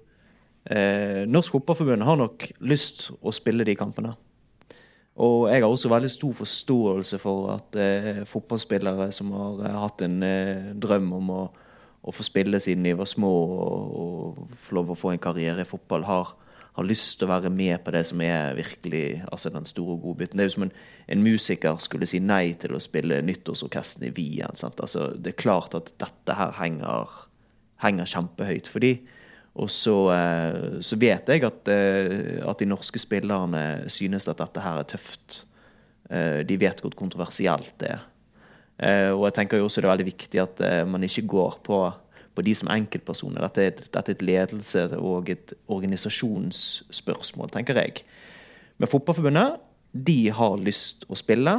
eh, 0.66 1.24
Norsk 1.28 1.54
Fotballforbund 1.54 2.02
har 2.02 2.16
nok 2.18 2.48
lyst 2.60 3.10
å 3.22 3.32
spille 3.34 3.66
de 3.66 3.76
kampene. 3.78 4.14
Og 5.18 5.48
jeg 5.50 5.62
har 5.62 5.68
også 5.68 5.90
veldig 5.90 6.10
stor 6.10 6.34
forståelse 6.40 7.18
for 7.18 7.52
at 7.56 7.78
eh, 7.78 8.24
fotballspillere 8.26 9.10
som 9.14 9.32
har 9.34 9.64
eh, 9.66 9.78
hatt 9.82 10.04
en 10.06 10.22
eh, 10.22 10.68
drøm 10.78 11.10
om 11.16 11.32
å, 11.34 11.40
å, 12.02 12.14
få 12.14 12.26
spille 12.26 12.60
siden 12.62 12.86
de 12.86 12.94
var 12.98 13.10
små 13.10 13.30
og, 13.30 13.96
og, 13.98 14.52
få 14.62 14.78
lov 14.78 14.92
å 14.94 14.98
få 14.98 15.12
en 15.12 15.22
karriere 15.22 15.66
i 15.66 15.68
fotball, 15.68 16.06
har, 16.06 16.36
har, 16.78 16.86
lyst 16.86 17.18
til 17.18 17.26
å 17.26 17.32
være 17.34 17.50
med 17.50 17.82
på 17.84 17.92
det 17.94 18.04
som 18.06 18.22
er 18.22 18.56
virkelig 18.56 19.22
altså 19.26 19.50
den 19.50 19.66
store 19.66 19.98
godbiten. 20.00 20.38
Det 20.38 20.46
er 20.46 20.50
jo 20.50 20.56
som 20.56 20.66
en, 20.68 20.74
en 21.10 21.24
musiker 21.26 21.80
skulle 21.82 22.06
si 22.06 22.22
nei 22.22 22.54
til 22.60 22.76
å 22.76 22.82
spille 22.82 23.20
nyttårsorkesten 23.26 24.06
i 24.08 24.12
Wien. 24.14 24.54
Altså, 24.54 25.08
det 25.18 25.34
er 25.34 25.42
klart 25.42 25.74
at 25.78 25.92
dette 25.98 26.38
her 26.38 26.54
henger 26.60 27.26
henger 27.82 28.10
kjempehøyt 28.10 28.68
for 28.70 28.84
de. 28.84 28.94
Og 29.58 29.70
så, 29.72 29.96
eh, 30.14 30.78
så 30.84 30.98
vet 31.00 31.28
jeg 31.28 31.44
at, 31.46 31.68
eh, 31.68 32.38
at, 32.46 32.58
de 32.58 32.68
norske 32.68 32.98
spillerne 32.98 33.88
synes 33.90 34.28
at 34.28 34.38
dette 34.38 34.62
her 34.62 34.78
er 34.78 34.86
tøft. 34.86 35.44
Eh, 36.10 36.44
de 36.46 36.56
vet 36.56 36.80
hvor 36.80 36.94
kontroversielt 36.94 37.74
det 37.78 37.96
er. 37.96 38.06
Og 38.78 39.24
jeg 39.26 39.34
tenker 39.34 39.58
jo 39.58 39.64
også 39.66 39.82
det 39.82 39.88
er 39.88 39.90
veldig 39.90 40.06
viktig 40.06 40.38
at 40.38 40.60
man 40.86 41.02
ikke 41.02 41.24
går 41.26 41.56
på, 41.66 41.78
på 42.38 42.44
de 42.46 42.54
som 42.54 42.70
enkeltpersoner. 42.70 43.42
Dette 43.48 43.64
er, 43.66 43.80
dette 43.82 44.04
er 44.04 44.14
et 44.14 44.22
ledelse 44.22 44.84
og 45.02 45.30
et 45.32 45.56
organisasjonsspørsmål, 45.74 47.50
tenker 47.54 47.80
jeg. 47.82 48.04
Men 48.78 48.90
Fotballforbundet 48.90 49.58
de 49.92 50.28
har 50.30 50.60
lyst 50.62 51.06
å 51.10 51.18
spille, 51.18 51.56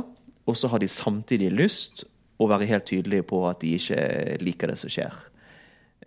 og 0.47 0.55
så 0.57 0.69
har 0.71 0.79
de 0.81 0.87
samtidig 0.89 1.51
lyst 1.51 2.05
å 2.39 2.47
være 2.47 2.69
helt 2.69 2.87
tydelige 2.87 3.27
på 3.27 3.41
at 3.49 3.59
de 3.61 3.75
ikke 3.75 4.37
liker 4.45 4.71
det 4.71 4.77
som 4.79 4.93
skjer. 4.93 5.17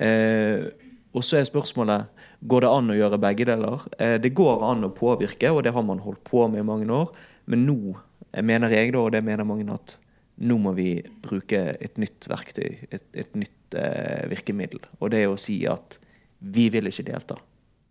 Eh, 0.00 0.70
og 1.12 1.26
så 1.26 1.38
er 1.38 1.48
spørsmålet 1.48 2.08
går 2.48 2.64
det 2.64 2.70
an 2.72 2.92
å 2.94 2.96
gjøre 2.96 3.20
begge 3.20 3.46
deler. 3.50 3.84
Eh, 3.98 4.16
det 4.22 4.32
går 4.38 4.64
an 4.70 4.88
å 4.88 4.94
påvirke, 4.96 5.52
og 5.52 5.66
det 5.66 5.74
har 5.76 5.84
man 5.84 6.00
holdt 6.02 6.22
på 6.24 6.46
med 6.48 6.62
i 6.62 6.66
mange 6.66 6.88
år. 6.88 7.12
Men 7.52 7.66
nå 7.68 7.98
mener 8.40 8.72
jeg, 8.72 8.94
da, 8.94 9.02
og 9.02 9.12
det 9.12 9.20
mener 9.26 9.44
mange, 9.44 9.68
at 9.74 9.98
nå 10.42 10.56
må 10.58 10.72
vi 10.76 10.94
bruke 11.24 11.60
et 11.76 11.98
nytt 12.00 12.28
verktøy, 12.30 12.86
et, 12.90 13.04
et 13.12 13.36
nytt 13.38 13.76
eh, 13.78 14.24
virkemiddel. 14.32 14.80
Og 15.00 15.12
det 15.12 15.22
er 15.22 15.32
å 15.32 15.40
si 15.40 15.60
at 15.68 15.98
vi 16.42 16.68
vil 16.72 16.88
ikke 16.90 17.06
delta. 17.06 17.36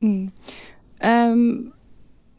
Mm. 0.02 0.32
Um, 1.06 1.72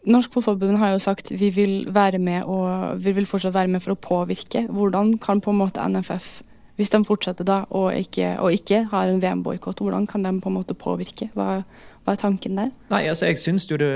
Norsk 0.03 0.35
Fotballforbund 0.35 0.81
har 0.83 0.93
jo 0.97 1.03
sagt 1.03 1.31
vi 1.31 1.53
vil 1.55 1.75
være 1.95 2.19
med 2.19 2.49
og 2.51 2.99
vi 3.05 3.15
vil 3.15 3.29
fortsatt 3.29 3.55
være 3.55 3.71
med 3.71 3.85
for 3.85 3.95
å 3.95 4.03
påvirke. 4.03 4.67
Hvordan 4.67 5.15
kan 5.23 5.41
på 5.41 5.55
en 5.55 5.63
måte 5.63 5.85
NFF 5.87 6.43
hvis 6.81 6.91
de 6.91 7.03
fortsetter 7.05 7.47
da 7.47 7.63
og 7.77 7.93
ikke, 7.95 8.37
og 8.41 8.55
ikke 8.57 8.87
har 8.91 9.11
en 9.11 9.21
VM-boikott, 9.23 9.83
hvordan 9.85 10.07
kan 10.09 10.25
de 10.25 10.33
på 10.41 10.51
en 10.51 10.57
måte 10.57 10.75
påvirke? 10.75 11.29
Hva, 11.37 11.61
hva, 12.03 12.15
er 12.15 12.21
tanken 12.21 12.57
der? 12.59 12.73
Nei, 12.91 13.05
altså 13.13 13.29
jeg 13.29 13.39
syns 13.43 13.69
jo 13.71 13.79
det 13.79 13.93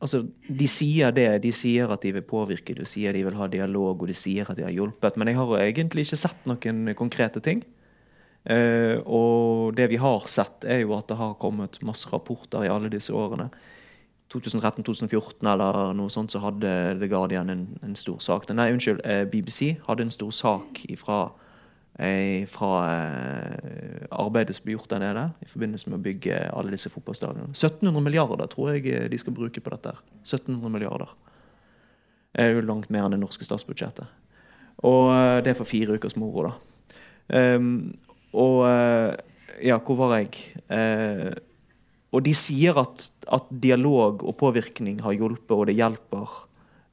Altså, 0.00 0.22
de 0.48 0.68
sier 0.70 1.12
det. 1.12 1.28
De 1.44 1.52
sier 1.52 1.90
at 1.92 2.02
de 2.02 2.14
vil 2.16 2.24
påvirke, 2.24 2.74
de 2.76 2.86
sier 2.88 3.12
de 3.12 3.24
vil 3.26 3.36
ha 3.36 3.48
dialog, 3.52 4.00
og 4.00 4.08
de 4.08 4.16
sier 4.16 4.48
at 4.48 4.56
de 4.56 4.64
har 4.64 4.72
hjulpet. 4.72 5.18
Men 5.20 5.28
jeg 5.28 5.36
har 5.40 5.52
egentlig 5.60 6.06
ikke 6.06 6.20
sett 6.22 6.48
noen 6.48 6.94
konkrete 6.98 7.42
ting. 7.44 7.62
Uh, 8.48 8.96
og 9.04 9.74
det 9.76 9.90
vi 9.92 9.98
har 10.00 10.24
sett, 10.32 10.64
er 10.64 10.80
jo 10.86 10.94
at 10.96 11.10
det 11.10 11.18
har 11.20 11.36
kommet 11.42 11.76
masse 11.84 12.08
rapporter 12.08 12.64
i 12.64 12.72
alle 12.72 12.88
disse 12.92 13.12
årene. 13.12 13.50
2013-2014 14.32 15.44
eller 15.50 15.92
noe 15.98 16.08
sånt, 16.12 16.32
så 16.32 16.40
hadde 16.40 16.72
The 17.02 17.10
Guardian 17.10 17.52
en, 17.52 17.66
en 17.84 17.98
stor 17.98 18.22
sak. 18.24 18.48
Nei, 18.56 18.70
unnskyld, 18.72 19.04
uh, 19.04 19.26
BBC 19.28 19.74
hadde 19.84 20.08
en 20.08 20.16
stor 20.16 20.32
sak 20.32 20.84
ifra 20.88 21.26
Eh, 21.28 21.49
fra 22.48 22.70
eh, 22.88 24.06
arbeidet 24.10 24.56
som 24.56 24.64
blir 24.64 24.78
gjort 24.78 24.92
der 24.94 25.02
nede 25.02 25.24
i 25.44 25.48
forbindelse 25.50 25.90
med 25.90 25.98
å 25.98 26.04
bygge 26.06 26.38
alle 26.56 26.72
disse 26.72 26.88
fotballstadionene. 26.92 27.52
1700 27.52 28.04
milliarder 28.04 28.48
tror 28.48 28.70
jeg 28.72 28.86
eh, 28.88 29.08
de 29.12 29.18
skal 29.20 29.34
bruke 29.36 29.60
på 29.60 29.72
dette. 29.74 29.92
1700 30.22 30.72
milliarder. 30.72 31.10
Det 32.32 32.46
er 32.46 32.54
jo 32.54 32.64
langt 32.64 32.88
mer 32.88 33.04
enn 33.04 33.16
det 33.16 33.20
norske 33.20 33.44
statsbudsjettet. 33.44 34.08
Og 34.88 35.10
det 35.44 35.52
er 35.52 35.58
for 35.58 35.68
fire 35.68 35.98
ukers 35.98 36.16
moro, 36.16 36.46
da. 36.46 36.54
Um, 37.60 37.98
og 38.32 38.64
ja, 39.60 39.76
hvor 39.84 39.98
var 39.98 40.14
jeg? 40.16 40.38
Uh, 40.72 41.34
og 42.16 42.24
de 42.24 42.32
sier 42.38 42.78
at, 42.80 43.10
at, 43.28 43.50
dialog 43.62 44.24
og 44.24 44.38
påvirkning 44.40 45.02
har 45.04 45.18
hjulpet, 45.18 45.52
og 45.52 45.68
det 45.68 45.76
hjelper. 45.76 46.32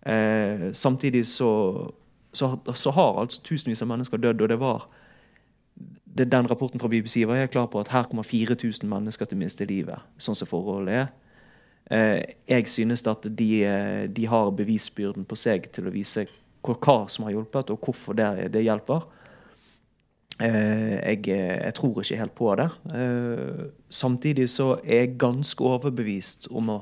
Uh, 0.03 0.67
samtidig 0.75 1.23
så 1.31 1.53
så, 2.37 2.59
så, 2.73 2.91
har 2.91 3.19
altså 3.21 3.41
tusenvis 3.41 3.81
av 3.81 3.89
mennesker 3.91 4.21
dødd. 4.21 4.41
Og 4.45 4.51
det 4.51 4.59
var 4.61 4.85
det, 6.17 6.31
Den 6.31 6.49
rapporten 6.49 6.81
fra 6.81 6.89
BBC 6.91 7.25
var 7.27 7.39
jeg 7.39 7.53
klar 7.53 7.69
på 7.71 7.79
at 7.79 7.93
her 7.93 8.09
kommer 8.09 8.25
4000 8.27 8.89
mennesker 8.89 9.25
til 9.25 9.37
å 9.37 9.43
miste 9.43 9.67
livet. 9.69 10.03
Sånn 10.21 10.37
som 10.37 10.49
forholdet 10.49 11.01
er. 11.03 11.07
Eh, 11.91 12.21
jeg 12.47 12.67
synes 12.67 13.05
at 13.07 13.23
de, 13.37 13.63
eh, 13.63 14.07
de, 14.11 14.25
har 14.27 14.51
bevisbyrden 14.51 15.25
på 15.27 15.37
seg 15.39 15.69
til 15.71 15.87
å 15.87 15.93
vise 15.93 16.25
hva, 16.67 17.05
som 17.07 17.23
har 17.23 17.37
hjulpet, 17.37 17.71
og 17.71 17.79
hvorfor 17.79 18.17
det, 18.17 18.51
det 18.51 18.65
hjelper. 18.65 19.05
Eh, 20.43 20.97
jeg, 20.99 21.21
jeg, 21.31 21.73
tror 21.77 22.01
ikke 22.01 22.19
helt 22.19 22.35
på 22.35 22.55
det. 22.59 22.67
Samtidig 23.89 24.49
så 24.51 24.73
er 24.83 25.05
jeg 25.05 25.19
ganske 25.21 25.63
overbevist 25.63 26.49
om 26.51 26.73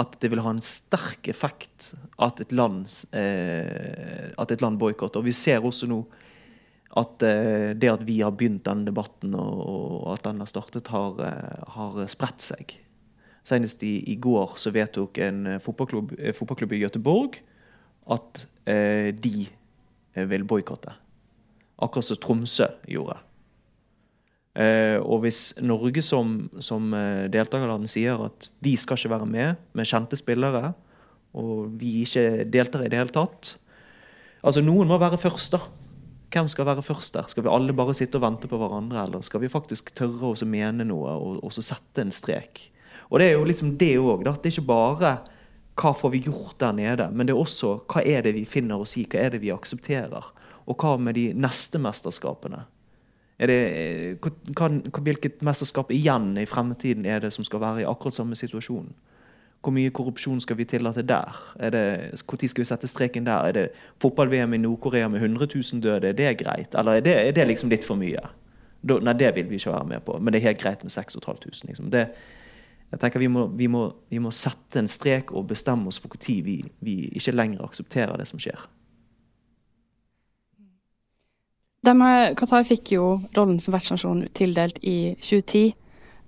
at 0.00 0.18
det 0.22 0.30
vil 0.32 0.42
ha 0.42 0.50
en 0.50 0.64
sterk 0.64 1.30
effekt 1.30 1.92
at 2.18 2.42
et 2.42 2.52
land, 2.52 2.90
at 3.14 4.60
land 4.62 4.78
boikotter. 4.78 5.22
Vi 5.22 5.34
ser 5.34 5.62
også 5.66 5.88
nå 5.90 6.02
at 6.98 7.22
eh, 7.22 7.70
det 7.78 7.90
at 7.92 8.02
vi 8.06 8.18
har 8.18 8.34
begynt 8.34 8.64
denne 8.66 8.88
debatten, 8.88 9.34
og, 9.38 10.08
at 10.14 10.24
den 10.26 10.42
har 10.42 10.50
startet, 10.50 10.90
har, 10.90 11.20
eh, 11.22 11.68
har 11.76 12.00
spredt 12.10 12.42
seg. 12.42 12.74
Senest 13.46 13.84
i, 13.86 14.00
i, 14.10 14.16
går 14.20 14.56
så 14.60 14.72
vedtok 14.74 15.20
en 15.22 15.46
fotballklubb, 15.62 16.16
eh, 16.18 16.34
fotballklubb 16.36 16.74
i 16.74 16.82
Gøteborg 16.82 17.40
at 18.10 18.44
eh, 18.68 19.14
de 19.14 19.46
vil 20.30 20.44
boikotte. 20.44 20.92
Akkurat 21.80 22.08
som 22.08 22.18
Tromsø 22.20 22.66
gjorde. 22.90 23.20
Eh, 24.58 24.98
og 24.98 25.22
hvis 25.22 25.54
Norge 25.62 26.02
som, 26.02 26.50
som 26.58 26.90
deltakerland 27.30 27.86
sier 27.88 28.18
at 28.26 28.50
vi 28.66 28.74
skal 28.74 28.98
ikke 28.98 29.14
være 29.14 29.30
med 29.30 29.62
med 29.78 29.88
kjente 29.88 30.18
spillere, 30.18 30.72
og 31.38 31.70
vi 31.78 32.00
ikke 32.02 32.42
deltar 32.50 32.82
i 32.82 32.90
det 32.90 32.98
hele 32.98 33.14
tatt 33.14 33.54
Altså, 34.40 34.62
noen 34.64 34.88
må 34.88 34.96
være 34.96 35.18
først, 35.20 35.52
da. 35.52 35.58
Hvem 36.30 36.48
skal 36.48 36.66
være 36.68 36.82
først 36.86 37.14
der? 37.16 37.26
Skal 37.26 37.42
vi 37.42 37.50
alle 37.50 37.74
bare 37.74 37.94
sitte 37.96 38.20
og 38.20 38.22
vente 38.22 38.48
på 38.50 38.58
hverandre, 38.60 39.02
eller 39.02 39.22
skal 39.26 39.42
vi 39.42 39.50
faktisk 39.50 39.90
tørre 39.98 40.30
å 40.30 40.46
mene 40.46 40.86
noe 40.86 41.16
og, 41.18 41.40
og 41.42 41.54
sette 41.56 42.04
en 42.04 42.14
strek? 42.14 42.68
Og 43.10 43.18
det 43.18 43.30
er 43.30 43.34
jo 43.34 43.46
liksom 43.48 43.74
det 43.80 43.96
òg. 43.98 44.22
Det 44.22 44.46
er 44.46 44.52
ikke 44.54 44.68
bare 44.68 45.14
hva 45.80 45.92
får 45.96 46.12
vi 46.12 46.22
gjort 46.26 46.58
der 46.60 46.74
nede, 46.76 47.08
men 47.10 47.26
det 47.26 47.34
er 47.34 47.40
også 47.40 47.78
hva 47.90 48.02
er 48.06 48.22
det 48.26 48.34
vi 48.36 48.44
finner 48.48 48.82
oss 48.82 48.96
i, 49.00 49.06
hva 49.08 49.24
er 49.24 49.34
det 49.34 49.40
vi 49.42 49.52
aksepterer? 49.54 50.28
Og 50.70 50.78
hva 50.78 50.96
med 51.00 51.16
de 51.16 51.30
neste 51.34 51.80
mesterskapene? 51.82 52.66
Det, 53.40 53.56
hva, 54.20 54.68
hvilket 55.00 55.40
mesterskap 55.46 55.90
igjen 55.96 56.34
i 56.36 56.44
fremtiden 56.46 57.06
er 57.08 57.22
det 57.24 57.32
som 57.32 57.46
skal 57.46 57.62
være 57.62 57.82
i 57.82 57.88
akkurat 57.88 58.18
samme 58.18 58.36
situasjon? 58.36 58.90
Hvor 59.60 59.74
mye 59.76 59.92
korrupsjon 59.92 60.40
skal 60.40 60.56
vi 60.56 60.64
tillate 60.64 61.02
der? 61.04 61.36
Hvor 62.24 62.38
tid 62.40 62.48
skal 62.48 62.62
vi 62.62 62.68
sette 62.68 62.88
streken 62.88 63.26
der? 63.26 63.48
Er 63.48 63.52
det 63.52 63.64
fotball-VM 64.00 64.54
i 64.56 64.60
Nord-Korea 64.62 65.08
med 65.08 65.20
100 65.20 65.48
000 65.54 65.82
døde? 65.82 66.08
Er 66.08 66.12
det 66.16 66.38
greit? 66.40 66.74
Eller 66.74 66.92
er 66.92 67.00
det, 67.00 67.16
er 67.28 67.32
det 67.36 67.46
liksom 67.46 67.70
litt 67.70 67.84
for 67.84 68.00
mye? 68.00 68.22
Da, 68.80 68.96
nei, 69.04 69.12
det 69.20 69.34
vil 69.36 69.50
vi 69.50 69.60
ikke 69.60 69.74
være 69.74 69.88
med 69.88 70.04
på. 70.06 70.18
Men 70.18 70.32
det 70.32 70.40
er 70.40 70.48
helt 70.48 70.62
greit 70.62 70.84
med 70.84 70.90
6500. 70.90 71.68
Liksom. 71.68 71.90
Det, 71.92 72.06
jeg 72.90 73.00
tenker 73.00 73.20
vi 73.20 73.28
må, 73.28 73.46
vi, 73.46 73.66
må, 73.66 73.84
vi 74.10 74.18
må, 74.18 74.32
sette 74.34 74.80
en 74.80 74.88
strek 74.88 75.32
og 75.36 75.50
bestemme 75.52 75.88
oss 75.88 76.00
for 76.00 76.08
når 76.08 76.44
vi, 76.44 76.56
vi 76.80 76.94
ikke 77.12 77.36
lenger 77.36 77.64
aksepterer 77.64 78.16
det 78.16 78.28
som 78.28 78.40
skjer. 78.40 78.64
Qatar 81.84 82.64
fikk 82.68 82.92
jo 82.92 83.20
rollen 83.36 83.60
som 83.60 83.74
vertsnasjon 83.74 84.26
tildelt 84.34 84.78
i 84.82 85.14
2010. 85.20 85.76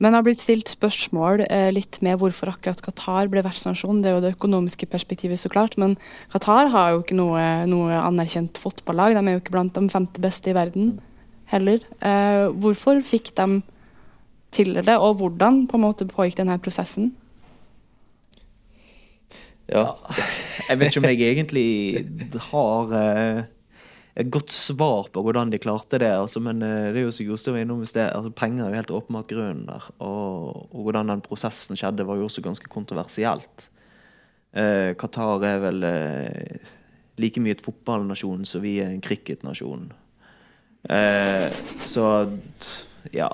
Men 0.02 0.10
det 0.10 0.18
har 0.18 0.26
blitt 0.26 0.42
stilt 0.42 0.70
spørsmål 0.70 1.44
eh, 1.46 1.68
litt 1.70 2.00
med 2.02 2.18
hvorfor 2.18 2.50
akkurat 2.50 2.82
Qatar 2.82 3.28
ble 3.30 3.44
vertsnasjon. 3.46 4.00
Det 4.02 4.10
er 4.10 4.16
jo 4.16 4.24
det 4.24 4.32
økonomiske 4.34 4.88
perspektivet, 4.90 5.38
så 5.38 5.50
klart. 5.52 5.76
Men 5.78 5.94
Qatar 6.32 6.72
har 6.74 6.90
jo 6.90 7.04
ikke 7.04 7.18
noe, 7.20 7.44
noe 7.70 8.00
anerkjent 8.00 8.58
fotballag. 8.58 9.14
De 9.14 9.22
er 9.22 9.36
jo 9.36 9.42
ikke 9.44 9.54
blant 9.54 9.78
de 9.78 9.86
femte 9.92 10.22
beste 10.24 10.50
i 10.50 10.56
verden 10.58 10.96
heller. 11.52 11.86
Eh, 12.02 12.48
hvorfor 12.64 12.98
fikk 13.06 13.30
de 13.38 13.62
til 14.52 14.74
det, 14.74 14.98
og 14.98 15.22
hvordan 15.22 15.62
på 15.70 15.78
en 15.78 15.86
måte 15.86 16.08
pågikk 16.10 16.40
denne 16.42 16.58
prosessen? 16.60 17.12
Ja. 19.70 19.92
Jeg 20.66 20.80
vet 20.80 20.90
ikke 20.90 21.04
om 21.04 21.10
jeg 21.12 21.30
egentlig 21.30 21.68
har 22.50 22.96
eh 22.98 23.44
et 24.12 24.28
godt 24.28 24.52
svar 24.52 25.08
på 25.12 25.22
hvordan 25.24 25.52
de 25.52 25.60
klarte 25.62 26.00
det. 26.02 26.10
Altså, 26.12 26.40
men 26.44 26.60
eh, 26.64 26.90
det 26.92 27.00
er 27.00 27.06
jo 27.06 27.14
som 27.14 27.26
Jostein 27.26 27.56
var 27.56 27.64
innom 27.64 27.84
i 27.84 27.88
sted, 27.88 28.10
altså, 28.12 28.32
penger 28.36 28.66
er 28.66 28.74
jo 28.74 28.80
helt 28.80 28.94
åpenbart 28.98 29.30
grunnen 29.32 29.64
der. 29.68 29.88
Og, 30.04 30.66
og, 30.68 30.80
hvordan 30.84 31.14
den 31.14 31.24
prosessen 31.24 31.78
skjedde, 31.78 32.06
var 32.08 32.20
jo 32.20 32.28
også 32.28 32.44
ganske 32.44 32.68
kontroversielt. 32.72 33.68
Eh, 34.52 34.92
Qatar 35.00 35.46
er 35.48 35.62
vel 35.62 35.86
eh, 35.88 36.72
like 37.22 37.40
mye 37.40 37.56
et 37.56 37.64
fotballnasjon 37.64 38.44
som 38.48 38.64
vi 38.64 38.78
er 38.84 38.92
en 38.92 39.04
cricketnasjon. 39.04 39.88
Eh, 40.92 41.48
så 41.86 42.06
ja 43.14 43.28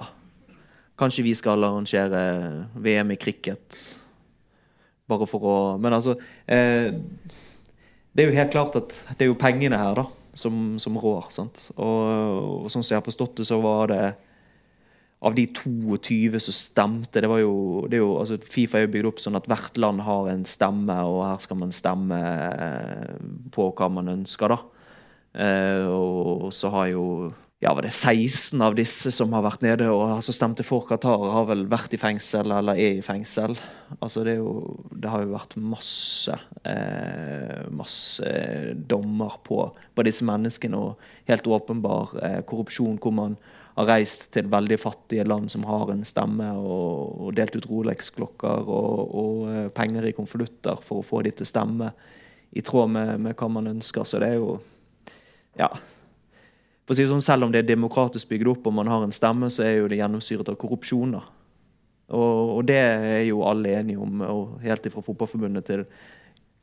Kanskje 0.99 1.23
vi 1.25 1.33
skal 1.39 1.63
arrangere 1.65 2.21
VM 2.77 3.15
i 3.15 3.17
cricket. 3.17 3.79
Bare 5.09 5.29
for 5.31 5.47
å 5.47 5.55
Men 5.81 5.95
altså 5.97 6.19
eh, 6.45 6.91
Det 8.13 8.21
er 8.21 8.29
jo 8.29 8.35
helt 8.37 8.53
klart 8.53 8.77
at 8.77 8.93
det 9.15 9.25
er 9.25 9.31
jo 9.31 9.39
pengene 9.39 9.79
her, 9.81 9.95
da 9.97 10.18
som, 10.39 10.79
som 10.83 10.97
rår. 11.01 11.29
sant? 11.35 11.69
Og, 11.77 12.65
og, 12.65 12.71
sånn 12.73 12.85
som 12.85 12.95
jeg 12.95 13.01
har 13.03 13.07
forstått 13.07 13.41
det, 13.41 13.49
så 13.49 13.61
var 13.63 13.93
det 13.93 14.03
av 15.19 15.35
de 15.35 15.49
22 15.51 16.39
som 16.39 16.55
stemte 16.55 17.19
det 17.19 17.27
var 17.31 17.41
jo, 17.43 17.87
det 17.91 17.99
er 17.99 18.05
jo, 18.05 18.13
altså 18.21 18.37
Fifa 18.39 18.79
er 18.79 18.85
jo 18.85 18.93
bygd 18.95 19.09
opp 19.11 19.23
sånn 19.23 19.39
at 19.39 19.49
hvert 19.51 19.81
land 19.83 20.05
har 20.07 20.31
en 20.31 20.45
stemme, 20.47 20.95
og 21.11 21.25
her 21.27 21.41
skal 21.43 21.59
man 21.59 21.75
stemme 21.75 22.21
eh, 22.23 23.17
på 23.55 23.71
hva 23.75 23.91
man 23.91 24.13
ønsker. 24.15 24.55
da. 24.55 24.61
Eh, 25.43 25.87
og 25.91 26.49
så 26.55 26.71
har 26.75 26.93
jo 26.95 27.05
ja, 27.59 27.75
var 27.75 27.83
det 27.83 27.91
16 27.91 28.63
av 28.63 28.77
disse 28.79 29.11
som 29.11 29.33
har 29.35 29.43
vært 29.43 29.65
nede 29.67 29.89
og 29.91 30.05
altså 30.13 30.31
stemte 30.35 30.63
for 30.63 30.85
Qatar, 30.87 31.25
har 31.35 31.49
vel 31.49 31.65
vært 31.67 31.97
i 31.97 31.99
fengsel 31.99 32.53
eller 32.55 32.79
er 32.79 33.01
i 33.01 33.03
fengsel. 33.03 33.57
Altså 33.99 34.23
det, 34.27 34.37
jo, 34.39 34.77
det 34.95 35.11
har 35.11 35.25
jo 35.25 35.33
vært 35.33 35.57
masse 35.59 36.37
eh, 36.63 37.65
masse 37.75 38.31
dommer 38.87 39.41
på, 39.43 39.65
på, 39.75 40.07
disse 40.07 40.27
menneskene, 40.29 40.79
og 40.79 41.27
helt 41.27 41.51
åpenbar 41.51 42.15
eh, 42.23 42.39
korrupsjon 42.47 43.01
hvor 43.03 43.17
man 43.19 43.35
har 43.75 43.91
reist 43.91 44.29
til 44.35 44.47
veldig 44.55 44.79
fattige 44.79 45.27
land 45.27 45.51
som 45.51 45.67
har 45.67 45.91
en 45.91 46.07
stemme, 46.07 46.53
og, 46.55 47.19
og 47.27 47.35
delt 47.35 47.59
ut 47.59 47.67
Rolex-klokker 47.67 48.71
og, 48.71 49.19
og 49.19 49.45
eh, 49.51 49.69
penger 49.75 50.07
i 50.07 50.15
konvolutter 50.15 50.79
for 50.87 51.03
å 51.03 51.11
få 51.11 51.27
de 51.27 51.35
til 51.35 51.51
stemme 51.51 51.91
i 52.55 52.63
tråd 52.63 52.95
med, 52.95 53.17
med 53.27 53.35
hva 53.35 53.51
man 53.51 53.75
ønsker. 53.75 54.07
Så 54.07 54.23
det 54.23 54.37
er 54.37 54.43
jo 54.45 54.61
Ja 55.59 55.75
for 56.89 56.97
å 56.97 56.97
si 56.97 57.05
sånn, 57.05 57.21
Selv 57.21 57.45
om 57.45 57.53
det 57.53 57.61
er 57.61 57.75
demokratisk 57.75 58.31
bygd 58.31 58.49
opp 58.49 58.69
og 58.71 58.73
man 58.79 58.89
har 58.89 59.03
en 59.05 59.13
stemme, 59.13 59.51
så 59.53 59.67
er 59.67 59.75
jo 59.83 59.91
det 59.93 59.99
gjennomsyret 60.01 60.49
av 60.49 60.57
korrupsjon. 60.57 61.19
da. 61.19 61.21
Og, 62.17 62.55
og, 62.57 62.63
det 62.65 62.79
er 62.81 63.27
jo 63.29 63.43
alle 63.45 63.75
enige 63.77 64.01
om, 64.01 64.23
og 64.25 64.63
helt 64.65 64.89
ifra 64.89 65.05
Fotballforbundet 65.05 65.67
til, 65.69 65.83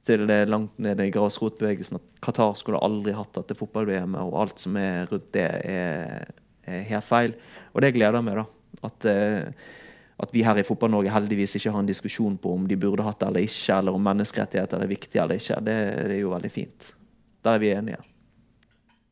til 0.10 0.26
det 0.26 0.40
langt 0.50 0.74
nede 0.82 1.06
i 1.06 1.14
grasrotbevegelsen, 1.14 2.00
at 2.02 2.24
Qatar 2.26 2.58
skulle 2.58 2.82
aldri 2.82 3.14
hatt 3.14 3.38
dette 3.38 3.58
fotball-VM-et, 3.60 4.26
og 4.26 4.40
alt 4.42 4.66
som 4.66 4.80
er 4.82 5.06
rundt 5.12 5.30
det, 5.38 5.46
er, 5.70 6.34
er, 6.66 6.82
helt 6.90 7.06
feil. 7.06 7.38
Og 7.76 7.86
det 7.86 7.94
gleder 7.94 8.26
meg, 8.26 8.42
da. 8.42 8.48
At, 8.90 9.08
eh, 9.12 9.70
at 10.26 10.34
vi 10.34 10.42
her 10.48 10.58
i 10.58 10.66
Fotball-Norge 10.66 11.14
heldigvis 11.14 11.54
ikke 11.60 11.76
har 11.78 11.86
en 11.86 11.94
diskusjon 11.94 12.42
på 12.42 12.58
om 12.58 12.66
de 12.66 12.80
burde 12.82 13.06
hatt 13.06 13.22
det 13.22 13.30
eller 13.30 13.46
ikke, 13.46 13.78
eller 13.78 14.02
om 14.02 14.10
menneskerettigheter 14.10 14.82
er 14.82 14.94
viktige 14.96 15.22
eller 15.22 15.38
ikke. 15.38 15.62
Det, 15.70 15.80
det 16.10 16.18
er 16.18 16.22
jo 16.24 16.34
veldig 16.34 16.54
fint. 16.58 16.92
Der 17.46 17.54
er 17.54 17.62
vi 17.62 17.74
enige. 17.78 18.02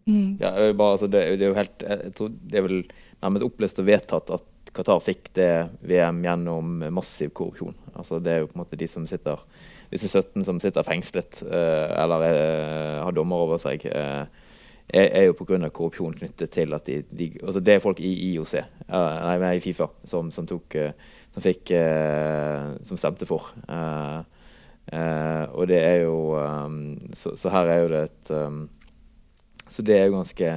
Mm. 0.05 0.37
Ja, 0.41 0.51
bare, 0.73 0.95
altså, 0.97 1.07
det, 1.07 1.21
det, 1.39 1.45
er 1.45 1.53
jo 1.53 1.55
helt 1.55 1.83
jeg 1.87 2.09
tror 2.17 2.31
Det 2.35 2.57
er 2.59 2.65
vel 2.65 2.81
nærmest 3.23 3.45
opplest 3.47 3.77
og 3.79 3.87
vedtatt 3.87 4.33
at 4.35 4.49
Qatar 4.73 4.99
fikk 5.05 5.29
det 5.37 5.51
VM 5.85 6.23
gjennom 6.25 6.79
massiv 6.91 7.29
korrupsjon. 7.37 7.75
Altså 7.93 8.17
Det 8.19 8.31
er 8.33 8.41
jo 8.41 8.49
på 8.49 8.57
en 8.57 8.63
måte 8.63 8.79
de 8.79 8.87
som 8.89 9.05
sitter 9.07 9.39
disse 9.93 10.09
17 10.09 10.45
som 10.47 10.59
sitter 10.61 10.85
fengslet 10.85 11.43
uh, 11.45 11.93
eller 12.01 12.25
uh, 12.25 13.03
har 13.05 13.13
dommer 13.15 13.45
over 13.45 13.61
seg, 13.61 13.85
uh, 13.93 14.25
er, 14.89 15.27
jo 15.27 15.35
pga. 15.37 15.69
korrupsjon 15.69 16.15
knyttet 16.17 16.51
til 16.53 16.73
at 16.75 16.85
de, 16.89 17.03
de, 17.09 17.29
altså 17.43 17.61
Det 17.63 17.75
er 17.75 17.83
folk 17.83 18.01
i 18.03 18.11
IOC, 18.33 18.55
nei, 18.89 19.53
i 19.55 19.61
Fifa, 19.63 19.87
som, 20.05 20.31
som, 20.33 20.45
tok, 20.49 20.75
som 21.33 21.45
fikk 21.45 21.71
Som 22.83 22.99
stemte 22.99 23.25
for. 23.25 23.47
og 25.55 25.63
det 25.71 25.79
er 25.79 26.03
jo 26.03 26.17
så, 27.15 27.31
så, 27.39 27.49
her 27.55 27.71
er 27.71 27.79
jo 27.79 27.89
det 27.93 28.03
et 28.09 28.33
Så 29.73 29.85
det 29.85 29.97
er 29.97 30.07
jo 30.07 30.19
ganske 30.19 30.53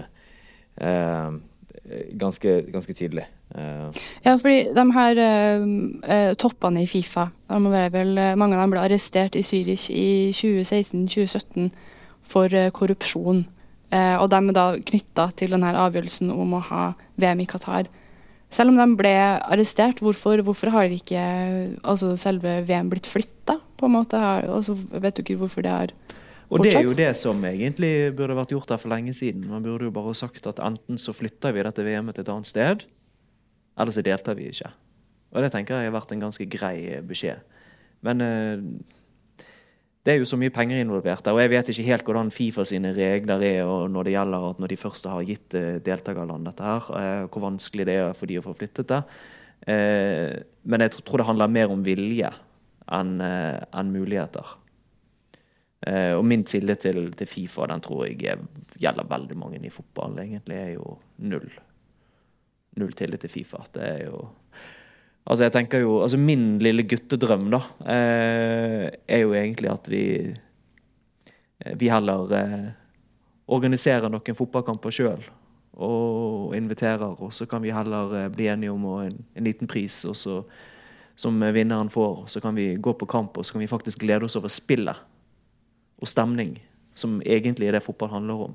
ganske, 2.18 2.52
ganske 2.72 2.94
tydelig. 2.94 3.26
Uh. 3.54 3.94
Ja, 4.24 4.34
fordi 4.36 4.68
de 4.74 4.84
her 4.92 5.20
uh, 5.22 6.32
toppene 6.38 6.82
i 6.82 6.88
Fifa, 6.90 7.28
vel, 7.48 8.16
mange 8.36 8.56
av 8.56 8.64
dem 8.64 8.74
ble 8.74 8.82
arrestert 8.82 9.38
i 9.38 9.44
Zürich 9.46 9.88
i 9.90 10.32
2016-2017 10.34 11.70
for 12.26 12.50
korrupsjon. 12.74 13.46
og 13.92 14.26
de 14.30 14.36
er 14.36 14.52
da 14.52 14.64
knytta 14.82 15.28
til 15.38 15.52
denne 15.54 15.70
avgjørelsen 15.78 16.32
om 16.34 16.56
å 16.58 16.64
ha 16.72 16.88
VM 17.22 17.44
i 17.44 17.46
Qatar. 17.46 17.86
Selv 18.50 18.72
om 18.72 18.80
de 18.80 18.98
ble 18.98 19.12
arrestert, 19.46 20.00
hvorfor, 20.02 20.42
hvorfor 20.42 20.72
har 20.74 20.90
ikke 20.90 21.22
altså 21.84 22.16
selve 22.18 22.60
VM 22.66 22.90
blitt 22.90 23.06
flytta? 23.06 23.60
Altså, 23.78 24.74
vet 24.74 25.16
du 25.16 25.22
ikke 25.22 25.38
hvorfor 25.38 25.62
det 25.62 25.70
har 25.70 25.94
og 26.50 26.62
det 26.62 26.74
er 26.78 26.84
jo 26.86 26.94
det 26.94 27.10
som 27.18 27.40
egentlig 27.48 28.12
burde 28.16 28.36
vært 28.38 28.52
gjort 28.54 28.70
der 28.70 28.78
for 28.78 28.92
lenge 28.92 29.14
siden. 29.16 29.48
Man 29.50 29.64
burde 29.64 29.88
jo 29.88 29.94
bare 29.94 30.14
sagt 30.14 30.46
at 30.46 30.60
enten 30.62 30.98
så 31.00 31.14
flytter 31.16 31.54
vi 31.54 31.64
dette 31.66 31.84
VM-et 31.86 32.18
til 32.18 32.26
et 32.26 32.32
annet 32.32 32.50
sted, 32.50 32.84
eller 33.76 33.94
så 33.94 34.04
deltar 34.06 34.38
vi 34.38 34.50
ikke. 34.52 34.70
Og 35.34 35.42
det 35.42 35.50
tenker 35.52 35.80
jeg 35.80 35.90
har 35.90 35.96
vært 35.96 36.14
en 36.14 36.22
ganske 36.28 36.46
grei 36.50 37.00
beskjed. 37.06 37.42
Men 38.06 38.22
eh, 38.22 38.62
det 40.06 40.14
er 40.14 40.20
jo 40.20 40.28
så 40.28 40.38
mye 40.38 40.54
penger 40.54 40.78
involvert 40.78 41.24
der, 41.26 41.34
og 41.34 41.42
jeg 41.42 41.50
vet 41.50 41.70
ikke 41.72 41.86
helt 41.88 42.06
hvordan 42.06 42.30
Fifa 42.30 42.64
sine 42.68 42.92
regler 42.94 43.42
er 43.42 43.62
og 43.66 43.88
når 43.90 44.06
det 44.06 44.14
gjelder 44.14 44.44
at 44.50 44.60
når 44.62 44.70
de 44.70 44.78
først 44.78 45.08
har 45.10 45.24
gitt 45.26 45.56
eh, 45.58 45.80
deltakerland 45.82 46.46
dette 46.46 46.68
her, 46.68 46.92
eh, 47.00 47.24
hvor 47.26 47.48
vanskelig 47.48 47.88
det 47.88 47.98
er 48.04 48.14
for 48.14 48.30
de 48.30 48.38
å 48.38 48.44
få 48.44 48.54
flyttet 48.58 48.92
det. 48.92 49.02
Men 49.66 50.82
jeg 50.84 50.92
tror 51.00 51.18
det 51.18 51.24
handler 51.26 51.50
mer 51.50 51.72
om 51.74 51.80
vilje 51.82 52.28
enn 52.94 53.88
muligheter. 53.90 54.52
Uh, 55.84 56.16
og 56.16 56.24
min 56.24 56.40
tillit 56.48 56.80
til, 56.80 57.10
til, 57.12 57.28
Fifa 57.28 57.66
den 57.68 57.82
tror 57.84 58.06
jeg 58.06 58.24
er, 58.32 58.40
gjelder 58.80 59.08
veldig 59.10 59.36
mange 59.36 59.60
i 59.60 59.70
fotball. 59.72 60.16
Egentlig 60.22 60.56
er 60.56 60.70
jo 60.72 60.96
null. 61.20 61.50
Null 62.80 62.94
tillit 62.96 63.20
til 63.20 63.32
Fifa. 63.32 63.64
Det 63.74 63.84
er 63.84 64.04
jo 64.08 64.24
Altså, 65.26 65.42
jeg 65.42 65.52
tenker 65.56 65.80
jo 65.82 66.02
Altså, 66.02 66.16
min 66.16 66.60
lille 66.62 66.84
guttedrøm, 66.86 67.48
da, 67.50 67.58
uh, 67.82 68.84
er 68.88 69.20
jo 69.20 69.34
egentlig 69.34 69.70
at 69.72 69.90
vi 69.90 70.04
uh, 70.32 71.74
Vi 71.76 71.90
heller 71.90 72.72
organiserer 73.46 74.08
noen 74.10 74.38
fotballkamper 74.38 74.90
sjøl 74.90 75.26
og 75.76 76.54
inviterer, 76.56 77.20
og 77.20 77.34
så 77.36 77.44
kan 77.46 77.60
vi 77.60 77.70
heller 77.70 78.30
bli 78.32 78.46
enige 78.48 78.72
om 78.72 78.86
en, 79.04 79.18
en 79.36 79.44
liten 79.44 79.68
pris, 79.68 79.98
og 80.08 80.16
så 80.16 80.38
som 81.16 81.36
vinneren 81.52 81.90
får. 81.92 82.30
Så 82.32 82.40
kan 82.40 82.56
vi 82.56 82.78
gå 82.80 82.94
på 82.96 83.06
kamp, 83.06 83.36
og 83.36 83.44
så 83.44 83.52
kan 83.52 83.60
vi 83.60 83.68
faktisk 83.68 84.00
glede 84.00 84.24
oss 84.24 84.38
over 84.40 84.48
spillet 84.48 84.96
og 86.00 86.08
stemning, 86.10 86.56
som 86.96 87.20
egentlig 87.24 87.68
er 87.68 87.72
det 87.76 87.84
fotball 87.84 88.10
handler 88.12 88.36
om. 88.50 88.54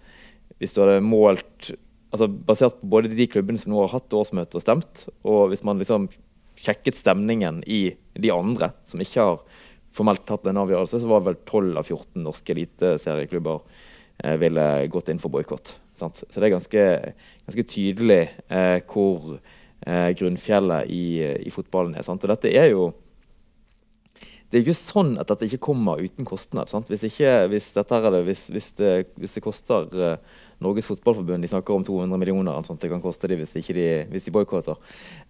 hvis 0.58 0.74
du 0.74 0.82
hadde 0.82 0.98
målt 1.06 1.70
altså 2.10 2.28
Basert 2.28 2.80
på 2.80 2.90
både 2.96 3.12
de 3.14 3.26
klubbene 3.30 3.60
som 3.60 3.72
nå 3.72 3.80
har 3.84 3.94
hatt 3.94 4.16
årsmøte 4.16 4.58
og 4.58 4.64
stemt, 4.64 5.06
og 5.22 5.50
hvis 5.52 5.64
man 5.66 5.80
liksom 5.80 6.08
sjekket 6.60 6.98
stemningen 6.98 7.62
i 7.70 7.94
de 8.20 8.32
andre 8.34 8.72
som 8.88 9.00
ikke 9.00 9.24
har 9.24 9.60
formelt 9.94 10.26
tatt 10.28 10.46
en 10.46 10.60
avgjørelse, 10.60 11.00
så 11.02 11.10
var 11.10 11.24
vel 11.26 11.38
12 11.42 11.78
av 11.80 11.86
14 11.86 12.22
norske 12.22 12.54
eliteserieklubber 12.54 13.62
eh, 14.22 14.36
ville 14.40 14.66
gått 14.92 15.10
inn 15.10 15.22
for 15.22 15.32
boikott. 15.34 15.78
Så 16.00 16.08
det 16.36 16.46
er 16.46 16.54
ganske, 16.54 16.84
ganske 17.48 17.66
tydelig 17.68 18.22
eh, 18.48 18.78
hvor 18.88 19.34
eh, 19.36 20.10
grunnfjellet 20.16 20.90
i, 20.92 21.04
i, 21.44 21.52
fotballen 21.52 21.96
er. 21.98 22.06
Sant? 22.06 22.24
Og 22.24 22.32
dette 22.32 22.52
er 22.52 22.70
jo 22.72 22.90
det 24.50 24.58
er 24.58 24.64
ikke 24.64 24.74
sånn 24.74 25.12
at 25.20 25.28
dette 25.30 25.46
ikke 25.46 25.62
kommer 25.68 26.00
uten 26.02 26.26
kostnad. 26.26 26.72
Hvis, 26.88 27.04
ikke, 27.06 27.34
hvis, 27.52 27.68
det, 27.76 27.84
hvis, 28.26 28.48
hvis, 28.50 28.70
det, 28.80 28.94
hvis, 29.14 29.36
det, 29.36 29.42
koster 29.44 29.86
uh, 29.94 30.40
Norges 30.60 30.86
Fotballforbund 30.88 31.42
De 31.42 31.48
snakker 31.48 31.74
om 31.74 31.84
200 31.84 32.20
millioner 32.20 32.62
sånt, 32.66 32.80
det 32.82 32.90
kan 32.92 33.02
koste 33.02 33.30
dem 33.30 33.40
hvis, 33.40 33.54
de, 33.56 33.86
hvis 34.12 34.26
de 34.26 34.34
boikotter. 34.34 34.76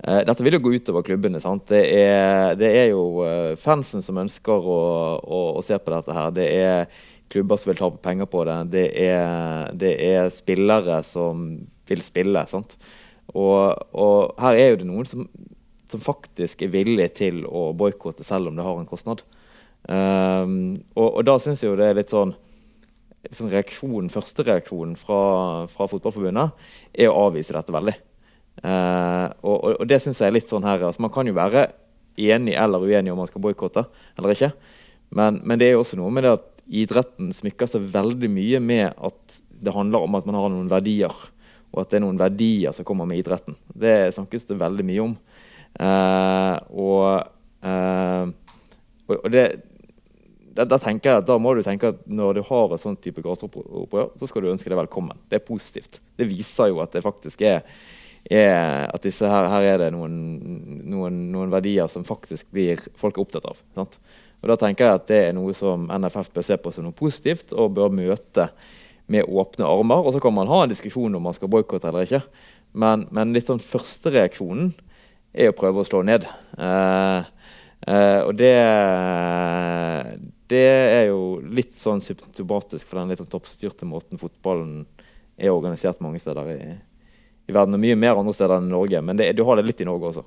Uh, 0.02 0.20
dette 0.26 0.46
vil 0.46 0.58
jo 0.58 0.62
gå 0.64 0.74
utover 0.78 1.06
klubbene. 1.06 1.40
Det 1.70 1.82
er, 2.00 2.56
det, 2.58 2.70
er, 2.82 2.88
jo 2.90 3.04
uh, 3.22 3.54
fansen 3.60 4.02
som 4.02 4.18
ønsker 4.20 4.52
å, 4.58 4.80
å, 5.22 5.40
å, 5.58 5.64
se 5.66 5.78
på 5.78 5.94
dette 5.94 6.16
her. 6.16 6.34
Det 6.34 6.48
er 6.58 7.02
klubber 7.30 7.60
som 7.60 7.70
vil 7.70 7.78
tape 7.78 8.02
penger 8.02 8.30
på 8.30 8.42
det. 8.48 8.58
Det 8.74 8.86
er, 9.06 9.70
det 9.78 9.94
er 10.10 10.32
spillere 10.34 11.02
som 11.06 11.46
vil 11.90 12.02
spille. 12.06 12.44
Og, 13.34 13.64
og, 13.94 14.34
her 14.42 14.58
er 14.58 14.72
jo 14.72 14.80
det 14.82 14.88
noen 14.90 15.06
som, 15.06 15.26
som 15.90 16.02
faktisk 16.02 16.66
er 16.66 16.74
villig 16.74 17.12
til 17.18 17.44
å 17.46 17.70
boikotte 17.76 18.26
selv 18.26 18.50
om 18.50 18.58
det 18.58 18.66
har 18.66 18.80
en 18.80 18.88
kostnad. 18.90 19.22
Um, 19.88 20.76
og, 20.92 21.06
og, 21.06 21.22
da 21.24 21.38
syns 21.40 21.62
jeg 21.62 21.70
jo 21.70 21.78
det 21.78 21.86
er 21.88 21.96
litt 22.02 22.12
sånn 22.12 22.34
liksom 23.28 23.50
reaksjon, 23.52 24.10
Første 24.12 24.46
reaksjonen 24.46 24.96
fra, 24.98 25.20
fra, 25.70 25.88
Fotballforbundet 25.90 26.70
er 26.94 27.10
å 27.10 27.26
avvise 27.26 27.54
dette 27.56 27.74
veldig. 27.74 27.96
Eh, 28.60 29.26
og, 29.42 29.56
og, 29.56 29.74
og, 29.74 29.86
det 29.88 30.00
syns 30.02 30.20
jeg 30.20 30.30
er 30.30 30.36
litt 30.36 30.50
sånn 30.50 30.66
her 30.66 30.82
altså 30.84 31.00
Man 31.00 31.12
kan 31.14 31.24
jo 31.24 31.32
være 31.32 31.62
enig 32.20 32.52
eller 32.58 32.82
uenig 32.84 33.12
om 33.12 33.20
man 33.22 33.28
skal 33.30 33.42
boikotte 33.44 33.86
eller 34.18 34.34
ikke. 34.34 34.52
Men, 35.16 35.40
men, 35.44 35.60
det 35.60 35.68
er 35.68 35.76
jo 35.76 35.84
også 35.84 35.98
noe 35.98 36.12
med 36.14 36.26
det 36.26 36.34
at 36.36 36.48
idretten 36.70 37.32
smykker 37.34 37.70
seg 37.70 37.86
veldig 37.90 38.30
mye 38.30 38.60
med 38.62 38.92
at 38.94 39.40
det 39.60 39.74
handler 39.74 40.06
om 40.06 40.16
at 40.18 40.28
man 40.28 40.38
har 40.38 40.52
noen 40.52 40.70
verdier. 40.70 41.14
Og 41.70 41.82
at 41.82 41.90
det 41.90 42.00
er 42.00 42.04
noen 42.04 42.18
verdier 42.18 42.74
som 42.74 42.86
kommer 42.86 43.08
med 43.08 43.20
idretten. 43.20 43.56
Det 43.68 44.12
snakkes 44.14 44.48
det 44.48 44.58
veldig 44.60 44.86
mye 44.86 45.02
om. 45.04 45.16
Eh, 45.86 46.56
og, 46.82 47.26
eh, 47.62 48.30
og, 49.10 49.28
det 49.30 49.44
da, 50.60 50.66
da, 50.68 50.78
tenker 50.82 51.16
jeg 51.16 51.26
da 51.28 51.38
må 51.40 51.54
du 51.56 51.62
tenke 51.64 51.94
at 51.94 52.02
når 52.10 52.36
du 52.36 52.42
har 52.50 52.74
et 52.74 52.82
sånt 52.82 53.00
type 53.04 53.22
grasropprør, 53.24 54.12
så 54.20 54.28
skal 54.28 54.44
du 54.44 54.50
ønske 54.52 54.70
det 54.70 54.78
velkommen. 54.78 55.18
Det 55.30 55.40
er 55.40 55.46
positivt. 55.46 56.00
Det 56.20 56.28
viser 56.28 56.70
jo 56.72 56.82
at 56.84 56.92
det 56.92 57.04
faktisk 57.04 57.44
er, 57.48 57.62
er 58.28 58.90
at 58.90 59.06
her, 59.08 59.48
her 59.54 59.68
er 59.70 59.78
det 59.84 59.92
noen, 59.94 60.18
noen, 60.84 61.22
noen, 61.32 61.54
verdier 61.54 61.88
som 61.92 62.04
faktisk 62.04 62.50
blir 62.52 62.82
folk 63.00 63.16
er 63.16 63.24
opptatt 63.24 63.48
av. 63.48 63.62
Sant? 63.78 63.96
Og 64.40 64.52
Da 64.52 64.56
tenker 64.60 64.86
jeg 64.86 65.00
at 65.00 65.08
det 65.08 65.22
er 65.28 65.34
noe 65.36 65.54
som 65.56 65.88
NFF 65.88 66.30
bør 66.36 66.46
se 66.46 66.60
på 66.60 66.72
som 66.72 66.86
noe 66.86 66.96
positivt 66.96 67.52
og 67.56 67.74
bør 67.76 67.92
møte 67.92 68.50
med 69.10 69.28
åpne 69.28 69.68
armer. 69.68 70.04
Og 70.04 70.14
så 70.14 70.22
kan 70.22 70.36
man 70.36 70.48
ha 70.48 70.62
en 70.64 70.72
diskusjon 70.72 71.16
om 71.16 71.28
man 71.28 71.36
skal 71.36 71.50
boikotte 71.52 71.90
eller 71.90 72.06
ikke. 72.06 72.22
Men, 72.72 73.08
men 73.14 73.34
litt 73.34 73.50
sånn 73.50 73.62
førstereaksjonen 73.62 74.72
er 75.34 75.50
å 75.50 75.56
prøve 75.56 75.82
å 75.82 75.86
slå 75.86 76.02
ned. 76.06 76.26
Eh, 76.58 77.28
eh, 77.86 78.20
og 78.24 78.32
det, 78.38 78.54
det 80.50 80.66
er 80.66 81.04
jo 81.08 81.38
litt 81.46 81.72
sånn 81.78 82.02
symptomatisk 82.04 82.88
for 82.88 83.00
den 83.00 83.12
litt 83.12 83.22
sånn 83.22 83.30
toppstyrte 83.30 83.88
måten 83.88 84.20
fotballen 84.20 84.84
er 85.40 85.54
organisert 85.54 86.02
mange 86.04 86.20
steder 86.22 86.50
i, 86.52 86.60
i 87.48 87.54
verden. 87.54 87.78
Og 87.78 87.82
mye 87.82 87.98
mer 87.98 88.18
andre 88.18 88.34
steder 88.36 88.58
enn 88.58 88.70
Norge, 88.72 89.00
men 89.04 89.20
det, 89.20 89.32
du 89.38 89.44
har 89.46 89.58
det 89.58 89.68
litt 89.68 89.82
i 89.82 89.88
Norge 89.88 90.12
også. 90.12 90.26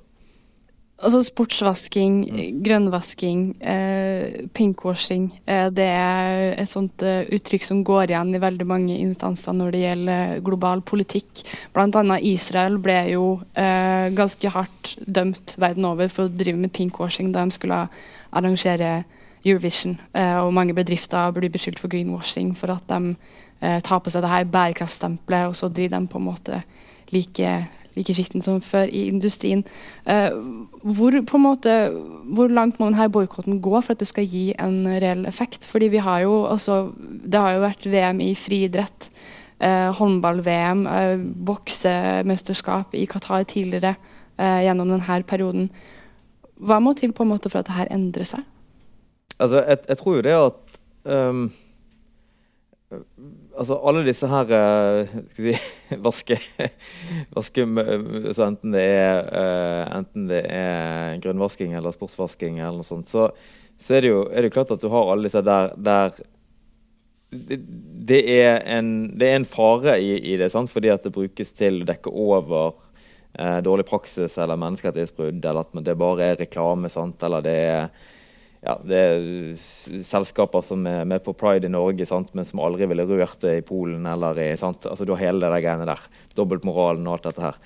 Altså 1.04 1.20
sportsvasking, 1.26 2.20
mm. 2.30 2.60
grønnvasking, 2.64 3.40
eh, 3.60 4.46
pinkwashing. 4.56 5.26
Eh, 5.44 5.66
det 5.74 5.88
er 5.90 6.54
et 6.62 6.70
sånt 6.70 7.04
eh, 7.04 7.26
uttrykk 7.34 7.66
som 7.68 7.82
går 7.84 8.14
igjen 8.14 8.32
i 8.38 8.40
veldig 8.40 8.68
mange 8.70 8.96
instanser 9.02 9.58
når 9.58 9.74
det 9.74 9.82
gjelder 9.82 10.38
global 10.46 10.84
politikk. 10.86 11.44
Annet 11.76 12.24
Israel 12.30 12.78
ble 12.80 13.00
jo 13.12 13.26
eh, 13.58 14.14
ganske 14.16 14.54
hardt 14.54 14.94
dømt 15.04 15.58
verden 15.60 15.90
over 15.90 16.08
for 16.14 16.30
å 16.30 16.32
drive 16.32 16.62
med 16.62 16.72
pinkwashing 16.78 17.34
da 17.34 17.44
de 17.44 17.58
skulle 17.58 17.84
arrangere 18.32 19.02
Eurovision. 19.46 20.00
Eh, 20.16 20.38
og 20.40 20.54
mange 20.54 20.74
bedrifter 20.74 21.32
blir 21.36 21.52
beskyldt 21.52 21.80
for 21.82 21.92
greenwashing 21.92 22.54
for 22.58 22.72
at 22.72 22.88
de 22.90 23.16
eh, 23.62 23.80
tar 23.84 24.00
på 24.00 24.12
seg 24.14 24.24
det 24.24 24.32
her 24.32 24.50
bærekraftstempelet, 24.50 25.52
og 25.52 25.56
så 25.60 25.70
driver 25.70 26.00
de 26.00 26.12
på 26.12 26.22
en 26.22 26.30
måte 26.32 26.62
like 27.12 27.56
like 27.94 28.14
skitten 28.18 28.42
som 28.42 28.56
før 28.62 28.90
i 28.90 29.04
industrien. 29.06 29.60
Uh, 30.02 30.34
hvor, 30.82 31.14
på 31.30 31.38
en 31.38 31.44
måte, 31.44 31.74
hvor 32.26 32.50
langt 32.50 32.80
må 32.80 32.88
denne 32.90 33.06
boikotten 33.14 33.60
gå 33.62 33.82
for 33.82 33.94
at 33.94 34.00
det 34.02 34.08
skal 34.10 34.26
gi 34.26 34.48
en 34.58 34.88
reell 34.88 35.28
effekt? 35.30 35.68
Fordi 35.70 35.92
vi 35.94 36.02
har 36.02 36.24
jo, 36.26 36.46
altså, 36.50 36.92
Det 36.98 37.40
har 37.40 37.52
jo 37.52 37.62
vært 37.62 37.86
VM 37.86 38.20
i 38.20 38.34
friidrett, 38.36 39.12
håndball-VM, 40.00 40.88
boksemesterskap 41.46 42.98
i 42.98 43.06
Qatar 43.06 43.44
tidligere 43.44 43.94
gjennom 44.38 44.90
denne 44.90 45.22
perioden. 45.24 45.70
Hva 46.58 46.80
må 46.82 46.94
til 46.98 47.14
på 47.14 47.24
en 47.24 47.30
måte 47.30 47.54
for 47.54 47.62
at 47.62 47.70
dette 47.70 47.94
endrer 47.94 48.26
seg? 48.26 48.42
Altså, 49.42 49.64
jeg, 49.64 49.84
jeg 49.90 50.00
tror 50.00 50.18
jo 50.20 50.26
det 50.28 50.40
at 50.40 50.82
um 51.14 51.46
altså 53.58 53.78
alle 53.88 54.04
disse 54.06 54.28
her 54.30 54.52
uh, 54.54 55.16
si, 55.38 55.54
vaske, 56.08 56.38
vaske 57.34 57.66
så 58.36 58.48
enten 58.48 58.76
det 58.76 58.84
er 58.84 59.24
uh, 59.30 59.98
enten 60.00 60.28
det 60.32 60.44
er 60.50 61.18
grunnvasking 61.24 61.76
eller 61.78 61.96
sportsvasking 61.96 62.60
eller 62.60 62.82
noe 62.82 62.88
sånt, 62.88 63.10
så, 63.12 63.30
så 63.80 63.98
er, 63.98 64.06
det 64.06 64.14
jo, 64.14 64.24
er 64.30 64.46
det 64.46 64.54
klart 64.56 64.74
at 64.74 64.84
du 64.84 64.90
har 64.94 65.12
alle 65.12 65.30
disse 65.30 65.44
der, 65.46 65.74
der 65.78 66.16
det, 67.34 67.60
det, 68.14 68.22
er 68.30 68.60
en, 68.78 68.90
det, 69.18 69.30
er 69.30 69.40
en, 69.40 69.50
fare 69.50 69.98
i, 70.02 70.16
i, 70.22 70.38
det, 70.38 70.52
sant? 70.54 70.72
fordi 70.72 70.92
at 70.94 71.06
det 71.06 71.16
brukes 71.16 71.56
til 71.58 71.82
å 71.82 71.88
dekke 71.90 72.14
over 72.14 72.76
uh, 73.40 73.60
dårlig 73.66 73.88
praksis 73.90 74.38
eller 74.38 74.60
menneskerettighetsbrudd, 74.62 75.40
eller 75.42 75.66
at 75.66 75.86
det 75.86 75.98
bare 76.00 76.34
er 76.34 76.44
reklame, 76.46 76.92
sant? 76.94 77.22
eller 77.26 77.46
det 77.46 77.58
er 77.64 78.12
ja, 78.64 78.78
det 78.88 79.00
er 79.00 79.24
selskaper 80.08 80.64
som 80.64 80.86
er 80.88 81.04
med 81.10 81.24
på 81.26 81.34
Pride 81.36 81.68
i 81.68 81.72
Norge, 81.72 82.06
sant? 82.08 82.30
men 82.32 82.48
som 82.48 82.62
aldri 82.64 82.88
ville 82.88 83.06
rørt 83.10 83.42
det 83.44 83.58
i 83.60 83.66
Polen. 83.66 84.06
eller 84.08 84.40
i, 84.40 84.54
sant? 84.58 84.86
Altså, 84.88 85.06
Du 85.06 85.12
har 85.12 85.20
hele 85.26 85.50
det 85.52 85.64
greiene 85.66 85.88
der. 85.90 86.06
Dobbeltmoralen 86.38 87.08
og 87.08 87.18
alt 87.18 87.28
dette 87.28 87.44
her. 87.44 87.58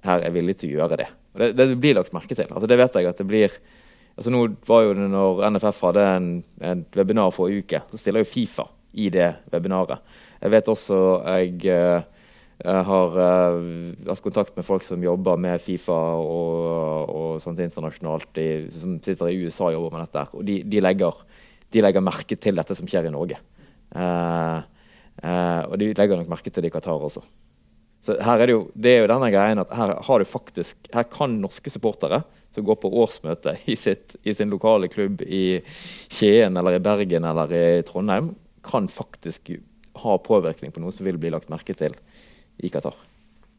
her 0.03 0.27
er 0.27 0.35
villig 0.35 0.57
til 0.59 0.73
å 0.73 0.81
gjøre 0.81 0.99
det. 0.99 1.07
Og 1.35 1.45
det, 1.45 1.53
det 1.61 1.79
blir 1.79 1.95
lagt 1.95 2.15
merke 2.17 2.35
til. 2.35 2.51
Altså, 2.51 2.67
det 2.67 2.81
vet 2.81 2.99
jeg 2.99 3.11
at 3.11 3.23
det 3.23 3.29
blir 3.29 3.55
altså 4.13 4.29
Nå 4.29 4.43
var 4.69 4.83
jo 4.85 4.97
det 4.99 5.07
når 5.09 5.39
NFF 5.55 5.79
hadde 5.87 6.03
en, 6.05 6.27
en 6.69 6.83
webinar 6.99 7.31
forrige 7.33 7.63
uke, 7.65 7.79
så 7.89 8.01
stiller 8.01 8.21
jo 8.21 8.29
Fifa 8.29 8.67
i 8.93 9.07
det 9.09 9.31
webinaret. 9.55 10.03
Jeg 10.43 10.53
vet 10.53 10.69
også 10.69 10.99
jeg 11.39 11.71
jeg 12.63 12.83
har 12.87 13.17
uh, 13.19 13.63
hatt 14.07 14.23
kontakt 14.23 14.55
med 14.55 14.67
folk 14.67 14.85
som 14.87 15.03
jobber 15.03 15.39
med 15.41 15.59
Fifa 15.63 15.99
og, 16.15 17.11
og 17.11 17.41
sånt 17.43 17.59
internasjonalt, 17.65 18.29
de, 18.39 18.47
som 18.71 18.99
sitter 19.03 19.33
i 19.33 19.41
USA 19.43 19.67
og 19.67 19.79
jobber 19.79 19.97
med 19.97 20.05
dette. 20.07 20.23
Og 20.39 20.45
de, 20.47 20.61
de, 20.71 20.83
legger, 20.85 21.25
de, 21.75 21.83
legger, 21.83 22.05
merke 22.07 22.39
til 22.39 22.61
dette 22.61 22.77
som 22.79 22.87
skjer 22.87 23.09
i 23.09 23.15
Norge. 23.15 23.41
Uh, 23.91 24.63
uh, 25.25 25.63
og 25.73 25.75
de 25.83 25.91
legger 25.91 26.23
nok 26.23 26.31
merke 26.31 26.53
til 26.55 26.63
det 26.63 26.71
i 26.71 26.77
Qatar 26.77 27.03
også. 27.03 27.25
Så 28.03 28.15
her 28.19 28.43
er 28.43 28.51
det, 28.51 28.55
jo, 28.55 28.63
det 28.75 28.95
er 28.95 29.03
jo 29.03 29.11
denne 29.11 29.33
greien 29.35 29.63
at 29.63 29.75
her, 29.79 30.25
faktisk, 30.27 30.79
her 30.95 31.07
kan 31.11 31.35
norske 31.43 31.71
supportere 31.71 32.23
som 32.55 32.67
går 32.67 32.79
på 32.79 32.91
årsmøte 33.03 33.57
i, 33.71 33.77
sitt, 33.79 34.17
i 34.23 34.35
sin 34.39 34.51
lokale 34.55 34.91
klubb 34.91 35.23
i 35.27 35.61
Skien 36.11 36.59
eller 36.59 36.79
i 36.79 36.83
Bergen 36.83 37.27
eller 37.27 37.55
i 37.55 37.67
Trondheim, 37.87 38.33
kan 38.63 38.87
faktisk 38.91 39.55
ha 40.03 40.19
påvirkning 40.23 40.75
på 40.75 40.83
noe 40.83 40.95
som 40.95 41.07
vil 41.07 41.19
bli 41.21 41.31
lagt 41.35 41.51
merke 41.51 41.75
til 41.79 41.95
i 42.63 42.71
Qatar. 42.73 42.97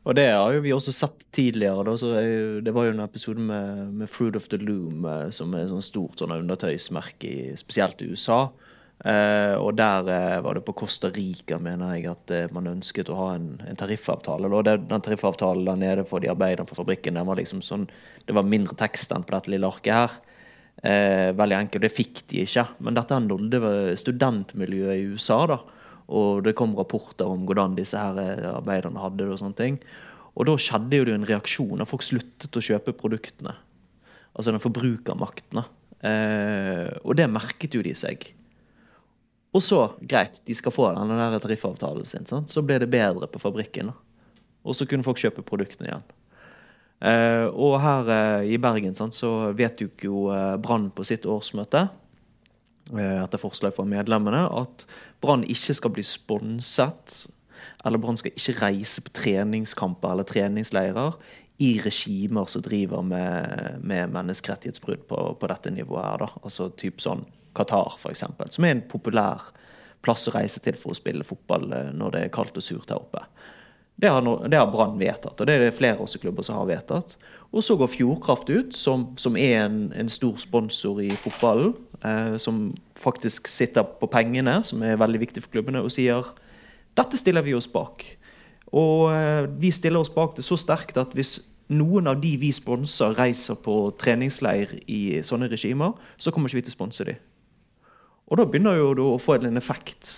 Og 0.03 0.17
det 0.17 0.25
har 0.33 0.51
jo 0.51 0.63
vi 0.65 0.73
også 0.75 0.91
sett 0.91 1.21
tidligere. 1.31 1.85
Da, 1.87 2.23
det 2.63 2.73
var 2.75 2.89
jo 2.89 2.95
en 2.95 3.05
episode 3.05 3.39
med, 3.39 3.93
med 4.01 4.11
Fruit 4.11 4.35
of 4.35 4.49
the 4.51 4.59
Loom, 4.59 5.05
eh, 5.07 5.29
som 5.31 5.53
er 5.55 5.69
et 5.69 5.85
stort 5.85 6.19
sånn 6.19 6.35
undertøysmerke, 6.35 7.53
spesielt 7.59 8.03
i 8.03 8.09
USA. 8.11 8.49
Eh, 9.03 9.55
og 9.59 9.77
der 9.79 10.07
eh, 10.11 10.41
var 10.43 10.55
det 10.55 10.65
på 10.67 10.75
Costa 10.79 11.09
Rica, 11.11 11.57
mener 11.59 11.95
jeg, 11.95 12.07
at 12.11 12.33
eh, 12.35 12.51
man 12.55 12.67
ønsket 12.71 13.11
å 13.11 13.17
ha 13.19 13.29
en, 13.37 13.47
en 13.67 13.79
tariffavtale. 13.79 14.51
Og 14.51 14.67
det, 14.67 14.77
den 14.91 15.03
tariffavtalen 15.07 15.71
der 15.71 15.79
nede 15.79 16.05
for 16.07 16.23
de 16.23 16.31
arbeiderne 16.31 16.67
på 16.67 16.77
fabrikken, 16.77 17.19
var 17.23 17.39
liksom 17.39 17.63
sånn, 17.63 17.87
det 18.27 18.35
var 18.35 18.47
mindre 18.47 18.75
tekst 18.79 19.15
enn 19.15 19.23
på 19.23 19.35
dette 19.35 19.55
lille 19.55 19.71
arket 19.71 19.95
her. 19.95 20.19
Eh, 20.83 21.29
veldig 21.35 21.57
enkelt. 21.61 21.83
Det 21.87 21.95
fikk 21.95 22.25
de 22.31 22.43
ikke. 22.43 22.67
Men 22.83 22.99
dette 22.99 23.23
nådde 23.23 23.95
studentmiljøet 24.03 24.99
i 24.99 25.07
USA. 25.15 25.45
da, 25.51 25.61
og 26.07 26.43
det 26.45 26.55
kom 26.59 26.75
rapporter 26.77 27.29
om 27.29 27.45
hvordan 27.47 27.77
disse 27.77 27.99
her 27.99 28.19
eh, 28.19 28.49
arbeiderne 28.51 29.01
hadde 29.01 29.23
det. 29.23 29.29
Og 29.31 29.41
sånne 29.41 29.59
ting. 29.59 29.79
Og 30.33 30.49
da 30.49 30.57
skjedde 30.59 30.99
jo 30.99 31.07
det 31.07 31.17
en 31.17 31.27
reaksjon. 31.29 31.81
Og 31.81 31.89
Folk 31.89 32.05
sluttet 32.05 32.59
å 32.59 32.63
kjøpe 32.63 32.95
produktene. 32.97 33.55
Altså 34.33 34.53
den 34.53 34.63
forbrukermakten. 34.63 35.63
Eh, 36.03 36.89
og 37.03 37.17
det 37.19 37.29
merket 37.31 37.77
jo 37.77 37.83
de 37.85 37.93
seg. 37.97 38.31
Og 39.53 39.61
så, 39.61 39.83
greit, 40.01 40.41
de 40.47 40.55
skal 40.57 40.73
få 40.73 40.89
der 40.89 41.39
tariffavtalen 41.39 42.09
sin. 42.09 42.25
Sant? 42.25 42.49
Så 42.49 42.65
ble 42.65 42.79
det 42.81 42.89
bedre 42.91 43.29
på 43.29 43.41
fabrikken. 43.41 43.93
Og 44.63 44.75
så 44.75 44.87
kunne 44.89 45.05
folk 45.05 45.21
kjøpe 45.21 45.45
produktene 45.45 45.91
igjen. 45.91 46.05
Eh, 47.03 47.45
og 47.51 47.77
her 47.83 48.09
eh, 48.15 48.53
i 48.55 48.57
Bergen 48.61 48.95
sant, 48.95 49.15
så 49.15 49.51
vedtok 49.53 50.05
jo 50.07 50.29
eh, 50.31 50.55
Brann 50.63 50.87
på 50.95 51.03
sitt 51.05 51.27
årsmøte 51.27 51.89
etter 52.91 53.39
forslag 53.39 53.75
fra 53.77 53.85
medlemmene, 53.87 54.43
at 54.51 54.83
Brann 55.23 55.45
ikke 55.47 55.75
skal 55.77 55.93
bli 55.95 56.03
sponset, 56.03 57.23
eller 57.85 58.01
Brann 58.01 58.19
skal 58.19 58.35
ikke 58.35 58.57
reise 58.59 59.03
på 59.03 59.13
treningskamper 59.15 60.11
eller 60.11 60.27
treningsleirer 60.27 61.15
i 61.63 61.79
regimer 61.83 62.49
som 62.51 62.63
driver 62.65 63.01
med, 63.05 63.79
med 63.81 64.11
menneskerettighetsbrudd 64.13 65.07
på, 65.07 65.19
på, 65.39 65.47
dette 65.51 65.71
nivået. 65.71 66.05
her 66.05 66.23
da. 66.25 66.29
Altså 66.43 66.69
typ 66.79 67.01
sånn 67.03 67.25
Qatar, 67.55 67.95
f.eks., 67.99 68.25
som 68.55 68.65
er 68.65 68.73
en 68.73 68.87
populær 68.89 69.51
plass 70.03 70.27
å 70.27 70.33
reise 70.35 70.59
til 70.63 70.75
for 70.79 70.91
å 70.91 70.97
spille 70.97 71.25
fotball 71.27 71.69
eh, 71.71 71.91
når 71.95 72.15
det 72.15 72.23
er 72.25 72.33
kaldt 72.33 72.57
og 72.59 72.65
surt 72.65 72.91
her 72.91 72.99
oppe. 72.99 73.21
Det 73.95 74.09
har, 74.09 74.23
no, 74.25 74.39
har 74.41 74.71
Brann 74.73 74.97
vedtatt, 74.97 75.37
og 75.37 75.47
det 75.47 75.53
er 75.53 75.67
det 75.67 75.75
flere 75.77 76.01
også 76.01 76.19
klubber 76.19 76.43
som 76.43 76.57
har 76.57 76.67
vedtatt. 76.71 77.13
Og 77.53 77.61
så 77.63 77.77
går 77.77 77.91
Fjordkraft 77.93 78.49
ut, 78.49 78.73
som, 78.75 79.11
som 79.21 79.37
er 79.37 79.67
en, 79.67 79.77
en, 79.93 80.09
stor 80.09 80.39
sponsor 80.41 81.03
i 81.05 81.11
fotballen. 81.13 81.75
Eh, 82.03 82.37
som 82.37 82.73
faktisk 82.99 83.47
sitter 83.47 83.83
på 83.83 84.09
pengene, 84.11 84.57
som 84.67 84.81
er 84.83 84.99
veldig 84.99 85.21
viktig 85.21 85.43
for 85.45 85.53
klubbene, 85.55 85.79
og 85.79 85.91
sier 85.93 86.33
dette 86.99 87.17
stiller 87.17 87.45
vi 87.45 87.55
oss 87.55 87.69
bak. 87.71 88.03
Og 88.75 89.13
eh, 89.13 89.45
vi 89.61 89.71
stiller 89.71 90.03
oss 90.03 90.11
bak 90.11 90.35
det 90.35 90.43
så 90.43 90.57
sterkt 90.59 90.99
at 90.99 91.13
hvis 91.15 91.37
noen 91.71 92.09
av 92.11 92.19
de 92.21 92.33
vi 92.41 92.51
sponser, 92.51 93.15
reiser 93.15 93.55
på 93.63 93.93
treningsleir 93.99 94.73
i 94.91 95.21
sånne 95.23 95.47
regimer, 95.51 95.93
så 96.17 96.33
kommer 96.33 96.51
ikke 96.51 96.59
vi 96.59 96.65
til 96.67 96.73
å 96.73 96.79
sponse 96.79 97.07
dem. 97.07 97.21
Og 98.27 98.39
da 98.39 98.47
begynner 98.49 98.75
jo 98.79 98.91
det 98.97 99.05
å 99.05 99.21
få 99.21 99.37
en 99.37 99.59
effekt. 99.59 100.17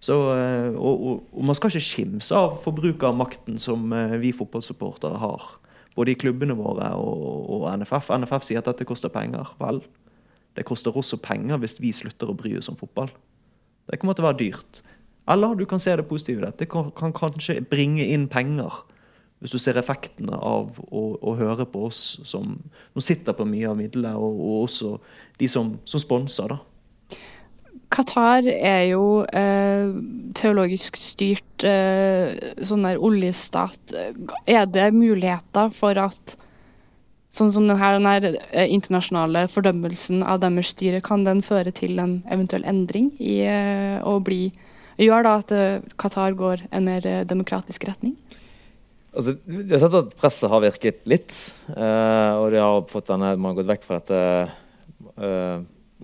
Så, 0.00 0.16
eh, 0.34 0.68
og, 0.74 1.00
og, 1.00 1.24
og, 1.32 1.40
man 1.44 1.56
skal 1.56 1.72
ikke 1.72 1.84
skimse 1.84 2.36
av 2.36 2.60
forbrukermakten 2.64 3.56
som 3.60 3.88
eh, 3.92 4.18
vi 4.20 4.34
fotballsupportere 4.36 5.20
har. 5.20 5.48
Både 5.96 6.12
i 6.12 6.20
klubbene 6.20 6.56
våre 6.56 6.92
og, 6.96 7.24
og, 7.56 7.66
NFF. 7.80 8.12
NFF 8.20 8.46
sier 8.46 8.62
at 8.62 8.68
dette 8.68 8.86
koster 8.88 9.12
penger. 9.12 9.52
Vel, 9.60 9.82
det 10.56 10.66
koster 10.68 10.96
også 10.96 11.20
penger 11.22 11.60
hvis 11.62 11.78
vi 11.80 11.92
slutter 11.94 12.30
å 12.30 12.36
bry 12.36 12.56
oss 12.58 12.70
om 12.72 12.78
fotball. 12.78 13.10
Det 13.90 13.98
kommer 13.98 14.16
til 14.16 14.26
å 14.26 14.30
være 14.30 14.40
dyrt. 14.42 14.82
Eller 15.30 15.54
du 15.54 15.66
kan 15.68 15.82
se 15.82 15.94
det 15.96 16.08
positive. 16.08 16.48
i 16.48 16.58
Det 16.58 16.68
kan, 16.70 16.90
kan 16.96 17.12
kanskje 17.12 17.60
bringe 17.62 18.04
inn 18.06 18.28
penger. 18.28 18.82
Hvis 19.40 19.54
du 19.54 19.58
ser 19.58 19.78
effektene 19.80 20.36
av 20.36 20.76
å, 20.90 21.02
å 21.16 21.34
høre 21.38 21.64
på 21.64 21.86
oss 21.88 22.20
som, 22.28 22.58
som, 22.92 23.00
sitter 23.00 23.32
på 23.32 23.46
mye 23.48 23.70
av 23.70 23.78
midlene, 23.78 24.12
og, 24.16 24.36
og 24.36 24.56
også 24.66 24.98
de 25.40 25.48
som, 25.48 25.78
som 25.88 26.02
sponser. 26.02 26.52
da. 26.52 26.58
Qatar 27.90 28.46
er 28.46 28.84
jo 28.92 29.24
eh, 29.34 29.88
teologisk 30.36 30.98
styrt 31.00 31.64
eh, 31.66 32.36
sånn 32.62 32.84
der 32.86 33.00
oljestat. 33.00 33.96
Er 34.46 34.68
det 34.70 34.92
muligheter 34.94 35.72
for 35.74 35.98
at 35.98 36.36
sånn 37.34 37.52
som 37.54 37.68
denne, 37.68 37.92
denne 37.96 38.32
eh, 38.50 38.70
internasjonale 38.74 39.46
fordømmelsen 39.50 40.24
av 40.26 40.42
deres 40.42 40.72
styre, 40.74 41.02
kan 41.04 41.24
den 41.26 41.44
føre 41.46 41.72
til 41.74 42.00
en 42.02 42.20
eventuell 42.30 42.66
endring 42.68 43.12
i 43.18 43.40
eh, 43.46 43.98
å 44.02 44.18
bli 44.24 44.48
Gjør 45.00 45.22
da 45.24 45.30
at 45.40 45.52
eh, 45.56 45.84
Qatar 45.96 46.34
går 46.36 46.66
en 46.76 46.84
mer 46.84 47.06
demokratisk 47.24 47.86
retning? 47.88 48.18
Altså, 49.16 49.32
jeg 49.48 49.70
har 49.70 49.80
sett 49.80 49.96
at 49.96 50.10
presset 50.20 50.52
har 50.52 50.60
virket 50.60 50.98
litt, 51.08 51.32
og 51.72 52.44
de 52.52 52.60
har 52.60 52.84
fått 52.90 53.08
denne, 53.08 53.30
man 53.40 53.54
har 53.54 53.56
gått 53.62 53.70
vekk 53.70 53.86
fra 53.88 53.98
dette 53.98 54.20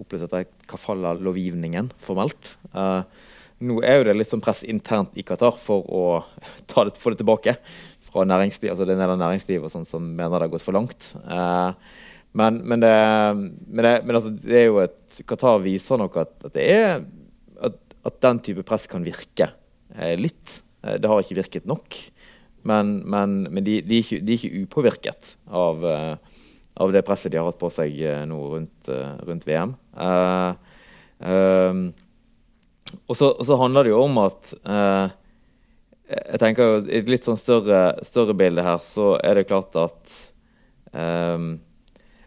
oppløst 0.01 0.27
etter 0.27 0.49
kafala-lovgivningen 0.70 1.91
formelt. 2.03 2.57
Uh, 2.72 3.05
nå 3.64 3.79
er 3.85 4.01
jo 4.01 4.09
det 4.09 4.16
litt 4.18 4.33
sånn 4.33 4.43
press 4.45 4.62
internt 4.68 5.16
i 5.16 5.24
Qatar 5.27 5.57
for 5.61 5.87
å 5.89 6.03
det, 6.89 6.97
få 7.01 7.12
det 7.12 7.22
tilbake 7.22 7.57
fra 8.17 8.27
næringsliv, 8.29 8.73
altså 8.73 8.89
det 8.89 8.97
er 8.97 9.14
næringsliv 9.14 9.67
og 9.67 9.73
sånn 9.73 9.87
som 9.89 10.05
mener 10.05 10.39
det 10.39 10.49
har 10.49 10.55
gått 10.55 10.64
for 10.64 10.77
langt. 10.77 11.12
Eh, 11.21 12.03
men, 12.37 12.61
men, 12.69 12.83
det, 12.83 12.95
men, 13.37 13.83
det, 13.85 13.95
men 14.05 14.19
altså, 14.19 14.33
det, 14.33 14.59
er 14.61 14.67
jo 14.69 14.83
et 14.83 15.21
Qatar 15.29 15.62
viser 15.64 16.01
nok 16.01 16.19
at, 16.25 16.35
at, 16.49 16.59
er, 16.61 17.05
at, 17.64 17.79
at 18.09 18.21
den 18.25 18.43
type 18.45 18.64
press 18.69 18.89
kan 18.91 19.05
virke 19.07 19.51
eh, 19.97 20.17
litt. 20.21 20.59
Eh, 20.85 20.99
det 21.01 21.12
har 21.12 21.23
ikke 21.23 21.41
virket 21.43 21.69
nok. 21.69 22.01
Men, 22.67 22.99
de, 23.62 23.79
de, 23.87 24.01
er 24.01 24.01
ikke, 24.03 24.19
de, 24.19 24.35
er 24.35 24.41
ikke, 24.41 24.64
upåvirket 24.67 25.37
av 25.55 25.87
eh, 25.87 26.35
av 26.77 26.93
det 26.93 27.05
presset 27.07 27.33
de 27.33 27.41
har 27.41 27.49
hatt 27.49 27.61
på 27.61 27.71
seg 27.73 27.95
eh, 28.05 28.25
nå 28.29 28.39
rundt, 28.53 28.91
eh, 28.93 29.12
rundt 29.25 29.47
VM. 29.49 29.73
Um, 31.17 31.87
og, 33.07 33.14
så, 33.17 33.31
og, 33.33 33.53
handler 33.62 33.87
det 33.87 33.95
jo 33.95 34.03
om 34.05 34.19
at 34.21 34.53
jeg 36.07 36.39
tenker 36.43 36.69
jo 36.69 36.81
I 36.87 37.01
et 37.01 37.09
litt 37.11 37.27
sånn 37.27 37.39
større, 37.41 37.97
større, 38.07 38.37
bilde 38.39 38.65
her 38.65 38.83
så 38.85 39.15
er 39.19 39.41
det 39.41 39.49
klart 39.49 39.75
at 39.81 40.19
um, 40.93 41.57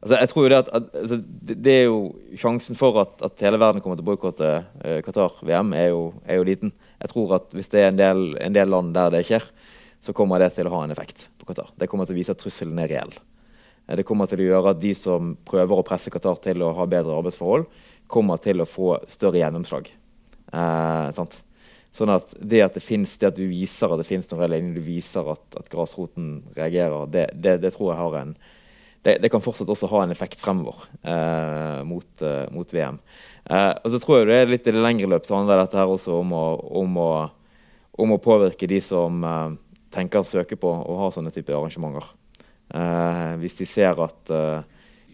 altså 0.02 0.20
jeg 0.20 0.32
tror 0.32 0.46
jo 0.46 0.52
det 0.52 0.60
at, 0.60 0.72
altså 1.02 1.20
det, 1.22 1.74
er 1.74 1.86
jo 1.88 2.02
Sjansen 2.40 2.80
for 2.80 3.00
at, 3.04 3.16
at 3.26 3.46
hele 3.46 3.60
verden 3.62 3.84
kommer 3.84 4.00
til 4.00 4.06
å 4.06 4.10
boikotte 4.12 4.52
uh, 4.84 5.00
Qatar-VM, 5.06 5.74
er, 5.78 5.96
er, 6.26 6.40
jo 6.40 6.48
liten. 6.48 6.76
Jeg 7.00 7.14
tror 7.14 7.38
at 7.40 7.56
hvis 7.56 7.72
det 7.72 7.84
er 7.84 7.92
en 7.94 8.00
del, 8.00 8.24
en 8.44 8.56
del 8.56 8.72
land 8.72 8.92
der 8.98 9.16
det 9.16 9.26
skjer, 9.30 9.48
så 10.00 10.16
kommer 10.16 10.40
det 10.44 10.54
til 10.56 10.68
å 10.68 10.76
ha 10.76 10.86
en 10.86 10.96
effekt 10.96 11.28
på 11.40 11.48
Qatar. 11.50 11.74
Det 11.80 11.88
kommer 11.92 12.08
til 12.08 12.16
å 12.16 12.20
vise 12.20 12.36
at 12.36 12.40
trusselen 12.40 12.80
er 12.84 12.92
reell. 12.92 13.12
Eh, 13.88 13.98
det 14.00 14.08
kommer 14.08 14.30
til 14.32 14.44
å 14.44 14.50
gjøre 14.50 14.74
at 14.76 14.82
de 14.84 14.94
som 14.96 15.34
prøver 15.48 15.80
å 15.82 15.88
presse 15.88 16.12
Qatar 16.14 16.40
til 16.44 16.64
å 16.64 16.74
ha 16.78 16.88
bedre 16.90 17.18
arbeidsforhold, 17.20 17.68
kommer 18.10 18.40
til 18.42 18.64
å 18.64 18.68
få 18.70 18.96
større 19.12 19.42
gjennomslag. 19.42 19.92
Eh, 20.50 21.08
sånn 21.96 22.12
at 22.14 22.34
det 22.38 22.62
at 22.64 22.78
det 22.78 22.84
finnes, 22.86 23.16
det 23.18 23.32
at 23.32 23.38
du 23.38 23.48
viser 23.50 23.92
at 23.92 24.02
det 24.02 24.08
finnes 24.08 24.30
noen 24.30 24.44
reelle 24.44 24.76
du 24.76 24.84
viser 24.86 25.28
at, 25.34 25.44
at 25.58 25.70
grasroten 25.72 26.40
reagerer, 26.58 27.10
det, 27.10 27.30
det, 27.34 27.58
det, 27.64 27.74
tror 27.76 27.94
jeg 27.94 28.02
har 28.02 28.18
en 28.22 28.34
det, 29.02 29.16
det, 29.24 29.30
kan 29.32 29.42
fortsatt 29.42 29.70
også 29.72 29.88
ha 29.94 30.04
en 30.04 30.12
effekt 30.12 30.40
fremover 30.42 30.84
eh, 31.08 31.82
mot, 31.88 32.08
eh, 32.22 32.46
mot, 32.52 32.74
VM. 32.74 32.98
Eh, 33.48 33.72
og 33.72 33.94
så 33.94 34.02
tror 34.04 34.20
jeg 34.20 34.28
det 34.28 34.40
er 34.42 34.52
litt 34.52 34.68
i 34.68 34.74
det 34.76 34.84
lengre 34.84 35.08
løp 35.14 35.30
handler 35.32 35.62
dette 35.62 35.80
her 35.80 35.88
også 35.88 36.18
om 36.20 36.34
å, 36.36 36.44
om 36.82 37.00
å, 37.00 37.12
om 38.04 38.12
å 38.12 38.20
påvirke 38.20 38.68
de 38.68 38.82
som 38.84 39.24
eh, 39.24 39.56
tenker 39.96 40.20
å 40.20 40.28
søke 40.28 40.60
på 40.60 40.68
å 40.70 40.98
ha 41.00 41.10
sånne 41.16 41.32
typer 41.34 41.56
arrangementer. 41.58 42.12
Uh, 42.70 43.34
hvis 43.42 43.56
de 43.58 43.66
ser 43.66 43.98
at 43.98 44.30
uh, 44.30 44.60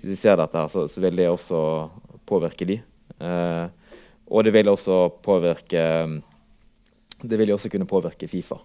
hvis 0.02 0.10
de 0.10 0.16
ser 0.20 0.36
dette, 0.42 0.66
så, 0.74 0.82
så, 0.92 1.00
vil 1.00 1.22
det 1.22 1.30
også 1.32 1.60
påvirke 2.28 2.68
de. 2.68 2.76
Og 4.28 4.44
det 4.44 4.52
vil 4.52 4.68
også 4.68 4.98
påvirke 5.24 5.86
Det 7.30 7.40
vil 7.40 7.52
jo 7.52 7.58
også 7.60 7.72
kunne 7.74 7.90
påvirke 7.90 8.30
Fifa 8.32 8.58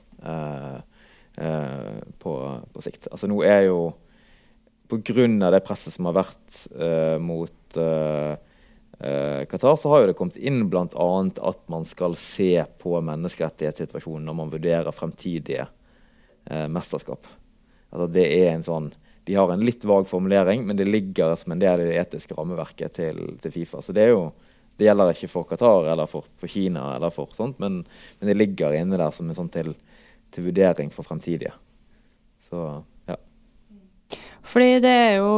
på, 2.21 2.33
på, 2.73 2.83
sikt. 2.85 3.09
Altså 3.11 3.29
nå 3.31 3.41
er 3.47 3.69
jo 3.69 3.91
Pga. 4.91 5.27
det 5.55 5.63
presset 5.63 5.95
som 5.95 6.09
har 6.11 6.17
vært 6.19 6.57
mot 7.23 7.79
Qatar, 9.01 9.77
så 9.79 9.93
har 9.93 10.09
det 10.09 10.17
kommet 10.19 10.37
inn 10.37 10.65
bl.a. 10.69 11.11
at 11.49 11.61
man 11.71 11.87
skal 11.89 12.17
se 12.19 12.65
på 12.83 12.99
menneskerettighetssituasjonen 13.07 14.27
når 14.27 14.37
man 14.41 14.51
vurderer 14.51 14.93
fremtidige 14.93 15.69
mesterskap. 16.69 17.31
Altså 17.91 18.11
det 18.11 18.27
er 18.27 18.53
en 18.55 18.67
sånn 18.67 18.91
De 19.27 19.37
har 19.37 19.51
en 19.53 19.63
litt 19.63 19.85
vag 19.87 20.09
formulering, 20.09 20.65
men 20.67 20.79
det 20.79 20.89
ligger 20.89 21.37
som 21.39 21.53
en 21.55 21.61
del 21.61 21.85
i 21.85 21.91
det 21.91 21.99
etiske 22.01 22.35
rammeverket 22.35 22.95
til, 22.97 23.19
til 23.39 23.53
Fifa. 23.55 23.83
Så 23.85 23.95
det, 23.95 24.09
jo, 24.11 24.31
det 24.81 24.89
gjelder 24.89 25.13
ikke 25.13 25.29
for 25.29 25.49
Qatar 25.49 25.91
eller 25.93 26.09
for, 26.11 26.27
for 26.41 26.51
Kina, 26.51 26.95
eller 26.97 27.13
for 27.13 27.33
sånt, 27.37 27.61
men, 27.61 27.83
men, 28.19 28.31
det 28.31 28.39
ligger 28.39 28.75
inne 28.79 28.99
der 29.01 29.13
som 29.13 29.29
en 29.29 29.37
sånn 29.37 29.53
til, 29.53 29.75
til 30.33 30.49
vurdering 30.49 30.89
for 30.95 31.07
fremtidige. 31.07 31.53
Så 32.41 32.65
fordi 34.51 34.81
det 34.83 34.91
er 34.91 35.13
jo 35.21 35.33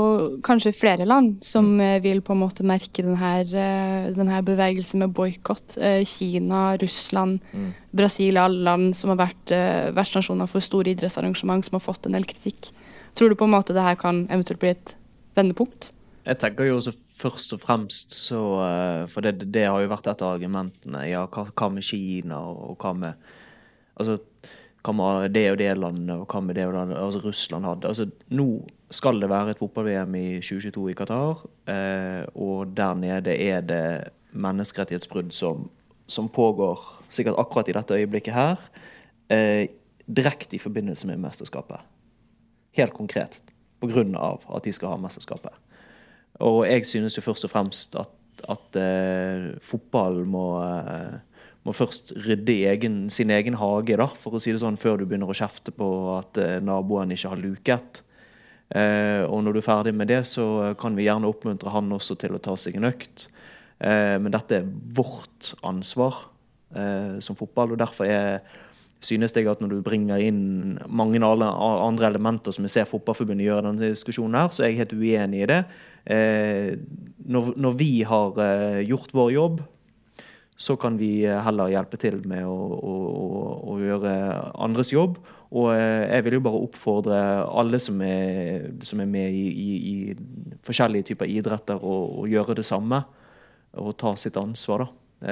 kanskje 0.44 0.72
flere 0.72 1.06
land 1.08 1.42
som 1.44 1.66
mm. 1.74 1.80
Eh, 1.82 1.98
vil 2.04 2.22
på 2.24 2.32
en 2.32 2.40
måte 2.40 2.64
merke 2.66 3.02
denne, 3.04 3.32
eh, 3.42 4.10
denne 4.14 4.40
bevegelsen 4.46 5.02
med 5.02 5.12
boikott. 5.16 5.76
Eh, 5.76 6.04
Kina, 6.08 6.76
Russland, 6.80 7.42
mm. 7.52 7.72
Brasil, 7.92 8.38
alle 8.40 8.62
land 8.64 8.96
som 8.96 9.12
har 9.12 9.20
vært 9.26 9.52
vertsnasjoner 9.96 10.48
for 10.48 10.64
store 10.64 10.94
idrettsarrangement, 10.94 11.66
som 11.66 11.76
har 11.76 11.84
fått 11.84 12.06
en 12.06 12.16
del 12.16 12.24
kritikk. 12.28 12.70
Tror 13.18 13.28
du 13.28 13.36
på 13.36 13.44
en 13.48 13.52
måte 13.52 13.76
det 13.76 13.84
her 13.84 13.98
kan 14.00 14.24
eventuelt 14.30 14.62
bli 14.62 14.72
et 14.72 14.94
vendepunkt? 15.36 15.90
Jeg 16.22 16.38
tenker 16.38 16.68
jo 16.68 16.76
også 16.78 16.92
først 17.18 17.54
og 17.56 17.60
fremst 17.62 18.14
så 18.14 18.40
For 19.10 19.24
det, 19.24 19.48
det 19.54 19.64
har 19.66 19.80
jo 19.82 19.90
vært 19.90 20.06
et 20.06 20.22
av 20.22 20.36
argumentene. 20.36 21.00
Ja, 21.10 21.24
hva, 21.26 21.48
hva 21.50 21.68
med 21.74 21.86
Kina, 21.86 22.38
og 22.38 22.76
hva 22.78 22.92
med 22.94 23.30
Altså 23.98 24.20
hva 24.82 24.94
med 24.98 25.34
det 25.34 25.44
og 25.52 25.58
det 25.60 25.74
landet, 25.78 26.14
og 26.16 26.26
hva 26.26 26.40
med 26.42 26.58
det 26.58 26.66
og 26.66 26.74
det 26.74 26.96
altså 26.98 27.20
Russland 27.22 27.66
hadde. 27.68 27.90
Altså, 27.90 28.08
nå 28.34 28.46
skal 28.92 29.20
det 29.22 29.30
være 29.30 29.54
et 29.54 29.60
fotball-VM 29.62 30.16
i 30.18 30.26
2022 30.42 30.88
i 30.90 30.96
Qatar, 30.98 31.44
eh, 31.70 32.24
og 32.34 32.74
der 32.76 32.98
nede 32.98 33.36
er 33.36 33.62
det 33.62 33.84
menneskerettighetsbrudd 34.32 35.30
som, 35.36 35.68
som, 36.06 36.28
pågår 36.28 36.80
sikkert 37.12 37.38
akkurat 37.38 37.68
i 37.68 37.76
dette 37.76 37.94
øyeblikket 37.94 38.34
her, 38.34 38.68
eh, 39.30 39.68
direkte 40.06 40.56
i 40.56 40.62
forbindelse 40.62 41.06
med 41.06 41.22
mesterskapet. 41.22 41.80
Helt 42.76 42.94
konkret. 42.96 43.42
På 43.80 43.86
grunn 43.86 44.16
av 44.16 44.42
at 44.54 44.64
de 44.64 44.72
skal 44.72 44.94
ha 44.94 45.00
mesterskapet. 45.00 45.54
Og 46.42 46.64
jeg 46.68 46.86
synes 46.88 47.16
jo 47.16 47.24
først 47.24 47.46
og 47.46 47.52
fremst 47.52 47.98
at, 48.00 48.14
at 48.50 48.78
uh, 48.80 49.50
fotball 49.62 50.22
må 50.28 50.46
uh, 50.62 51.20
må 51.62 51.70
først 51.70 52.10
rydde 52.24 52.56
egen, 52.66 52.96
sin 53.14 53.30
egen 53.30 53.54
hage, 53.54 53.94
da, 53.94 54.08
for 54.18 54.34
å 54.34 54.40
si 54.42 54.50
det 54.50 54.58
sånn, 54.58 54.80
før 54.80 54.98
du 54.98 55.04
begynner 55.06 55.30
å 55.30 55.36
kjefte 55.36 55.70
på 55.70 55.86
at 56.16 56.40
uh, 56.42 56.56
naboen 56.64 57.14
ikke 57.14 57.30
har 57.30 57.38
luket. 57.38 58.02
Eh, 58.72 59.22
og 59.28 59.42
når 59.44 59.56
du 59.56 59.60
er 59.60 59.66
ferdig 59.66 59.92
med 59.96 60.08
det, 60.08 60.22
så 60.28 60.72
kan 60.80 60.96
vi 60.96 61.04
gjerne 61.04 61.28
oppmuntre 61.28 61.72
han 61.74 61.92
også 61.92 62.16
til 62.20 62.36
å 62.36 62.42
ta 62.42 62.56
seg 62.60 62.78
en 62.78 62.88
økt. 62.88 63.26
Eh, 63.82 64.16
men 64.22 64.32
dette 64.32 64.60
er 64.60 64.68
vårt 64.96 65.52
ansvar 65.66 66.22
eh, 66.76 67.18
som 67.24 67.36
fotball, 67.36 67.74
og 67.74 67.82
derfor 67.82 68.08
er, 68.08 68.40
synes 69.04 69.34
jeg 69.36 69.50
at 69.50 69.60
når 69.60 69.74
du 69.74 69.84
bringer 69.84 70.22
inn 70.24 70.78
mange 70.88 71.20
andre 71.20 72.08
elementer 72.08 72.54
som 72.54 72.64
jeg 72.64 72.76
ser 72.76 72.88
Fotballforbundet 72.88 73.48
gjøre 73.48 73.64
i 73.64 73.68
denne 73.68 73.92
diskusjonen, 73.92 74.38
her, 74.40 74.54
så 74.54 74.64
er 74.64 74.72
jeg 74.72 74.84
helt 74.84 74.96
uenig 74.96 75.42
i 75.42 75.50
det. 75.50 75.62
Eh, 76.04 76.74
når, 77.22 77.52
når, 77.56 77.76
vi 77.78 77.92
har 78.06 78.40
eh, 78.42 78.80
gjort 78.88 79.14
vår 79.14 79.30
jobb, 79.32 79.62
så 80.56 80.76
kan 80.78 80.98
vi 80.98 81.24
heller 81.26 81.72
hjelpe 81.72 81.98
til 81.98 82.20
med 82.28 82.44
å, 82.46 82.56
å, 82.76 82.96
å 83.72 83.78
gjøre 83.82 84.12
andres 84.62 84.92
jobb. 84.92 85.16
Og 85.52 85.72
jeg 85.74 86.24
vil 86.24 86.38
jo 86.38 86.44
bare 86.46 86.60
oppfordre 86.64 87.16
alle 87.50 87.80
som 87.82 87.98
er, 88.06 88.70
som 88.86 89.02
er 89.02 89.08
med 89.10 89.34
i, 89.36 89.48
i, 89.50 89.72
i, 89.90 90.54
forskjellige 90.64 91.10
typer 91.10 91.28
idretter, 91.28 91.82
å, 91.82 92.22
gjøre 92.30 92.56
det 92.56 92.64
samme. 92.64 93.02
Og 93.82 93.96
ta 93.98 94.14
sitt 94.20 94.38
ansvar, 94.38 94.86
da. 94.86 95.26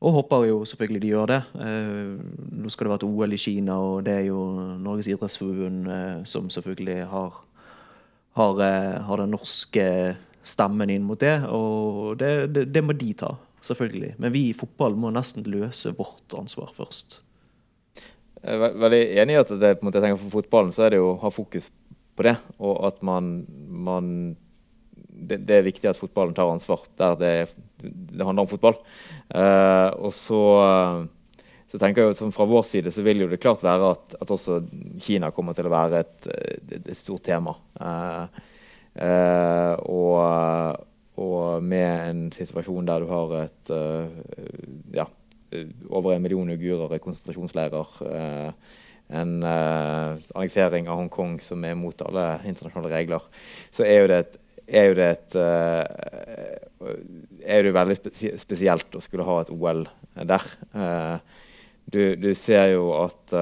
Og 0.00 0.14
håper 0.20 0.46
jo 0.50 0.60
selvfølgelig 0.68 1.02
de 1.02 1.10
gjør 1.14 1.32
det. 1.32 1.40
nå 1.56 2.70
skal 2.72 2.86
det 2.86 2.92
være 2.92 3.00
et 3.00 3.08
OL 3.08 3.34
i 3.34 3.40
Kina, 3.40 3.80
og 3.80 4.04
det 4.06 4.14
er 4.20 4.28
jo 4.28 4.44
Norges 4.84 5.10
idrettsforbund 5.10 5.90
som 6.28 6.52
selvfølgelig 6.52 7.08
har, 7.10 7.40
har, 8.38 8.60
har 9.06 9.22
den 9.22 9.32
norske 9.34 9.86
stemmen 10.46 10.90
inn 10.92 11.06
mot 11.06 11.20
det. 11.20 11.36
Og 11.50 12.18
det, 12.20 12.32
det, 12.54 12.66
det, 12.74 12.84
må 12.84 12.96
de 12.96 13.12
ta, 13.18 13.34
selvfølgelig. 13.66 14.14
Men 14.22 14.34
vi 14.34 14.46
i 14.50 14.56
fotball 14.56 14.96
må 14.98 15.12
nesten 15.14 15.46
løse 15.50 15.94
vårt 15.98 16.36
ansvar 16.38 16.72
først. 16.76 17.20
Jeg 18.40 18.56
er 18.56 18.78
veldig 18.80 19.02
enig 19.20 19.36
i 19.36 19.40
at 19.42 19.50
det, 19.52 19.74
på 19.76 19.84
en 19.84 19.90
måte, 19.90 20.00
jeg 20.00 20.08
tenker 20.08 20.22
for 20.22 20.38
fotballen 20.38 20.72
så 20.72 20.86
er 20.86 20.94
det 20.94 21.00
jo 21.02 21.10
å 21.12 21.18
ha 21.20 21.32
fokus 21.34 21.68
på 22.16 22.24
det. 22.24 22.36
Og 22.58 22.78
at 22.88 23.02
man, 23.06 23.42
man 23.68 24.12
det, 24.96 25.42
det, 25.44 25.58
er 25.58 25.66
viktig 25.66 25.90
at 25.90 25.98
fotballen 25.98 26.36
tar 26.36 26.48
ansvar 26.48 26.86
der 26.98 27.18
det, 27.20 27.34
det 27.82 28.24
handler 28.24 28.46
om 28.46 28.50
fotball. 28.50 28.78
Uh, 29.28 29.92
og 30.00 30.14
så, 30.16 30.40
så, 31.70 31.78
tenker 31.78 32.02
jeg 32.02 32.16
jo 32.18 32.30
Fra 32.34 32.46
vår 32.50 32.64
side 32.66 32.90
så 32.94 33.04
vil 33.06 33.22
jo 33.22 33.30
det 33.30 33.40
klart 33.42 33.62
være 33.62 33.92
at, 33.94 34.16
at 34.24 34.30
også 34.34 34.60
Kina 35.02 35.30
kommer 35.34 35.54
til 35.54 35.68
å 35.68 35.72
være 35.72 36.02
et, 36.02 36.28
et, 36.34 36.72
et 36.80 36.98
stort 36.98 37.22
tema. 37.28 37.54
Eh, 37.78 38.40
eh, 39.06 39.74
og, 39.86 40.82
og, 41.20 41.62
med 41.62 42.08
en 42.08 42.26
situasjon 42.34 42.90
der 42.90 43.04
du 43.04 43.10
har 43.12 43.36
et 43.44 43.72
eh, 43.76 44.18
ja, 44.98 45.06
over 45.88 46.16
en 46.16 46.24
million 46.26 46.50
uigurer 46.50 46.96
i 46.96 47.02
konsentrasjonsleirer. 47.02 47.96
Uh, 48.02 48.78
en 49.10 49.42
annektering 49.42 50.86
av 50.86 51.00
Hongkong 51.00 51.40
som 51.42 51.64
er 51.66 51.74
mot 51.74 52.04
alle 52.06 52.28
internasjonale 52.46 52.92
regler. 52.92 53.24
Så 53.74 53.82
er 53.82 54.04
jo 54.04 54.10
det 54.12 54.18
et, 54.22 54.36
er 54.70 54.86
jo 54.86 54.94
det 54.94 55.08
et 55.16 55.34
er 57.42 57.66
det 57.66 57.74
veldig 57.74 57.96
spesielt 58.38 58.94
å 58.94 59.02
skulle 59.02 59.26
ha 59.26 59.40
et 59.42 59.50
OL 59.50 59.82
der. 60.30 60.46
Du, 61.90 62.00
du 62.16 62.30
ser 62.38 62.72
jo 62.74 62.92
at 62.94 63.32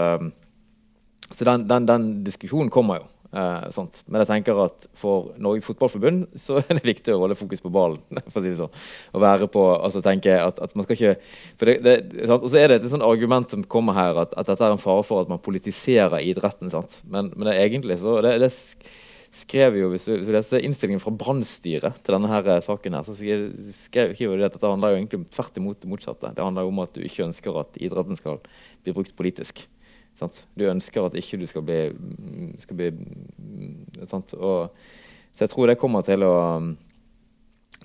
Så 1.29 1.45
den, 1.45 1.67
den, 1.69 1.87
den 1.87 2.05
diskusjonen 2.25 2.71
kommer 2.73 3.03
jo. 3.03 3.09
Uh, 3.29 3.69
Men 4.09 4.23
jeg 4.23 4.29
tenker 4.31 4.57
at 4.63 4.87
for 4.97 5.35
Norges 5.37 5.67
Fotballforbund 5.69 6.31
så 6.41 6.63
er 6.63 6.79
det 6.79 6.87
viktig 6.89 7.13
å 7.13 7.19
holde 7.21 7.37
fokus 7.37 7.61
på 7.61 7.73
ballen. 7.73 8.01
for 8.33 8.41
å 8.41 8.45
si 8.45 8.55
det 8.55 8.61
sånn. 8.61 8.79
Å 9.13 9.21
være 9.21 9.51
på, 9.53 9.65
altså 9.77 10.01
tenke 10.05 10.33
at, 10.41 10.61
at 10.65 10.73
man 10.73 10.87
skal 10.87 10.97
ikke 10.97 11.13
det, 11.61 11.75
det, 11.85 11.97
Og 12.39 12.49
så 12.49 12.63
er 12.63 12.73
det 12.73 12.79
et 12.81 12.89
sånt 12.89 13.05
argument 13.05 13.53
som 13.53 13.67
kommer 13.69 13.99
her, 13.99 14.23
at, 14.25 14.33
at, 14.33 14.49
dette 14.49 14.65
er 14.65 14.73
en 14.73 14.81
fare 14.81 15.05
for 15.05 15.27
at 15.27 15.29
man 15.29 15.43
politiserer 15.45 16.25
idretten. 16.25 16.73
sant? 16.73 17.03
Men, 17.05 17.29
men 17.37 17.51
det, 17.51 17.59
egentlig 17.67 18.01
så 18.01 18.17
det, 18.25 18.39
det 18.41 18.49
skrev 19.35 19.76
jo, 19.79 19.89
Hvis 19.93 20.07
du 20.09 20.31
leser 20.33 20.64
innstillingen 20.64 21.03
fra 21.03 21.12
brannstyret 21.14 22.01
til 22.03 22.16
denne 22.16 22.31
her 22.31 22.47
eh, 22.49 22.62
saken, 22.64 22.97
her, 22.97 23.07
så 23.07 23.16
skriver 23.16 24.37
de 24.39 24.47
at 24.47 24.55
dette 24.55 24.70
handler 24.70 24.95
jo 24.95 25.01
egentlig 25.01 25.24
tvert 25.35 25.61
imot 25.61 25.81
det 25.83 25.91
motsatte. 25.91 26.33
Det 26.35 26.45
handler 26.45 26.66
jo 26.66 26.72
om 26.72 26.83
at 26.85 26.95
du 26.95 27.03
ikke 27.05 27.26
ønsker 27.29 27.61
at 27.61 27.79
idretten 27.81 28.18
skal 28.18 28.41
bli 28.85 28.95
brukt 28.97 29.14
politisk. 29.18 29.66
Sant? 30.18 30.43
Du 30.59 30.66
ønsker 30.66 31.07
at 31.07 31.16
ikke 31.18 31.39
du 31.39 31.47
skal 31.47 31.64
bli, 31.66 31.81
skal 32.59 32.79
bli 32.79 32.91
og, 34.11 34.74
Så 35.33 35.45
jeg 35.45 35.53
tror 35.53 35.70
det 35.70 35.79
kommer 35.79 36.03
til 36.03 36.24
å 36.26 36.35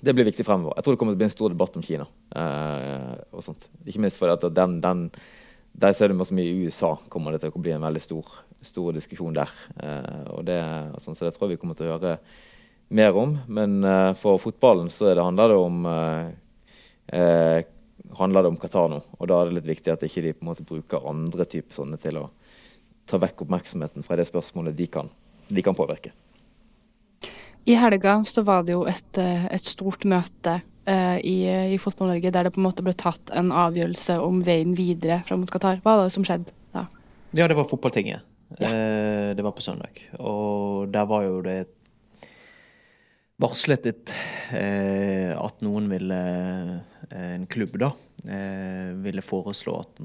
Det 0.04 0.12
blir 0.12 0.26
viktig 0.26 0.44
fremover. 0.44 0.74
Jeg 0.76 0.84
tror 0.84 0.94
det 0.94 0.98
kommer 1.00 1.14
til 1.14 1.20
å 1.20 1.22
bli 1.22 1.30
en 1.30 1.38
stor 1.38 1.52
debatt 1.52 1.76
om 1.78 1.84
Kina. 1.84 2.06
Eh, 2.34 3.12
og 3.32 3.44
sånt. 3.46 3.68
Ikke 3.86 4.02
minst 4.02 4.18
fordi 4.18 4.34
at 4.34 4.54
den, 4.56 4.80
den 4.82 5.06
der 5.74 5.94
ser 5.94 6.10
du 6.10 6.14
mye 6.14 6.44
i 6.44 6.66
USA 6.66 6.94
kommer 7.10 7.32
det 7.32 7.42
til 7.42 7.54
å 7.54 7.62
bli 7.62 7.72
en 7.74 7.82
veldig 7.82 8.02
stor, 8.02 8.26
stor 8.64 8.94
diskusjon 8.96 9.36
der. 9.36 9.50
Eh, 9.76 10.24
og 10.34 10.44
det, 10.48 10.58
altså, 10.94 11.14
så 11.14 11.26
det 11.26 11.34
tror 11.36 11.48
jeg 11.48 11.56
vi 11.56 11.60
kommer 11.62 11.78
til 11.78 11.88
å 11.88 11.96
høre 11.96 12.16
mer 12.94 13.18
om. 13.18 13.36
Men 13.46 13.78
eh, 13.84 14.10
for 14.18 14.40
fotballen 14.42 14.90
så 14.92 15.12
det 15.12 15.24
handler 15.24 15.52
det 15.52 15.60
om 15.60 15.86
eh, 15.92 16.26
eh 17.20 17.70
handler 18.14 18.42
det 18.42 18.48
om 18.52 18.56
Qatar 18.60 18.90
nå. 18.90 18.98
Og 19.18 19.28
da 19.30 19.40
er 19.40 19.48
det 19.48 19.56
litt 19.56 19.70
viktig 19.70 19.90
at 19.90 20.02
ikke 20.06 20.22
de 20.22 20.32
på 20.34 20.44
en 20.44 20.50
måte 20.50 20.66
bruker 20.66 21.06
andre 21.08 21.46
typer 21.50 21.74
sånne 21.74 21.96
til 21.98 22.18
å 22.20 22.28
ta 23.10 23.18
vekk 23.18 23.46
oppmerksomheten 23.46 24.04
fra 24.06 24.18
det 24.18 24.26
spørsmålet 24.28 24.76
de 24.76 24.86
kan, 24.86 25.08
de 25.48 25.62
kan 25.64 25.74
påvirke. 25.74 26.12
I 27.64 27.78
helga 27.80 28.18
så 28.28 28.44
var 28.46 28.62
det 28.66 28.76
jo 28.76 28.84
et, 28.86 29.18
et 29.18 29.66
stort 29.66 30.04
møte 30.06 30.58
uh, 30.88 31.18
i, 31.24 31.36
i 31.74 31.78
Fotball-Norge 31.80 32.32
der 32.34 32.46
det 32.46 32.54
på 32.54 32.60
en 32.60 32.68
måte 32.68 32.84
ble 32.84 32.94
tatt 32.98 33.32
en 33.34 33.52
avgjørelse 33.54 34.18
om 34.20 34.42
veien 34.46 34.76
videre 34.76 35.22
fram 35.26 35.42
mot 35.44 35.52
Qatar. 35.52 35.80
Hva 35.84 35.98
var 35.98 36.08
det 36.08 36.14
som 36.16 36.26
skjedde 36.26 36.52
da? 36.74 36.86
Ja, 37.32 37.48
det 37.48 37.56
var 37.58 37.68
fotballtinget. 37.70 38.24
Ja. 38.58 38.68
Uh, 38.68 39.34
det 39.36 39.42
var 39.42 39.54
på 39.56 39.64
søndag. 39.64 39.98
Og 40.18 40.88
der 40.92 41.08
var 41.10 41.24
jo 41.26 41.40
det 41.44 41.58
varslet 43.42 43.88
et, 43.90 44.12
uh, 44.54 45.34
at 45.40 45.64
noen 45.66 45.90
ville 45.90 46.20
en 47.14 47.46
klubb 47.50 47.74
da, 47.78 47.90
eh, 48.24 48.94
ville 49.04 49.22
foreslå 49.22 49.74
at 49.82 49.98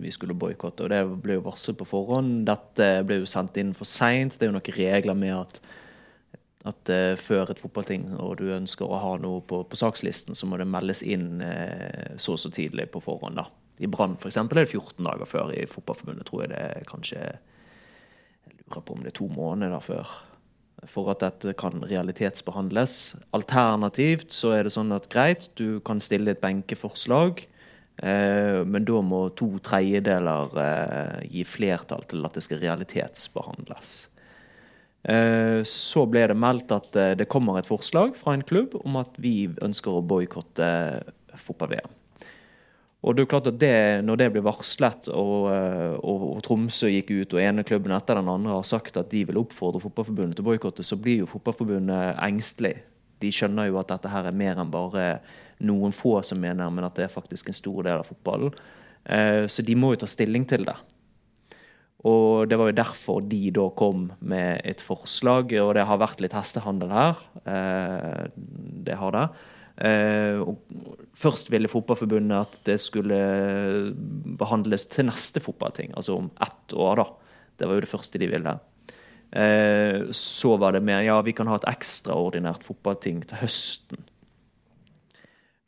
vi 0.00 0.10
skulle 0.10 0.34
boikotte. 0.34 0.86
Og 0.86 0.90
det 0.90 1.02
ble 1.22 1.36
jo 1.36 1.44
varslet 1.44 1.76
på 1.78 1.86
forhånd. 1.86 2.46
Dette 2.48 2.86
ble 3.06 3.20
jo 3.20 3.28
sendt 3.28 3.60
inn 3.60 3.74
for 3.76 3.86
seint. 3.86 4.38
Det 4.38 4.46
er 4.46 4.50
jo 4.50 4.56
noen 4.56 4.78
regler 4.78 5.18
med 5.18 5.34
at, 5.36 5.60
at 6.72 6.92
før 7.20 7.52
et 7.52 7.60
fotballting 7.60 8.08
og 8.16 8.40
du 8.40 8.48
ønsker 8.56 8.88
å 8.88 9.02
ha 9.04 9.12
noe 9.22 9.44
på, 9.44 9.60
på 9.68 9.78
sakslisten, 9.78 10.34
så 10.34 10.48
må 10.48 10.58
det 10.58 10.70
meldes 10.72 11.04
inn 11.04 11.44
så 12.16 12.34
og 12.34 12.42
så 12.42 12.50
tidlig 12.50 12.88
på 12.96 13.04
forhånd. 13.04 13.38
da. 13.38 13.46
I 13.78 13.86
Brann 13.86 14.16
f.eks. 14.18 14.40
er 14.40 14.48
det 14.56 14.66
14 14.72 15.04
dager 15.04 15.28
før. 15.28 15.52
I 15.54 15.68
Fotballforbundet 15.68 16.26
tror 16.26 16.46
jeg 16.46 16.54
det 16.56 16.64
er 16.64 16.88
kanskje 16.88 17.22
lurer 18.68 18.84
på 18.84 18.94
om 18.94 19.02
det 19.02 19.12
er 19.12 19.20
to 19.20 19.28
måneder 19.32 19.80
før 19.80 20.16
for 20.86 21.10
at 21.10 21.22
dette 21.24 21.54
kan 21.58 21.82
realitetsbehandles. 21.82 23.16
Alternativt 23.34 24.30
så 24.30 24.52
er 24.54 24.66
det 24.66 24.74
sånn 24.76 24.94
at 24.94 25.08
greit, 25.10 25.48
du 25.58 25.80
kan 25.82 25.98
stille 25.98 26.30
et 26.30 26.42
benkeforslag, 26.42 27.42
eh, 27.98 28.60
men 28.62 28.86
da 28.86 29.00
må 29.02 29.24
to 29.34 29.56
tredjedeler 29.58 30.54
eh, 30.62 31.26
gi 31.32 31.42
flertall 31.42 32.06
til 32.06 32.22
at 32.28 32.38
det 32.38 32.46
skal 32.46 32.62
realitetsbehandles. 32.62 33.98
Eh, 35.08 35.64
så 35.66 36.06
ble 36.10 36.28
det 36.30 36.38
meldt 36.38 36.74
at 36.74 36.98
eh, 36.98 37.14
det 37.18 37.30
kommer 37.30 37.58
et 37.58 37.68
forslag 37.68 38.14
fra 38.18 38.34
en 38.36 38.46
klubb 38.46 38.78
om 38.84 39.00
at 39.02 39.18
vi 39.18 39.48
ønsker 39.62 39.98
å 39.98 40.04
boikotte 40.04 40.68
fotball-VM. 41.38 41.97
Og 43.08 43.16
det 43.16 43.24
er 43.24 43.30
klart 43.30 43.46
at 43.48 43.56
det, 43.56 44.04
Når 44.04 44.16
det 44.20 44.32
blir 44.34 44.44
varslet, 44.44 45.08
og, 45.08 45.48
eh, 45.48 45.96
og, 45.96 46.26
og, 46.34 46.42
Tromsø 46.44 46.90
gikk 46.92 47.10
ut, 47.14 47.34
og 47.34 47.40
ene 47.40 47.64
klubben 47.64 47.94
etter 47.96 48.20
den 48.20 48.28
andre 48.28 48.52
har 48.52 48.68
sagt 48.68 49.00
at 49.00 49.08
de 49.10 49.24
vil 49.24 49.40
oppfordre 49.40 49.80
Fotballforbundet 49.80 50.36
til 50.36 50.44
å 50.44 50.50
boikotte, 50.50 50.84
så 50.84 51.00
blir 51.00 51.22
jo 51.22 51.30
Fotballforbundet 51.30 52.20
engstelig. 52.28 52.76
De 53.22 53.32
skjønner 53.32 53.70
jo 53.70 53.78
at 53.80 53.88
dette 53.90 54.12
her 54.12 54.28
er 54.28 54.36
mer 54.36 54.60
enn 54.60 54.70
bare 54.70 55.08
noen 55.64 55.94
få 55.94 56.20
som 56.22 56.38
mener, 56.40 56.68
men 56.70 56.86
at 56.86 56.98
det 56.98 57.08
er 57.08 57.16
faktisk 57.16 57.48
en 57.48 57.56
stor 57.56 57.80
del 57.86 58.02
av 58.02 58.06
fotballen. 58.06 58.54
Eh, 59.08 59.46
så 59.50 59.64
de 59.64 59.74
må 59.78 59.94
jo 59.94 60.02
ta 60.04 60.10
stilling 60.10 60.44
til 60.48 60.68
det. 60.68 60.76
Og 62.06 62.46
Det 62.48 62.58
var 62.58 62.70
jo 62.70 62.78
derfor 62.78 63.22
de 63.26 63.50
da 63.50 63.68
kom 63.74 64.12
med 64.20 64.60
et 64.64 64.80
forslag, 64.80 65.50
og 65.58 65.74
det 65.74 65.86
har 65.88 65.98
vært 65.98 66.20
litt 66.22 66.36
hestehandel 66.36 66.92
her. 66.94 67.24
Eh, 67.42 68.28
det 68.86 68.94
har 69.00 69.16
det. 69.16 69.26
Eh, 69.78 70.40
først 71.14 71.52
ville 71.54 71.70
Fotballforbundet 71.70 72.38
at 72.38 72.58
det 72.66 72.80
skulle 72.82 73.18
behandles 74.40 74.88
til 74.90 75.06
neste 75.06 75.42
fotballting, 75.42 75.94
altså 75.96 76.18
om 76.18 76.30
ett 76.42 76.74
år. 76.74 76.96
da. 76.96 77.06
Det 77.58 77.68
var 77.68 77.78
jo 77.78 77.86
det 77.86 77.92
første 77.92 78.18
de 78.18 78.30
ville. 78.30 78.58
Eh, 79.30 80.10
så 80.10 80.56
var 80.56 80.72
det 80.72 80.82
mer 80.82 81.02
ja, 81.04 81.20
vi 81.22 81.32
kan 81.36 81.50
ha 81.50 81.58
et 81.58 81.68
ekstraordinært 81.68 82.64
fotballting 82.66 83.22
til 83.28 83.42
høsten. 83.42 84.06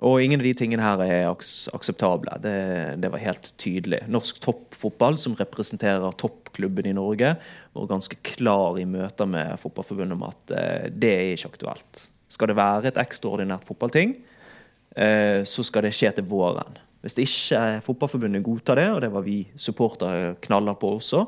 Og 0.01 0.23
ingen 0.25 0.41
av 0.41 0.47
de 0.49 0.55
tingene 0.57 0.85
her 0.85 1.03
er 1.05 1.27
akseptable. 1.29 2.33
Det, 2.41 2.57
det, 3.03 3.11
var 3.13 3.21
helt 3.21 3.51
tydelig. 3.61 4.01
Norsk 4.09 4.39
toppfotball, 4.41 5.19
som 5.21 5.37
representerer 5.37 6.17
toppklubben 6.17 6.89
i 6.89 6.95
Norge, 6.97 7.35
var 7.77 7.91
ganske 7.91 8.17
klar 8.25 8.81
i 8.81 8.87
møter 8.89 9.29
med 9.29 9.61
Fotballforbundet 9.61 10.17
om 10.17 10.25
at 10.31 10.55
eh, 10.57 10.89
det 10.89 11.13
er 11.19 11.35
ikke 11.35 11.53
aktuelt. 11.53 12.07
Skal 12.31 12.51
det 12.51 12.59
være 12.59 12.91
et 12.91 13.01
ekstraordinært 13.01 13.67
fotballting, 13.67 14.15
eh, 14.97 15.43
så 15.43 15.65
skal 15.67 15.87
det 15.87 15.95
skje 15.97 16.13
til 16.17 16.29
våren. 16.31 16.79
Hvis 17.01 17.17
det 17.17 17.27
ikke 17.27 17.81
Fotballforbundet 17.87 18.45
godtar 18.45 18.77
det, 18.77 18.89
og 18.93 19.01
det 19.01 19.11
var 19.13 19.25
vi 19.25 19.43
supportere 19.57 20.35
knaller 20.45 20.77
på 20.79 20.95
også, 20.99 21.25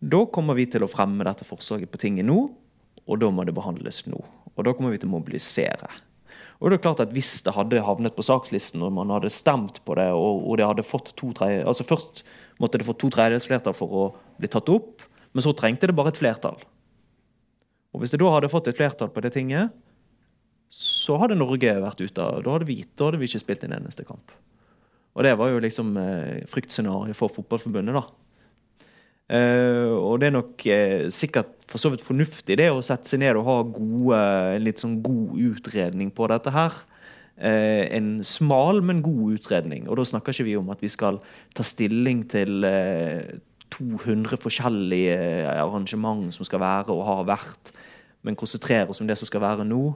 da 0.00 0.22
kommer 0.30 0.54
vi 0.54 0.68
til 0.70 0.84
å 0.84 0.90
fremme 0.90 1.24
dette 1.26 1.46
forslaget 1.46 1.90
på 1.90 2.00
tinget 2.00 2.26
nå, 2.28 2.38
og 3.06 3.20
da 3.22 3.30
må 3.32 3.44
det 3.46 3.54
behandles 3.56 4.04
nå. 4.06 4.18
Og 4.56 4.64
da 4.64 4.74
kommer 4.76 4.94
vi 4.94 5.00
til 5.00 5.10
å 5.10 5.16
mobilisere. 5.16 5.88
Og 6.60 6.70
det 6.70 6.78
er 6.78 6.84
klart 6.86 7.02
at 7.04 7.12
Hvis 7.12 7.42
det 7.44 7.52
hadde 7.52 7.82
havnet 7.84 8.16
på 8.16 8.24
sakslisten 8.24 8.82
og 8.82 8.94
man 8.96 9.10
hadde 9.12 9.32
stemt 9.32 9.82
på 9.84 9.96
det, 9.98 10.08
og, 10.12 10.46
og 10.48 10.56
det 10.56 10.66
hadde 10.66 10.86
fått 10.86 11.12
to 11.16 11.32
tre, 11.36 11.60
altså 11.62 11.84
Først 11.84 12.24
måtte 12.62 12.80
det 12.80 12.86
få 12.88 12.94
to 12.96 13.10
tredjedels 13.12 13.48
flertall 13.48 13.76
for 13.76 13.92
å 13.92 14.04
bli 14.40 14.48
tatt 14.48 14.70
opp, 14.72 15.04
men 15.36 15.44
så 15.44 15.52
trengte 15.52 15.90
det 15.90 15.96
bare 15.96 16.14
et 16.14 16.20
flertall. 16.20 16.56
Og 17.92 18.00
Hvis 18.00 18.14
det 18.14 18.20
da 18.22 18.30
hadde 18.32 18.52
fått 18.52 18.70
et 18.70 18.78
flertall 18.78 19.12
på 19.12 19.20
det 19.24 19.34
tinget, 19.36 19.74
så 20.72 21.16
hadde 21.22 21.38
Norge 21.38 21.76
vært 21.82 22.02
ute. 22.02 22.14
Da 22.16 22.52
hadde 22.52 22.68
vi, 22.68 22.82
da 22.98 23.08
hadde 23.08 23.20
vi 23.20 23.30
ikke 23.30 23.42
spilt 23.42 23.64
en 23.66 23.76
eneste 23.78 24.04
kamp. 24.06 24.34
Og 25.16 25.24
det 25.24 25.32
var 25.40 25.48
jo 25.52 25.62
liksom 25.64 25.96
eh, 25.96 26.44
fryktscenarioet 26.50 27.16
for 27.16 27.32
Fotballforbundet, 27.32 27.96
da. 27.96 28.04
Eh, 29.26 29.90
og 29.90 30.20
det 30.22 30.28
er 30.28 30.36
nok 30.36 30.66
eh, 30.70 31.08
sikkert 31.10 31.48
for 31.66 31.82
så 31.82 31.90
vidt 31.90 32.04
fornuftig 32.06 32.58
det 32.60 32.68
å 32.70 32.82
sette 32.84 33.10
seg 33.10 33.24
ned 33.24 33.34
og 33.40 33.48
ha 33.48 33.56
gode, 33.64 34.20
en 34.54 34.62
litt 34.62 34.82
sånn 34.82 35.00
god 35.02 35.34
utredning 35.48 36.12
på 36.14 36.28
dette 36.30 36.52
her. 36.54 36.76
Eh, 37.36 37.88
en 37.96 38.20
smal, 38.24 38.84
men 38.86 39.02
god 39.04 39.40
utredning. 39.40 39.88
Og 39.90 39.98
da 39.98 40.06
snakker 40.06 40.36
ikke 40.36 40.46
vi 40.46 40.58
om 40.60 40.70
at 40.72 40.84
vi 40.84 40.92
skal 40.92 41.18
ta 41.56 41.66
stilling 41.66 42.22
til 42.30 42.62
200 43.74 44.38
forskjellige 44.40 45.16
arrangement 45.56 46.30
som 46.36 46.46
skal 46.46 46.62
være 46.62 46.94
og 46.94 47.06
har 47.08 47.26
vært, 47.34 47.74
men 48.22 48.38
konsentrere 48.38 48.92
oss 48.92 49.02
om 49.02 49.10
det 49.10 49.18
som 49.18 49.28
skal 49.28 49.42
være 49.42 49.66
nå. 49.66 49.90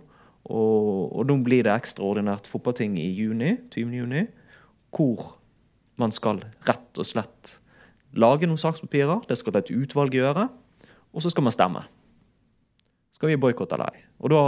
Og, 0.49 1.11
og 1.13 1.27
nå 1.29 1.37
blir 1.45 1.67
det 1.67 1.75
ekstraordinært 1.75 2.49
fotballting 2.51 2.97
i 2.99 3.11
juni, 3.13 3.57
20. 3.75 3.97
juni, 4.01 4.25
hvor 4.95 5.37
man 6.01 6.15
skal 6.17 6.41
rett 6.67 6.99
og 6.99 7.07
slett 7.07 7.57
lage 8.17 8.49
noen 8.49 8.61
sakspapirer. 8.61 9.23
Det 9.29 9.39
skal 9.39 9.61
et 9.61 9.73
utvalg 9.75 10.17
gjøre. 10.17 10.49
Og 11.11 11.23
så 11.23 11.33
skal 11.33 11.45
man 11.45 11.55
stemme. 11.55 11.83
Skal 13.15 13.33
vi 13.33 13.41
boikotte 13.41 13.77
eller 13.77 13.93
ei? 13.93 14.07
Og 14.21 14.33
da, 14.33 14.41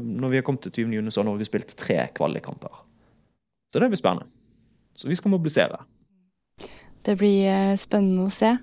når 0.00 0.32
vi 0.32 0.40
har 0.40 0.46
kommet 0.46 0.64
til 0.64 0.72
20. 0.86 0.96
juni, 0.96 1.12
så 1.12 1.20
har 1.20 1.28
Norge 1.28 1.46
spilt 1.48 1.74
tre 1.76 2.06
kvalikkamper. 2.16 2.84
Så 3.68 3.82
det 3.82 3.90
blir 3.92 4.00
spennende. 4.00 4.30
Så 4.96 5.10
vi 5.10 5.18
skal 5.18 5.34
mobilisere. 5.34 5.82
Det 7.04 7.16
blir 7.20 7.48
eh, 7.50 7.76
spennende 7.76 8.28
å 8.28 8.32
se. 8.32 8.54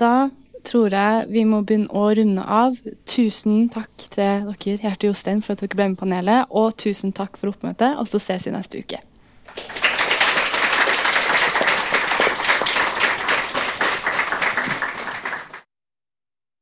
Da 0.00 0.30
tror 0.64 0.94
jeg 0.94 1.28
vi 1.32 1.44
må 1.48 1.62
begynne 1.66 1.90
å 1.92 2.08
runde 2.16 2.44
av. 2.44 2.78
Tusen 3.08 3.68
takk 3.72 3.90
til 4.08 4.22
dere, 4.22 4.56
Hjerte 4.82 5.10
Jostein, 5.10 5.42
for 5.44 5.54
at 5.56 5.64
dere 5.64 5.76
ble 5.76 5.88
med 5.92 5.98
i 5.98 6.02
panelet. 6.04 6.50
Og 6.50 6.76
tusen 6.80 7.14
takk 7.16 7.40
for 7.40 7.52
oppmøtet, 7.52 7.98
og 7.98 8.08
så 8.10 8.22
ses 8.22 8.48
vi 8.48 8.54
neste 8.54 8.82
uke. 8.82 9.02